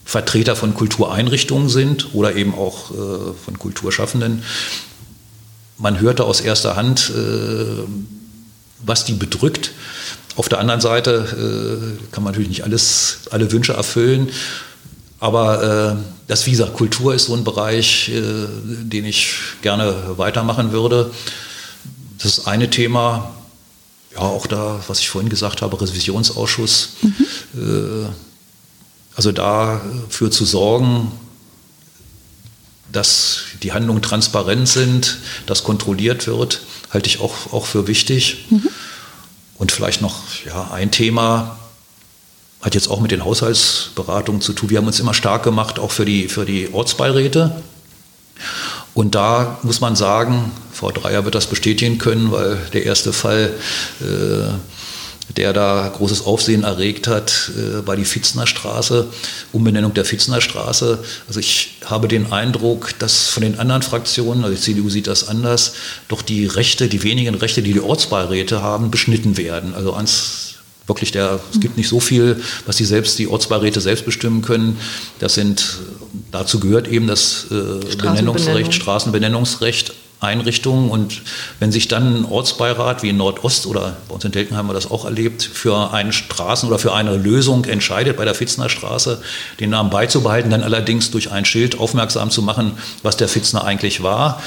Vertreter 0.05 0.55
von 0.55 0.75
Kultureinrichtungen 0.75 1.69
sind 1.69 2.13
oder 2.13 2.35
eben 2.35 2.53
auch 2.53 2.91
äh, 2.91 3.33
von 3.43 3.57
Kulturschaffenden. 3.57 4.43
Man 5.79 5.99
hörte 5.99 6.25
aus 6.25 6.41
erster 6.41 6.75
Hand, 6.75 7.11
äh, 7.15 7.83
was 8.85 9.05
die 9.05 9.13
bedrückt. 9.13 9.71
Auf 10.35 10.47
der 10.47 10.59
anderen 10.59 10.81
Seite 10.81 11.97
äh, 12.01 12.11
kann 12.11 12.23
man 12.23 12.33
natürlich 12.33 12.49
nicht 12.49 12.63
alles, 12.63 13.21
alle 13.31 13.51
Wünsche 13.51 13.73
erfüllen. 13.73 14.29
Aber 15.19 15.97
äh, 15.97 16.03
das 16.27 16.45
Visa 16.45 16.67
Kultur 16.67 17.13
ist 17.13 17.25
so 17.25 17.35
ein 17.35 17.43
Bereich, 17.43 18.09
äh, 18.09 18.47
den 18.83 19.05
ich 19.05 19.33
gerne 19.61 20.17
weitermachen 20.17 20.71
würde. 20.71 21.11
Das 22.17 22.37
ist 22.37 22.47
eine 22.47 22.69
Thema. 22.69 23.33
Ja, 24.13 24.19
auch 24.19 24.47
da, 24.47 24.79
was 24.87 24.99
ich 24.99 25.09
vorhin 25.09 25.29
gesagt 25.29 25.61
habe, 25.61 25.79
Revisionsausschuss. 25.79 26.93
Mhm. 27.01 27.25
Äh, 27.55 28.09
also 29.15 29.31
dafür 29.33 30.31
zu 30.31 30.45
sorgen, 30.45 31.11
dass 32.91 33.41
die 33.61 33.73
Handlungen 33.73 34.01
transparent 34.01 34.67
sind, 34.67 35.17
dass 35.45 35.63
kontrolliert 35.63 36.25
wird, 36.27 36.61
halte 36.91 37.09
ich 37.09 37.19
auch, 37.19 37.53
auch 37.53 37.65
für 37.65 37.87
wichtig. 37.87 38.45
Mhm. 38.49 38.69
Und 39.57 39.73
vielleicht 39.73 40.01
noch 40.01 40.21
ja, 40.45 40.71
ein 40.71 40.89
Thema, 40.89 41.58
hat 42.61 42.75
jetzt 42.75 42.89
auch 42.89 42.99
mit 42.99 43.11
den 43.11 43.23
Haushaltsberatungen 43.23 44.41
zu 44.41 44.53
tun. 44.53 44.69
Wir 44.69 44.79
haben 44.79 44.87
uns 44.87 44.99
immer 44.99 45.13
stark 45.13 45.43
gemacht, 45.43 45.79
auch 45.79 45.91
für 45.91 46.05
die, 46.05 46.27
für 46.27 46.45
die 46.45 46.69
Ortsbeiräte. 46.73 47.61
Und 48.93 49.15
da 49.15 49.59
muss 49.63 49.79
man 49.79 49.95
sagen, 49.95 50.51
Frau 50.73 50.91
Dreier 50.91 51.23
wird 51.23 51.35
das 51.35 51.47
bestätigen 51.47 51.99
können, 51.99 52.31
weil 52.31 52.57
der 52.73 52.85
erste 52.85 53.13
Fall, 53.13 53.51
äh, 54.01 55.33
der 55.37 55.53
da 55.53 55.87
großes 55.95 56.25
Aufsehen 56.25 56.63
erregt 56.63 57.07
hat, 57.07 57.51
äh, 57.55 57.87
war 57.87 57.95
die 57.95 58.03
Fitzner 58.03 58.47
Straße, 58.47 59.07
Umbenennung 59.53 59.93
der 59.93 60.03
Fitzner 60.03 60.41
Straße. 60.41 60.99
Also 61.27 61.39
ich 61.39 61.77
habe 61.85 62.07
den 62.07 62.33
Eindruck, 62.33 62.97
dass 62.99 63.27
von 63.27 63.43
den 63.43 63.59
anderen 63.59 63.83
Fraktionen, 63.83 64.43
also 64.43 64.55
die 64.55 64.61
CDU 64.61 64.89
sieht 64.89 65.07
das 65.07 65.27
anders, 65.27 65.73
doch 66.07 66.21
die 66.21 66.45
Rechte, 66.45 66.89
die 66.89 67.03
wenigen 67.03 67.35
Rechte, 67.35 67.61
die 67.61 67.73
die 67.73 67.81
Ortsbeiräte 67.81 68.61
haben, 68.61 68.91
beschnitten 68.91 69.37
werden. 69.37 69.75
Also 69.75 69.93
ans 69.93 70.48
wirklich 70.89 71.11
der, 71.11 71.39
es 71.53 71.59
gibt 71.59 71.77
nicht 71.77 71.87
so 71.87 71.99
viel, 71.99 72.41
was 72.65 72.75
die 72.75 72.85
selbst, 72.85 73.17
die 73.19 73.27
Ortsbeiräte 73.27 73.79
selbst 73.79 74.05
bestimmen 74.05 74.41
können. 74.41 74.77
Das 75.19 75.35
sind, 75.35 75.77
dazu 76.31 76.59
gehört 76.59 76.87
eben 76.87 77.07
das 77.07 77.45
äh, 77.51 77.95
Benennungsrecht, 77.95 78.73
Straßenbenennungsrecht, 78.73 79.93
Einrichtungen 80.21 80.89
und 80.89 81.21
wenn 81.59 81.71
sich 81.71 81.87
dann 81.87 82.21
ein 82.21 82.25
Ortsbeirat 82.25 83.03
wie 83.03 83.09
in 83.09 83.17
Nordost 83.17 83.65
oder 83.65 83.95
bei 84.09 84.15
uns 84.15 84.25
in 84.25 84.31
Delken 84.31 84.57
haben 84.57 84.67
wir 84.67 84.73
das 84.73 84.91
auch 84.91 85.05
erlebt, 85.05 85.43
für 85.43 85.93
einen 85.93 86.11
Straßen 86.11 86.67
oder 86.67 86.77
für 86.77 86.93
eine 86.93 87.15
Lösung 87.15 87.63
entscheidet 87.63 88.17
bei 88.17 88.25
der 88.25 88.35
Fitzner 88.35 88.67
Straße, 88.67 89.21
den 89.61 89.69
Namen 89.69 89.89
beizubehalten, 89.89 90.51
dann 90.51 90.63
allerdings 90.63 91.11
durch 91.11 91.31
ein 91.31 91.45
Schild 91.45 91.79
aufmerksam 91.79 92.31
zu 92.31 92.41
machen, 92.41 92.73
was 93.01 93.15
der 93.15 93.29
Fitzner 93.29 93.63
eigentlich 93.63 94.03
war. 94.03 94.41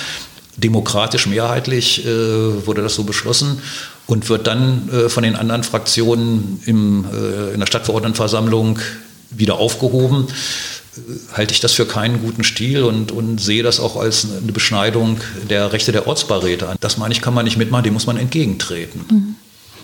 Demokratisch 0.59 1.26
mehrheitlich 1.26 2.05
äh, 2.05 2.66
wurde 2.66 2.82
das 2.82 2.95
so 2.95 3.05
beschlossen 3.05 3.62
und 4.07 4.28
wird 4.28 4.46
dann 4.46 4.88
äh, 4.90 5.09
von 5.09 5.22
den 5.22 5.36
anderen 5.36 5.62
Fraktionen 5.62 6.61
im, 6.66 7.05
äh, 7.05 7.55
in 7.55 7.61
der 7.61 7.66
Stadtverordnetenversammlung 7.66 8.78
wieder 9.30 9.59
aufgehoben, 9.59 10.26
äh, 10.96 11.36
halte 11.36 11.55
ich 11.55 11.61
das 11.61 11.72
für 11.72 11.86
keinen 11.86 12.20
guten 12.20 12.44
Stil 12.44 12.82
und, 12.82 13.12
und 13.12 13.40
sehe 13.40 13.62
das 13.62 13.80
auch 13.80 13.96
als 13.96 14.26
eine 14.26 14.53
Beschneidung 14.53 15.18
der 15.48 15.72
Rechte 15.72 15.92
der 15.92 16.07
Ortsbeiräte 16.07 16.68
an. 16.68 16.76
Das 16.80 16.98
meine 16.98 17.14
ich, 17.14 17.22
kann 17.22 17.34
man 17.34 17.44
nicht 17.44 17.57
mitmachen, 17.57 17.84
dem 17.84 17.94
muss 17.94 18.07
man 18.07 18.16
entgegentreten. 18.16 19.05
Mhm. 19.11 19.36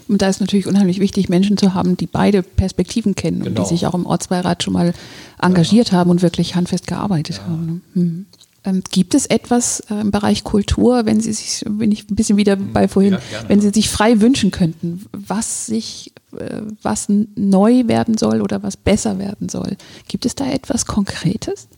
Und 0.08 0.22
da 0.22 0.28
ist 0.28 0.40
natürlich 0.40 0.66
unheimlich 0.66 1.00
wichtig, 1.00 1.28
Menschen 1.28 1.58
zu 1.58 1.74
haben, 1.74 1.96
die 1.96 2.06
beide 2.06 2.42
Perspektiven 2.42 3.14
kennen 3.14 3.40
genau. 3.40 3.48
und 3.48 3.52
die 3.52 3.62
genau. 3.62 3.68
sich 3.68 3.86
auch 3.86 3.94
im 3.94 4.06
Ortsbeirat 4.06 4.62
schon 4.62 4.72
mal 4.72 4.94
engagiert 5.38 5.90
ja. 5.92 5.98
haben 5.98 6.10
und 6.10 6.22
wirklich 6.22 6.54
handfest 6.54 6.86
gearbeitet 6.86 7.36
ja. 7.36 7.42
haben. 7.44 7.82
Mhm. 7.94 8.26
Ähm, 8.68 8.82
gibt 8.90 9.14
es 9.14 9.26
etwas 9.26 9.80
äh, 9.90 9.94
im 10.00 10.10
Bereich 10.10 10.44
Kultur, 10.44 11.06
wenn 11.06 11.20
Sie 11.20 11.32
sich, 11.32 11.64
bin 11.66 11.90
ich 11.92 12.10
ein 12.10 12.16
bisschen 12.16 12.36
wieder 12.36 12.54
hm, 12.54 12.72
bei 12.72 12.88
vorhin, 12.88 13.14
ja, 13.14 13.48
wenn 13.48 13.60
Sie 13.60 13.70
sich 13.70 13.88
frei 13.88 14.20
wünschen 14.20 14.50
könnten, 14.50 15.06
was 15.12 15.66
sich, 15.66 16.12
äh, 16.36 16.62
was 16.82 17.06
neu 17.08 17.86
werden 17.86 18.18
soll 18.18 18.42
oder 18.42 18.62
was 18.62 18.76
besser 18.76 19.18
werden 19.18 19.48
soll? 19.48 19.76
Gibt 20.08 20.26
es 20.26 20.34
da 20.34 20.50
etwas 20.50 20.86
Konkretes? 20.86 21.68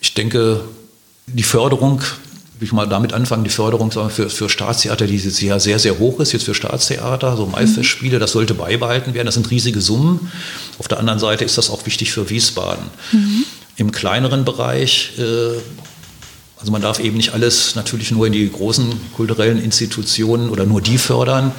Ich 0.00 0.14
denke, 0.14 0.64
die 1.26 1.42
Förderung, 1.42 2.00
will 2.58 2.66
ich 2.66 2.72
mal 2.72 2.88
damit 2.88 3.12
anfangen, 3.12 3.44
die 3.44 3.50
Förderung 3.50 3.90
für, 3.90 4.30
für 4.30 4.48
Staatstheater, 4.48 5.06
die 5.06 5.16
jetzt 5.16 5.42
ja 5.42 5.58
sehr, 5.58 5.78
sehr 5.78 5.98
hoch 5.98 6.20
ist, 6.20 6.32
jetzt 6.32 6.44
für 6.44 6.54
Staatstheater, 6.54 7.36
so 7.36 7.46
Maifestspiele, 7.46 8.16
mhm. 8.16 8.20
das 8.20 8.32
sollte 8.32 8.54
beibehalten 8.54 9.12
werden. 9.14 9.26
Das 9.26 9.34
sind 9.34 9.50
riesige 9.50 9.80
Summen. 9.80 10.30
Auf 10.78 10.88
der 10.88 11.00
anderen 11.00 11.18
Seite 11.18 11.44
ist 11.44 11.58
das 11.58 11.70
auch 11.70 11.84
wichtig 11.86 12.12
für 12.12 12.30
Wiesbaden. 12.30 12.84
Mhm. 13.12 13.44
Im 13.76 13.92
kleineren 13.92 14.44
Bereich, 14.44 15.12
äh, 15.18 15.58
also 16.58 16.72
man 16.72 16.80
darf 16.80 16.98
eben 16.98 17.18
nicht 17.18 17.34
alles 17.34 17.74
natürlich 17.74 18.10
nur 18.10 18.26
in 18.26 18.32
die 18.32 18.50
großen 18.50 19.12
kulturellen 19.14 19.62
Institutionen 19.62 20.48
oder 20.48 20.64
nur 20.64 20.80
die 20.80 20.96
fördern. 20.96 21.52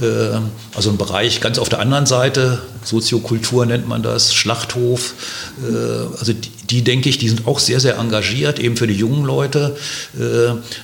Äh, 0.00 0.38
also 0.74 0.90
ein 0.90 0.98
Bereich 0.98 1.40
ganz 1.40 1.58
auf 1.58 1.70
der 1.70 1.78
anderen 1.80 2.04
Seite, 2.04 2.60
Soziokultur 2.84 3.64
nennt 3.64 3.88
man 3.88 4.02
das, 4.02 4.34
Schlachthof. 4.34 5.14
Äh, 5.62 6.18
also 6.18 6.34
die, 6.34 6.50
die, 6.68 6.84
denke 6.84 7.08
ich, 7.08 7.16
die 7.16 7.28
sind 7.30 7.46
auch 7.46 7.58
sehr, 7.58 7.80
sehr 7.80 7.96
engagiert, 7.96 8.58
eben 8.58 8.76
für 8.76 8.86
die 8.86 8.94
jungen 8.94 9.24
Leute. 9.24 9.76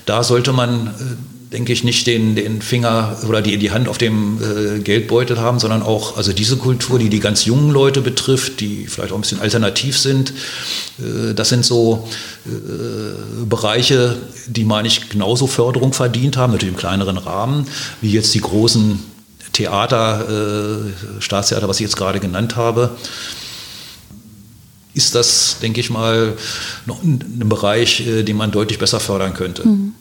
Da 0.06 0.22
sollte 0.22 0.52
man 0.52 0.94
denke 1.52 1.72
ich, 1.72 1.84
nicht 1.84 2.06
den, 2.06 2.34
den 2.34 2.62
Finger 2.62 3.18
oder 3.28 3.42
die, 3.42 3.56
die 3.58 3.70
Hand 3.70 3.88
auf 3.88 3.98
dem 3.98 4.38
äh, 4.40 4.78
Geldbeutel 4.80 5.38
haben, 5.38 5.58
sondern 5.58 5.82
auch 5.82 6.16
also 6.16 6.32
diese 6.32 6.56
Kultur, 6.56 6.98
die 6.98 7.08
die 7.08 7.20
ganz 7.20 7.44
jungen 7.44 7.70
Leute 7.70 8.00
betrifft, 8.00 8.60
die 8.60 8.86
vielleicht 8.86 9.12
auch 9.12 9.16
ein 9.16 9.22
bisschen 9.22 9.40
alternativ 9.40 9.98
sind. 9.98 10.32
Äh, 10.98 11.34
das 11.34 11.50
sind 11.50 11.64
so 11.64 12.08
äh, 12.46 13.44
Bereiche, 13.44 14.16
die, 14.46 14.64
meine 14.64 14.88
ich, 14.88 15.08
genauso 15.08 15.46
Förderung 15.46 15.92
verdient 15.92 16.36
haben, 16.36 16.52
natürlich 16.52 16.74
im 16.74 16.80
kleineren 16.80 17.18
Rahmen, 17.18 17.66
wie 18.00 18.12
jetzt 18.12 18.34
die 18.34 18.40
großen 18.40 18.98
Theater, 19.52 20.86
äh, 20.88 21.20
Staatstheater, 21.20 21.68
was 21.68 21.76
ich 21.76 21.84
jetzt 21.84 21.96
gerade 21.96 22.20
genannt 22.20 22.56
habe 22.56 22.96
ist 24.94 25.14
das, 25.14 25.56
denke 25.62 25.80
ich 25.80 25.90
mal, 25.90 26.36
noch 26.86 27.02
ein, 27.02 27.48
Bereich, 27.48 28.06
äh, 28.06 28.22
den 28.22 28.36
man 28.36 28.50
deutlich 28.50 28.78
besser 28.78 29.00
fördern 29.00 29.34
könnte. 29.34 29.66
Mhm. 29.66 29.94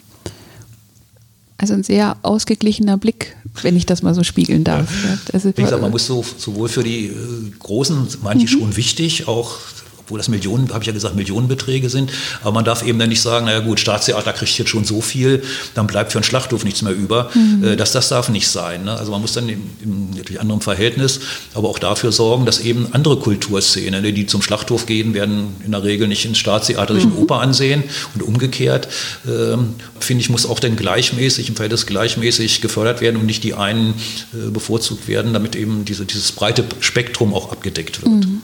Also 1.62 1.76
ein 1.76 1.84
sehr 1.84 2.18
ausgeglichener 2.24 2.98
Blick, 2.98 3.38
wenn 3.62 3.78
ich 3.78 3.86
das 3.86 4.02
mal 4.02 4.16
so 4.16 4.24
spiegeln 4.24 4.64
darf. 4.64 4.92
Ja. 5.04 5.18
Also, 5.32 5.50
Wie 5.56 5.62
gesagt, 5.62 5.80
man 5.80 5.92
muss 5.92 6.08
so, 6.08 6.26
sowohl 6.38 6.70
für 6.70 6.82
die 6.82 7.06
äh, 7.06 7.14
Großen, 7.60 8.08
manche 8.24 8.46
mhm. 8.46 8.60
schon 8.60 8.78
wichtig, 8.78 9.28
auch 9.28 9.60
obwohl 10.04 10.18
das 10.18 10.28
Millionen, 10.28 10.70
habe 10.70 10.82
ich 10.82 10.88
ja 10.88 10.94
gesagt, 10.94 11.16
Millionenbeträge 11.16 11.90
sind. 11.90 12.12
Aber 12.42 12.52
man 12.52 12.66
darf 12.66 12.86
eben 12.86 13.00
dann 13.00 13.10
nicht 13.10 13.22
sagen, 13.22 13.46
naja 13.46 13.60
gut, 13.60 13.80
Staatstheater 13.80 14.34
kriegt 14.34 14.58
jetzt 14.58 14.70
schon 14.70 14.84
so 14.84 15.02
viel, 15.02 15.44
dann 15.74 15.88
bleibt 15.88 16.12
für 16.12 16.18
einen 16.18 16.24
Schlachthof 16.24 16.64
nichts 16.64 16.82
mehr 16.82 16.94
über. 16.94 17.30
Mhm. 17.34 17.64
Äh, 17.64 17.76
das, 17.76 17.92
das 17.92 18.10
darf 18.10 18.30
nicht 18.30 18.48
sein. 18.48 18.84
Ne? 18.86 18.94
Also 18.94 19.12
man 19.12 19.22
muss 19.22 19.34
dann 19.34 19.48
im, 19.50 19.62
im 19.82 20.10
natürlich 20.12 20.42
anderen 20.42 20.62
Verhältnis, 20.62 21.20
aber 21.54 21.70
auch 21.70 21.80
dafür 21.80 22.12
sorgen, 22.12 22.46
dass 22.46 22.60
eben 22.60 22.88
andere 22.92 23.18
Kulturszenen, 23.18 24.02
ne, 24.02 24.14
die 24.14 24.26
zum 24.26 24.42
Schlachthof 24.42 24.86
gehen, 24.86 25.14
werden 25.14 25.56
in 25.66 25.72
der 25.72 25.84
Regel 25.84 26.08
nicht 26.08 26.26
ins 26.26 26.38
Staatstheater 26.38 26.96
sich 26.96 27.06
mhm. 27.06 27.14
eine 27.14 27.22
Oper 27.22 27.40
ansehen 27.40 27.84
und 28.14 28.24
umgekehrt. 28.24 28.88
Ähm, 29.28 29.76
finde 30.00 30.22
ich, 30.22 30.30
muss 30.30 30.46
auch 30.46 30.60
dann 30.60 30.76
gleichmäßig, 30.76 31.50
im 31.50 31.56
Verhältnis 31.56 31.86
gleichmäßig 31.86 32.62
gefördert 32.62 33.02
werden 33.02 33.18
und 33.18 33.26
nicht 33.26 33.44
die 33.44 33.54
einen 33.54 33.94
äh, 34.34 34.50
bevorzugt 34.50 35.08
werden, 35.08 35.34
damit 35.34 35.56
eben 35.56 35.86
diese, 35.86 36.06
dieses 36.06 36.32
breite 36.32 36.64
Spektrum 36.80 37.34
auch 37.34 37.52
abgedeckt 37.52 38.02
wird. 38.02 38.26
Mhm. 38.26 38.42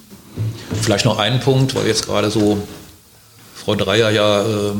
Vielleicht 0.81 1.05
noch 1.05 1.17
einen 1.17 1.39
Punkt, 1.39 1.75
weil 1.75 1.88
jetzt 1.88 2.05
gerade 2.05 2.29
so 2.31 2.57
Frau 3.55 3.75
Dreier 3.75 4.09
ja 4.11 4.41
äh, 4.41 4.73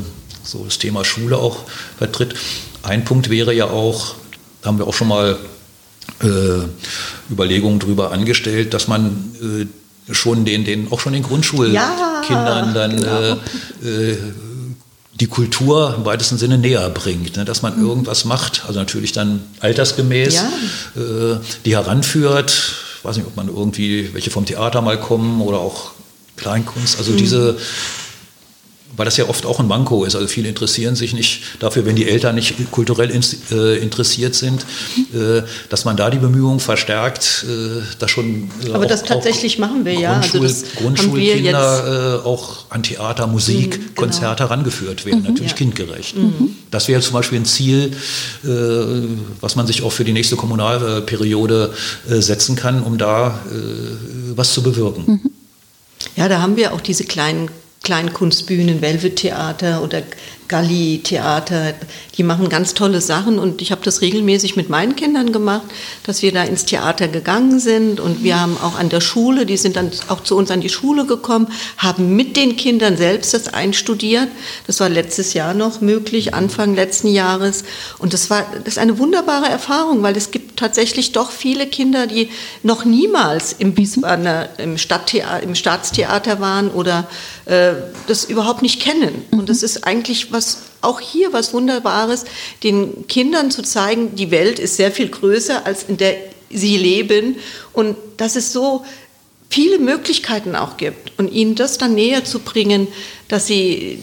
so 0.43 0.63
das 0.63 0.77
Thema 0.77 1.03
Schule 1.03 1.37
auch 1.37 1.57
vertritt. 1.97 2.35
Ein 2.83 3.03
Punkt 3.03 3.29
wäre 3.29 3.53
ja 3.53 3.65
auch, 3.65 4.15
da 4.61 4.69
haben 4.69 4.77
wir 4.77 4.87
auch 4.87 4.93
schon 4.93 5.09
mal 5.09 5.37
äh, 6.23 7.31
Überlegungen 7.31 7.79
darüber 7.79 8.11
angestellt, 8.11 8.73
dass 8.73 8.87
man 8.87 9.35
äh, 9.41 10.13
schon 10.13 10.45
den, 10.45 10.63
den, 10.63 10.91
auch 10.91 10.99
schon 10.99 11.13
den 11.13 11.23
Grundschulkindern 11.23 11.77
ja, 12.29 12.71
dann 12.73 12.95
genau. 12.95 13.37
Äh, 13.83 14.11
äh, 14.11 14.17
die 15.19 15.27
Kultur 15.27 15.95
im 15.97 16.05
weitesten 16.05 16.37
Sinne 16.37 16.57
näher 16.57 16.89
bringt, 16.89 17.37
ne? 17.37 17.45
dass 17.45 17.61
man 17.61 17.77
mhm. 17.77 17.87
irgendwas 17.87 18.23
macht, 18.25 18.63
also 18.67 18.79
natürlich 18.79 19.11
dann 19.13 19.41
altersgemäß, 19.59 20.35
ja. 20.35 20.49
Äh, 21.01 21.39
die 21.65 21.75
heranführt, 21.75 22.75
weiß 23.03 23.17
nicht, 23.17 23.27
ob 23.27 23.35
man 23.35 23.47
irgendwie 23.47 24.13
welche 24.13 24.29
vom 24.31 24.45
Theater 24.45 24.81
mal 24.81 24.99
kommen 24.99 25.41
oder 25.41 25.59
auch 25.59 25.91
Kleinkunst. 26.35 26.97
Also 26.97 27.11
mhm. 27.11 27.17
diese, 27.17 27.57
weil 28.97 29.05
das 29.05 29.15
ja 29.15 29.29
oft 29.29 29.45
auch 29.45 29.59
ein 29.59 29.67
Manko 29.67 30.03
ist. 30.03 30.15
Also 30.15 30.27
viele 30.27 30.49
interessieren 30.49 30.95
sich 30.95 31.13
nicht 31.13 31.43
dafür, 31.59 31.85
wenn 31.85 31.95
die 31.95 32.09
Eltern 32.09 32.35
nicht 32.35 32.71
kulturell 32.71 33.11
äh, 33.51 33.77
interessiert 33.77 34.35
sind, 34.35 34.65
äh, 35.13 35.43
dass 35.69 35.85
man 35.85 35.95
da 35.95 36.09
die 36.09 36.17
Bemühungen 36.17 36.59
verstärkt, 36.59 37.45
äh, 37.47 37.83
das 37.99 38.11
schon. 38.11 38.49
Äh, 38.65 38.71
Aber 38.71 38.85
auch, 38.85 38.89
das 38.89 39.03
tatsächlich 39.03 39.59
machen 39.59 39.85
wir 39.85 39.93
ja. 39.93 40.19
Grundschul, 40.19 40.41
also 40.41 40.65
Grundschulkinder 40.77 42.21
äh, 42.23 42.27
auch 42.27 42.65
an 42.69 42.83
Theater, 42.83 43.27
Musik, 43.27 43.77
mhm, 43.77 43.81
genau. 43.81 44.01
Konzerte 44.01 44.43
herangeführt 44.43 45.05
werden, 45.05 45.19
mhm, 45.19 45.27
natürlich 45.27 45.51
ja. 45.51 45.57
kindgerecht. 45.57 46.17
Mhm. 46.17 46.55
Das 46.71 46.87
wäre 46.87 47.01
zum 47.01 47.13
Beispiel 47.13 47.39
ein 47.39 47.45
Ziel, 47.45 47.95
äh, 48.43 48.47
was 49.39 49.55
man 49.55 49.67
sich 49.67 49.83
auch 49.83 49.91
für 49.91 50.03
die 50.03 50.13
nächste 50.13 50.35
Kommunalperiode 50.35 51.73
setzen 52.07 52.55
kann, 52.55 52.81
um 52.81 52.97
da 52.97 53.39
was 54.35 54.53
zu 54.53 54.63
bewirken. 54.63 55.03
Mhm. 55.05 55.21
Ja, 56.15 56.27
da 56.27 56.41
haben 56.41 56.55
wir 56.55 56.73
auch 56.73 56.81
diese 56.81 57.03
kleinen 57.03 57.49
Kleinkunstbühnen, 57.88 58.81
Velvet 58.81 59.15
Theater 59.15 59.81
oder 59.81 60.01
Galli-Theater, 60.47 61.73
die 62.17 62.23
machen 62.23 62.49
ganz 62.49 62.73
tolle 62.73 63.01
Sachen. 63.01 63.39
Und 63.39 63.61
ich 63.61 63.71
habe 63.71 63.81
das 63.83 64.01
regelmäßig 64.01 64.55
mit 64.55 64.69
meinen 64.69 64.95
Kindern 64.95 65.31
gemacht, 65.31 65.65
dass 66.03 66.21
wir 66.21 66.31
da 66.31 66.43
ins 66.43 66.65
Theater 66.65 67.07
gegangen 67.07 67.59
sind. 67.59 67.99
Und 67.99 68.23
wir 68.23 68.39
haben 68.39 68.57
auch 68.61 68.77
an 68.77 68.89
der 68.89 69.01
Schule, 69.01 69.45
die 69.45 69.57
sind 69.57 69.75
dann 69.75 69.91
auch 70.07 70.23
zu 70.23 70.37
uns 70.37 70.51
an 70.51 70.61
die 70.61 70.69
Schule 70.69 71.05
gekommen, 71.05 71.47
haben 71.77 72.15
mit 72.15 72.37
den 72.37 72.55
Kindern 72.55 72.97
selbst 72.97 73.33
das 73.33 73.53
einstudiert. 73.53 74.27
Das 74.65 74.79
war 74.79 74.89
letztes 74.89 75.33
Jahr 75.33 75.53
noch 75.53 75.81
möglich, 75.81 76.33
Anfang 76.33 76.75
letzten 76.75 77.07
Jahres. 77.07 77.63
Und 77.97 78.13
das 78.13 78.29
war 78.29 78.45
das 78.63 78.73
ist 78.73 78.77
eine 78.77 78.99
wunderbare 78.99 79.47
Erfahrung, 79.47 80.03
weil 80.03 80.15
es 80.15 80.31
gibt 80.31 80.59
tatsächlich 80.59 81.11
doch 81.11 81.31
viele 81.31 81.67
Kinder, 81.67 82.07
die 82.07 82.29
noch 82.63 82.85
niemals 82.85 83.53
im 83.57 83.75
Wiesbadener 83.75 84.49
im, 84.57 84.77
Stadttheater, 84.77 85.43
im 85.43 85.55
Staatstheater 85.55 86.39
waren 86.39 86.69
oder 86.69 87.07
äh, 87.45 87.73
das 88.07 88.25
überhaupt 88.25 88.61
nicht 88.61 88.81
kennen. 88.81 89.25
Und 89.31 89.49
das 89.49 89.63
ist 89.63 89.85
eigentlich 89.85 90.31
was 90.31 90.36
auch 90.81 90.99
hier 90.99 91.33
was 91.33 91.53
Wunderbares, 91.53 92.25
den 92.63 93.07
Kindern 93.07 93.51
zu 93.51 93.61
zeigen, 93.61 94.15
die 94.15 94.31
Welt 94.31 94.59
ist 94.59 94.77
sehr 94.77 94.91
viel 94.91 95.09
größer, 95.09 95.65
als 95.65 95.83
in 95.83 95.97
der 95.97 96.15
sie 96.49 96.77
leben 96.77 97.35
und 97.73 97.97
dass 98.17 98.35
es 98.35 98.53
so 98.53 98.85
viele 99.49 99.79
Möglichkeiten 99.79 100.55
auch 100.55 100.77
gibt 100.77 101.17
und 101.17 101.31
ihnen 101.31 101.55
das 101.55 101.77
dann 101.77 101.95
näher 101.95 102.23
zu 102.23 102.39
bringen, 102.39 102.88
dass 103.27 103.47
sie 103.47 103.99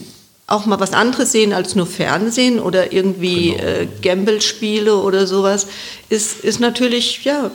auch 0.47 0.67
mal 0.67 0.79
was 0.79 0.93
anderes 0.93 1.33
sehen 1.33 1.53
als 1.53 1.75
nur 1.75 1.87
Fernsehen 1.87 2.61
oder 2.61 2.93
irgendwie 2.93 3.53
genau. 3.53 3.63
äh, 3.63 3.89
Gamble-Spiele 4.03 4.97
oder 4.97 5.27
sowas, 5.27 5.67
ist, 6.11 6.45
ist 6.45 6.61
natürlich 6.61 7.25
ja, 7.25 7.51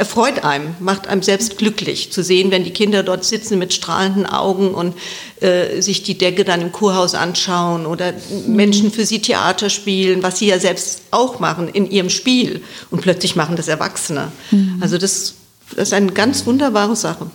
erfreut 0.00 0.44
einem, 0.44 0.74
macht 0.80 1.08
einem 1.08 1.22
selbst 1.22 1.58
glücklich 1.58 2.10
zu 2.10 2.24
sehen, 2.24 2.50
wenn 2.50 2.64
die 2.64 2.72
Kinder 2.72 3.02
dort 3.02 3.22
sitzen 3.22 3.58
mit 3.58 3.74
strahlenden 3.74 4.24
Augen 4.24 4.72
und 4.72 4.94
äh, 5.40 5.82
sich 5.82 6.02
die 6.02 6.16
Decke 6.16 6.44
dann 6.44 6.62
im 6.62 6.72
Kurhaus 6.72 7.14
anschauen 7.14 7.84
oder 7.84 8.12
mhm. 8.12 8.56
Menschen 8.56 8.90
für 8.90 9.04
sie 9.04 9.20
Theater 9.20 9.68
spielen, 9.68 10.22
was 10.22 10.38
sie 10.38 10.46
ja 10.46 10.58
selbst 10.58 11.02
auch 11.10 11.38
machen 11.38 11.68
in 11.68 11.90
ihrem 11.90 12.08
Spiel 12.08 12.62
und 12.90 13.02
plötzlich 13.02 13.36
machen 13.36 13.56
das 13.56 13.68
Erwachsene. 13.68 14.32
Mhm. 14.50 14.78
Also 14.80 14.96
das, 14.96 15.34
das 15.76 15.88
ist 15.88 15.92
eine 15.92 16.12
ganz 16.12 16.46
wunderbare 16.46 16.96
Sache 16.96 17.30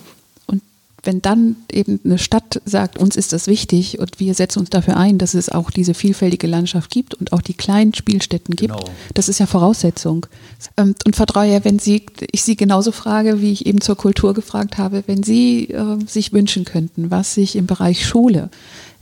wenn 1.05 1.21
dann 1.21 1.55
eben 1.71 1.99
eine 2.03 2.17
Stadt 2.17 2.61
sagt, 2.65 2.97
uns 2.97 3.15
ist 3.15 3.33
das 3.33 3.47
wichtig 3.47 3.99
und 3.99 4.19
wir 4.19 4.33
setzen 4.33 4.59
uns 4.59 4.69
dafür 4.69 4.97
ein, 4.97 5.17
dass 5.17 5.33
es 5.33 5.49
auch 5.49 5.71
diese 5.71 5.93
vielfältige 5.93 6.47
Landschaft 6.47 6.89
gibt 6.89 7.13
und 7.13 7.33
auch 7.33 7.41
die 7.41 7.53
kleinen 7.53 7.93
Spielstätten 7.93 8.55
gibt, 8.55 8.73
genau. 8.73 8.89
das 9.13 9.29
ist 9.29 9.39
ja 9.39 9.45
Voraussetzung. 9.45 10.25
Ähm, 10.77 10.95
und 11.05 11.15
Frau 11.15 11.25
Treuer, 11.25 11.63
wenn 11.63 11.79
Sie, 11.79 12.05
ich 12.31 12.43
Sie 12.43 12.55
genauso 12.55 12.91
frage, 12.91 13.41
wie 13.41 13.51
ich 13.51 13.65
eben 13.65 13.81
zur 13.81 13.95
Kultur 13.95 14.33
gefragt 14.33 14.77
habe, 14.77 15.03
wenn 15.07 15.23
Sie 15.23 15.69
äh, 15.69 15.97
sich 16.07 16.33
wünschen 16.33 16.65
könnten, 16.65 17.11
was 17.11 17.33
sich 17.33 17.55
im 17.55 17.67
Bereich 17.67 18.05
Schule 18.05 18.49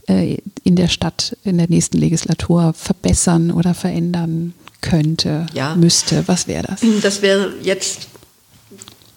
äh, 0.06 0.38
in 0.62 0.76
der 0.76 0.88
Stadt 0.88 1.36
in 1.44 1.58
der 1.58 1.68
nächsten 1.68 1.98
Legislatur 1.98 2.74
verbessern 2.74 3.50
oder 3.50 3.74
verändern 3.74 4.54
könnte, 4.80 5.46
ja. 5.54 5.74
müsste, 5.76 6.28
was 6.28 6.46
wäre 6.46 6.64
das? 6.64 6.80
Das 7.02 7.22
wäre 7.22 7.54
jetzt 7.62 8.08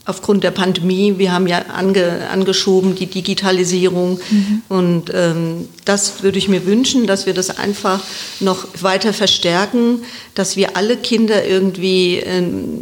aufgrund 0.07 0.43
der 0.43 0.51
Pandemie, 0.51 1.15
wir 1.17 1.33
haben 1.33 1.47
ja 1.47 1.65
ange, 1.73 2.29
angeschoben 2.29 2.95
die 2.95 3.07
Digitalisierung 3.07 4.19
mhm. 4.29 4.61
und 4.69 5.11
ähm, 5.13 5.67
das 5.85 6.23
würde 6.23 6.37
ich 6.37 6.47
mir 6.47 6.65
wünschen, 6.65 7.05
dass 7.07 7.25
wir 7.25 7.33
das 7.33 7.57
einfach 7.57 8.01
noch 8.39 8.65
weiter 8.81 9.13
verstärken, 9.13 10.03
dass 10.33 10.55
wir 10.55 10.77
alle 10.77 10.95
Kinder 10.95 11.45
irgendwie, 11.45 12.17
ähm, 12.17 12.81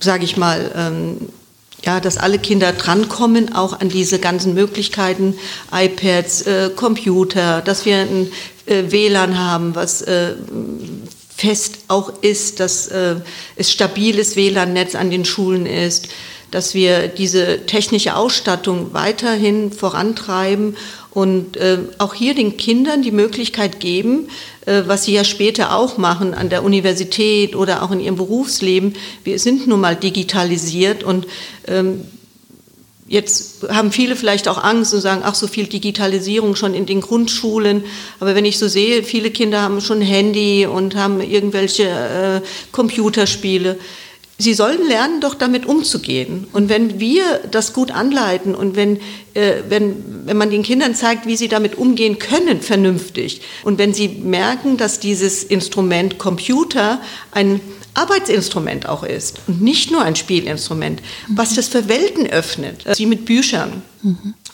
sage 0.00 0.24
ich 0.24 0.36
mal, 0.36 0.72
ähm, 0.74 1.16
ja, 1.84 2.00
dass 2.00 2.18
alle 2.18 2.40
Kinder 2.40 2.72
drankommen, 2.72 3.54
auch 3.54 3.78
an 3.80 3.88
diese 3.88 4.18
ganzen 4.18 4.54
Möglichkeiten, 4.54 5.34
iPads, 5.72 6.42
äh, 6.42 6.70
Computer, 6.74 7.60
dass 7.60 7.84
wir 7.84 7.98
ein 7.98 8.32
äh, 8.66 8.90
WLAN 8.90 9.38
haben, 9.38 9.76
was 9.76 10.02
äh, 10.02 10.34
fest 11.38 11.78
auch 11.86 12.12
ist, 12.20 12.58
dass 12.58 12.88
äh, 12.88 13.16
es 13.54 13.70
stabiles 13.70 14.34
WLAN-Netz 14.34 14.96
an 14.96 15.10
den 15.10 15.24
Schulen 15.24 15.66
ist, 15.66 16.08
dass 16.50 16.74
wir 16.74 17.06
diese 17.06 17.64
technische 17.66 18.16
Ausstattung 18.16 18.92
weiterhin 18.92 19.70
vorantreiben 19.70 20.76
und 21.10 21.56
äh, 21.56 21.78
auch 21.98 22.14
hier 22.14 22.34
den 22.34 22.56
Kindern 22.56 23.02
die 23.02 23.12
Möglichkeit 23.12 23.78
geben, 23.78 24.28
äh, 24.66 24.82
was 24.86 25.04
sie 25.04 25.12
ja 25.12 25.22
später 25.22 25.76
auch 25.76 25.96
machen 25.96 26.34
an 26.34 26.48
der 26.48 26.64
Universität 26.64 27.54
oder 27.54 27.82
auch 27.84 27.92
in 27.92 28.00
ihrem 28.00 28.16
Berufsleben. 28.16 28.94
Wir 29.22 29.38
sind 29.38 29.68
nun 29.68 29.80
mal 29.80 29.94
digitalisiert 29.94 31.04
und 31.04 31.28
ähm, 31.68 32.02
Jetzt 33.08 33.66
haben 33.70 33.90
viele 33.90 34.16
vielleicht 34.16 34.48
auch 34.48 34.62
Angst 34.62 34.92
und 34.92 35.00
sagen, 35.00 35.22
ach, 35.24 35.34
so 35.34 35.46
viel 35.46 35.66
Digitalisierung 35.66 36.56
schon 36.56 36.74
in 36.74 36.84
den 36.84 37.00
Grundschulen. 37.00 37.84
Aber 38.20 38.34
wenn 38.34 38.44
ich 38.44 38.58
so 38.58 38.68
sehe, 38.68 39.02
viele 39.02 39.30
Kinder 39.30 39.62
haben 39.62 39.80
schon 39.80 40.02
Handy 40.02 40.66
und 40.66 40.94
haben 40.94 41.22
irgendwelche 41.22 41.84
äh, 41.84 42.46
Computerspiele. 42.70 43.78
Sie 44.40 44.54
sollen 44.54 44.86
lernen, 44.86 45.20
doch 45.20 45.34
damit 45.34 45.66
umzugehen. 45.66 46.46
Und 46.52 46.68
wenn 46.68 47.00
wir 47.00 47.24
das 47.50 47.72
gut 47.72 47.90
anleiten 47.90 48.54
und 48.54 48.76
wenn, 48.76 48.98
äh, 49.32 49.62
wenn, 49.68 50.26
wenn 50.26 50.36
man 50.36 50.50
den 50.50 50.62
Kindern 50.62 50.94
zeigt, 50.94 51.26
wie 51.26 51.36
sie 51.36 51.48
damit 51.48 51.76
umgehen 51.76 52.18
können, 52.18 52.60
vernünftig, 52.60 53.40
und 53.64 53.78
wenn 53.78 53.94
sie 53.94 54.08
merken, 54.08 54.76
dass 54.76 55.00
dieses 55.00 55.42
Instrument 55.42 56.18
Computer 56.18 57.00
ein 57.32 57.60
Arbeitsinstrument 57.98 58.88
auch 58.88 59.02
ist 59.02 59.40
und 59.48 59.60
nicht 59.60 59.90
nur 59.90 60.02
ein 60.02 60.14
Spielinstrument, 60.14 61.02
was 61.28 61.54
das 61.54 61.68
für 61.68 61.88
Welten 61.88 62.26
öffnet, 62.28 62.84
wie 62.96 63.06
mit 63.06 63.24
Büchern. 63.24 63.82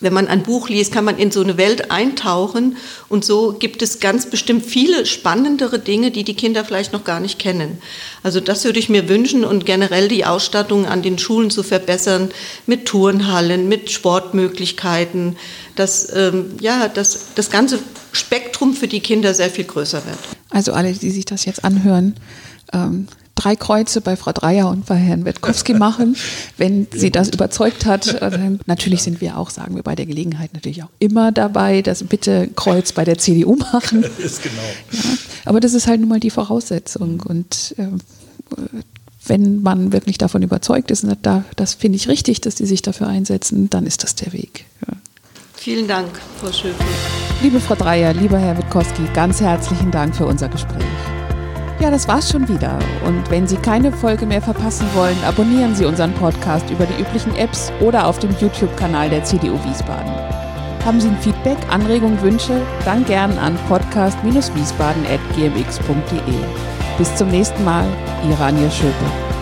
Wenn 0.00 0.14
man 0.14 0.26
ein 0.26 0.42
Buch 0.42 0.70
liest, 0.70 0.92
kann 0.92 1.04
man 1.04 1.18
in 1.18 1.30
so 1.30 1.42
eine 1.42 1.58
Welt 1.58 1.90
eintauchen 1.90 2.78
und 3.10 3.24
so 3.24 3.52
gibt 3.52 3.82
es 3.82 4.00
ganz 4.00 4.26
bestimmt 4.30 4.64
viele 4.64 5.04
spannendere 5.04 5.78
Dinge, 5.78 6.10
die 6.10 6.24
die 6.24 6.34
Kinder 6.34 6.64
vielleicht 6.64 6.94
noch 6.94 7.04
gar 7.04 7.20
nicht 7.20 7.38
kennen. 7.38 7.78
Also 8.22 8.40
das 8.40 8.64
würde 8.64 8.78
ich 8.78 8.88
mir 8.88 9.08
wünschen 9.10 9.44
und 9.44 9.66
generell 9.66 10.08
die 10.08 10.24
Ausstattung 10.24 10.86
an 10.86 11.02
den 11.02 11.18
Schulen 11.18 11.50
zu 11.50 11.62
verbessern 11.62 12.30
mit 12.66 12.86
Turnhallen, 12.86 13.68
mit 13.68 13.90
Sportmöglichkeiten, 13.90 15.36
dass 15.76 16.10
ähm, 16.14 16.56
ja, 16.60 16.88
dass 16.88 17.34
das 17.34 17.50
ganze 17.50 17.78
Spektrum 18.12 18.72
für 18.72 18.88
die 18.88 19.00
Kinder 19.00 19.34
sehr 19.34 19.50
viel 19.50 19.64
größer 19.64 20.06
wird. 20.06 20.18
Also 20.48 20.72
alle, 20.72 20.92
die 20.92 21.10
sich 21.10 21.26
das 21.26 21.44
jetzt 21.44 21.64
anhören, 21.64 22.14
ähm, 22.72 23.08
drei 23.34 23.56
Kreuze 23.56 24.00
bei 24.00 24.16
Frau 24.16 24.32
Dreier 24.32 24.68
und 24.68 24.86
bei 24.86 24.96
Herrn 24.96 25.24
Witkowski 25.24 25.74
machen, 25.74 26.16
wenn 26.56 26.86
sie 26.92 27.10
das 27.10 27.30
überzeugt 27.30 27.86
hat. 27.86 28.06
Äh, 28.14 28.58
natürlich 28.66 29.02
sind 29.02 29.20
wir 29.20 29.38
auch, 29.38 29.50
sagen 29.50 29.74
wir 29.74 29.82
bei 29.82 29.94
der 29.94 30.06
Gelegenheit 30.06 30.54
natürlich 30.54 30.82
auch 30.82 30.90
immer 30.98 31.32
dabei, 31.32 31.82
dass 31.82 32.04
bitte 32.04 32.48
Kreuz 32.54 32.92
bei 32.92 33.04
der 33.04 33.18
CDU 33.18 33.56
machen. 33.56 34.02
Das 34.02 34.18
ist 34.18 34.42
genau. 34.42 34.54
Ja, 34.92 35.00
aber 35.44 35.60
das 35.60 35.74
ist 35.74 35.86
halt 35.86 36.00
nun 36.00 36.08
mal 36.08 36.20
die 36.20 36.30
Voraussetzung 36.30 37.22
und 37.26 37.74
äh, 37.78 37.88
wenn 39.26 39.62
man 39.62 39.92
wirklich 39.92 40.18
davon 40.18 40.42
überzeugt 40.42 40.90
ist, 40.90 41.04
und 41.04 41.16
da, 41.22 41.44
das 41.56 41.74
finde 41.74 41.96
ich 41.96 42.08
richtig, 42.08 42.40
dass 42.42 42.56
die 42.56 42.66
sich 42.66 42.82
dafür 42.82 43.06
einsetzen, 43.06 43.70
dann 43.70 43.86
ist 43.86 44.02
das 44.02 44.14
der 44.14 44.32
Weg. 44.32 44.66
Ja. 44.86 44.94
Vielen 45.54 45.88
Dank, 45.88 46.08
Frau 46.40 46.52
Schöpfe. 46.52 46.84
Liebe 47.42 47.58
Frau 47.58 47.74
Dreier, 47.74 48.12
lieber 48.12 48.38
Herr 48.38 48.56
Witkowski, 48.58 49.02
ganz 49.14 49.40
herzlichen 49.40 49.90
Dank 49.90 50.14
für 50.14 50.26
unser 50.26 50.48
Gespräch. 50.48 50.84
Ja, 51.84 51.90
das 51.90 52.08
war's 52.08 52.30
schon 52.30 52.48
wieder. 52.48 52.78
Und 53.04 53.30
wenn 53.30 53.46
Sie 53.46 53.56
keine 53.56 53.92
Folge 53.92 54.24
mehr 54.24 54.40
verpassen 54.40 54.86
wollen, 54.94 55.22
abonnieren 55.22 55.74
Sie 55.74 55.84
unseren 55.84 56.14
Podcast 56.14 56.70
über 56.70 56.86
die 56.86 56.98
üblichen 56.98 57.36
Apps 57.36 57.70
oder 57.78 58.06
auf 58.06 58.18
dem 58.18 58.34
YouTube-Kanal 58.40 59.10
der 59.10 59.22
CDU 59.22 59.62
Wiesbaden. 59.66 60.10
Haben 60.82 60.98
Sie 60.98 61.08
ein 61.08 61.18
Feedback, 61.18 61.58
Anregungen, 61.68 62.22
Wünsche? 62.22 62.62
Dann 62.86 63.04
gern 63.04 63.36
an 63.36 63.58
podcast-wiesbaden.gmx.de. 63.68 66.34
Bis 66.96 67.14
zum 67.16 67.28
nächsten 67.28 67.62
Mal, 67.66 67.84
Ihre 68.30 68.44
Anja 68.44 68.70
Schöpe. 68.70 69.33